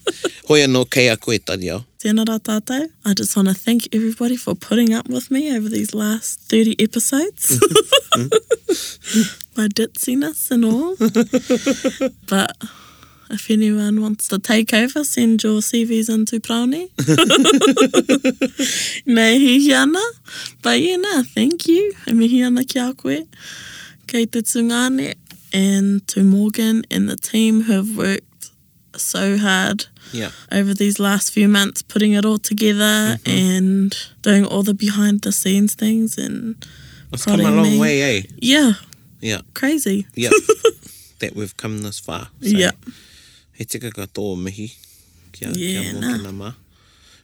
Hoia 0.48 0.68
no 0.68 0.84
kei 0.84 1.08
a 1.08 1.16
koe 1.16 1.32
Tariao. 1.38 1.84
Tēnā 2.00 2.24
rā 2.24 2.38
tātou. 2.40 2.86
I 3.04 3.12
just 3.12 3.36
want 3.36 3.48
to 3.48 3.54
thank 3.54 3.94
everybody 3.94 4.34
for 4.34 4.54
putting 4.54 4.94
up 4.94 5.10
with 5.10 5.30
me 5.30 5.54
over 5.54 5.68
these 5.68 5.92
last 5.92 6.40
30 6.48 6.76
episodes. 6.82 7.60
My 9.54 9.68
ditziness 9.68 10.50
and 10.50 10.64
all. 10.64 10.96
but 12.26 12.56
if 13.28 13.50
anyone 13.50 14.00
wants 14.00 14.28
to 14.28 14.38
take 14.38 14.72
over, 14.72 15.04
send 15.04 15.42
your 15.42 15.60
CVs 15.60 16.08
into 16.08 16.40
Praone. 16.40 16.88
Nei 19.06 19.74
ana. 19.74 20.00
But 20.62 20.80
yeah, 20.80 20.96
nah, 20.96 21.22
thank 21.22 21.68
you. 21.68 21.92
E 22.08 22.14
mihi 22.14 22.42
ana 22.42 22.64
ki 22.64 22.78
a 22.78 22.94
koe. 22.94 23.26
Kei 24.06 24.24
te 24.24 24.40
tungane 24.40 25.16
and 25.52 26.08
to 26.08 26.24
Morgan 26.24 26.82
and 26.90 27.10
the 27.10 27.16
team 27.16 27.64
who 27.64 27.74
have 27.74 27.94
worked 27.94 28.52
so 28.96 29.36
hard 29.36 29.84
Yeah. 30.12 30.30
over 30.52 30.74
these 30.74 30.98
last 30.98 31.32
few 31.32 31.48
months, 31.48 31.82
putting 31.82 32.12
it 32.12 32.24
all 32.24 32.38
together 32.38 33.18
and 33.26 33.94
doing 34.22 34.44
all 34.44 34.62
the 34.62 34.74
behind 34.74 35.20
the 35.22 35.32
scenes 35.32 35.74
things 35.74 36.18
and 36.18 36.56
It's 37.12 37.24
come 37.24 37.40
a 37.40 37.50
long 37.50 37.62
me. 37.72 37.78
way, 37.78 38.02
eh? 38.02 38.22
Yeah, 38.40 38.72
Yeah. 39.20 39.40
crazy. 39.54 40.06
Yeah. 40.14 40.30
that 41.20 41.34
we've 41.36 41.56
come 41.56 41.82
this 41.82 41.98
far. 42.00 42.28
So, 42.42 42.48
Yeah. 42.48 42.72
He 43.52 43.64
tika 43.64 43.90
katoa 43.90 44.36
mihi. 44.42 44.72
Kia, 45.32 45.48
Yeah, 45.54 45.82
kia 45.82 45.92
nah. 46.00 46.32
mā. 46.32 46.54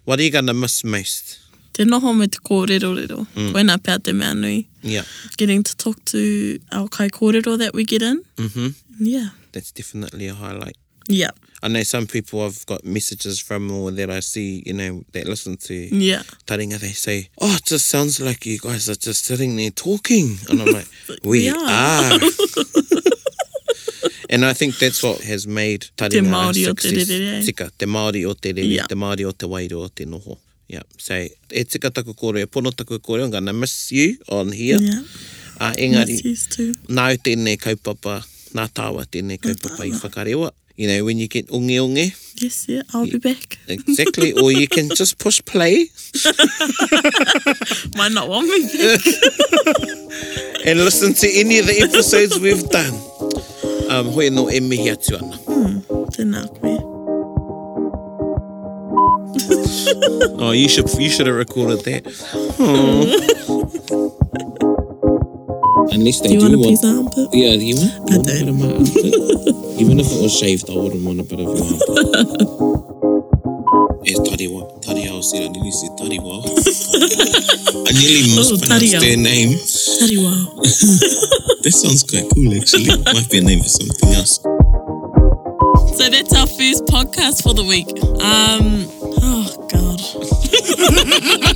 What 0.05 0.21
are 0.21 0.23
you 0.23 0.31
going 0.31 0.47
to 0.47 0.55
miss 0.55 0.85
most? 0.85 1.39
Te 1.73 1.85
noho 1.85 2.17
me 2.17 2.27
te 2.29 2.39
kōrero 2.39 2.95
rero. 2.97 3.27
Mm. 3.35 3.53
Koina 3.53 3.77
pēr 3.79 4.03
te 4.03 4.13
mea 4.13 4.35
nui. 4.35 4.67
Yeah. 4.83 5.03
Getting 5.37 5.63
to 5.65 5.77
talk 5.77 6.03
to 6.07 6.59
our 6.73 6.89
kai 6.89 7.09
kōrero 7.09 7.59
that 7.59 7.75
we 7.75 7.85
get 7.85 8.03
in. 8.03 8.23
Mm-hmm. 8.37 8.69
Yeah. 9.01 9.29
That's 9.53 9.73
definitely 9.73 10.29
a 10.29 10.35
highlight. 10.35 10.77
Yeah. 11.09 11.31
I 11.63 11.69
know 11.69 11.83
some 11.85 12.07
people 12.07 12.43
I've 12.45 12.65
got 12.67 12.85
messages 12.85 13.41
from 13.41 13.71
or 13.71 13.91
that 13.91 14.11
I 14.11 14.21
see, 14.21 14.63
you 14.67 14.75
know, 14.75 15.03
that 15.13 15.27
listen 15.27 15.57
to 15.57 15.75
Yeah. 15.75 16.23
Taringa, 16.47 16.79
they 16.79 16.93
say, 16.93 17.29
oh, 17.41 17.57
it 17.57 17.65
just 17.65 17.89
sounds 17.89 18.21
like 18.21 18.45
you 18.47 18.59
guys 18.59 18.89
are 18.89 18.95
just 18.95 19.25
sitting 19.25 19.57
there 19.57 19.71
talking. 19.71 20.37
And 20.49 20.61
I'm 20.63 20.69
like, 20.73 20.87
we, 21.25 21.31
We 21.31 21.49
are. 21.49 21.57
are." 21.57 22.21
and 24.31 24.45
I 24.45 24.53
think 24.53 24.79
that's 24.79 25.03
what 25.03 25.21
has 25.23 25.47
made 25.47 25.83
Te 25.83 25.89
Taringa 25.97 26.29
Māori 26.31 26.67
a 26.67 26.71
o 26.71 26.75
te 26.75 26.89
success. 26.89 27.09
rere, 27.09 27.37
eh? 27.39 27.43
Tika, 27.45 27.71
te 27.79 27.87
Māori 27.87 28.27
o 28.27 28.35
te 28.35 28.53
rere, 28.53 28.67
Yeah. 28.67 28.87
te 28.87 28.95
Māori 28.95 29.27
o 29.27 29.31
te 29.33 29.47
wairo 29.47 29.83
o 29.85 29.89
te 29.89 30.05
noho. 30.05 30.39
Yeah, 30.69 30.83
so 30.99 31.15
e 31.15 31.65
tika 31.65 31.91
taku 31.91 32.13
kore, 32.15 32.43
e 32.43 32.47
pono 32.47 32.73
taku 32.75 32.99
kore, 32.99 33.23
I'm 33.23 33.31
gonna 33.31 33.53
miss 33.53 33.93
you 33.93 34.17
on 34.29 34.51
here. 34.53 34.79
Yeah. 34.81 35.01
Uh, 35.61 35.73
engari, 35.79 36.23
Miss 36.23 36.25
yous 36.25 36.47
too. 36.49 36.73
o 36.89 36.93
tēnei 36.93 37.57
kaupapa, 37.57 38.23
nā 38.53 38.69
tāua 38.75 39.07
tēnei 39.07 39.39
kaupapa 39.39 39.87
i 39.87 39.91
whakarewa. 39.93 40.51
You 40.77 40.89
know, 40.89 41.05
when 41.05 41.19
you 41.19 41.29
get 41.29 41.49
unge 41.49 41.79
unge, 41.81 42.13
Yes, 42.43 42.69
yeah. 42.69 42.83
I'll 42.93 43.07
be 43.07 43.19
back. 43.19 43.59
exactly, 43.69 44.33
or 44.35 44.53
you 44.53 44.69
can 44.69 44.91
just 44.91 45.19
push 45.19 45.41
play 45.45 45.87
Might 47.97 48.13
not 48.13 48.29
want 48.29 48.47
me 48.47 48.63
and 50.67 50.79
listen 50.85 51.15
to 51.15 51.29
any 51.33 51.59
of 51.61 51.67
the 51.67 51.81
episodes 51.81 52.39
we've 52.39 52.69
done. 52.69 52.93
Um, 53.91 54.13
hoi 54.13 54.29
no 54.29 54.51
e 54.51 54.61
mihi 54.61 54.91
atu 54.93 55.17
ana. 55.17 55.39
Tēnā 56.13 56.45
koe. 56.61 56.93
Oh, 60.39 60.51
you 60.53 60.69
should 60.69 60.89
you 60.99 61.09
should 61.09 61.27
have 61.27 61.37
recorded 61.37 61.81
that. 61.85 62.05
Unless 65.93 66.21
they 66.21 66.29
Do 66.29 66.35
you 66.35 66.41
do 66.41 66.45
want 66.45 66.55
a 66.55 66.59
want, 66.59 66.69
piece 66.71 66.85
of 66.85 66.97
armpit? 66.97 67.29
yeah, 67.33 67.53
you 67.55 67.77
want, 67.77 67.93
I 68.11 68.17
want 68.17 68.29
a 68.29 68.33
bit 68.33 68.49
of 68.49 68.57
my 68.59 68.67
armpit? 68.73 68.97
Even 69.81 70.01
if 70.01 70.07
it 70.11 70.21
was 70.23 70.33
shaved, 70.37 70.69
I 70.71 70.75
wouldn't 70.75 71.05
want 71.05 71.21
a 71.21 71.23
bit 71.23 71.39
of 71.41 71.47
your 71.47 71.57
armpit. 71.57 71.87
It's 74.09 74.21
Tariwa. 74.21 74.83
Tariwa 74.85 75.23
said, 75.25 75.43
I 75.43 75.49
nearly 75.49 75.71
said 75.73 75.91
Tariwa. 75.99 76.43
I 77.87 77.93
nearly 77.93 78.23
mispronounced 78.37 78.95
Tariwa. 78.95 79.01
their 79.01 79.17
name. 79.17 79.59
Tari 79.99 80.19
wow. 80.19 80.63
That 81.63 81.73
sounds 81.75 82.03
quite 82.05 82.29
cool, 82.35 82.55
actually. 82.57 82.87
Might 83.13 83.29
be 83.31 83.39
a 83.39 83.43
name 83.43 83.61
for 83.63 83.69
something 83.69 84.11
else. 84.15 84.39
So 85.99 86.05
that's 86.11 86.35
our 86.37 86.47
first 86.47 86.85
podcast 86.87 87.43
for 87.43 87.55
the 87.55 87.65
week. 87.65 87.89
Um, 88.23 88.87
oh 89.23 89.47
God. 89.73 90.01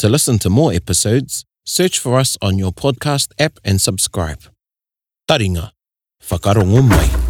To 0.00 0.08
listen 0.08 0.38
to 0.38 0.48
more 0.48 0.72
episodes, 0.72 1.44
search 1.66 1.98
for 1.98 2.18
us 2.18 2.38
on 2.40 2.56
your 2.56 2.72
podcast 2.72 3.32
app 3.38 3.58
and 3.62 3.78
subscribe. 3.78 4.40
Taringa, 5.28 5.72
whakarongo 6.26 6.80
mai. 6.88 7.29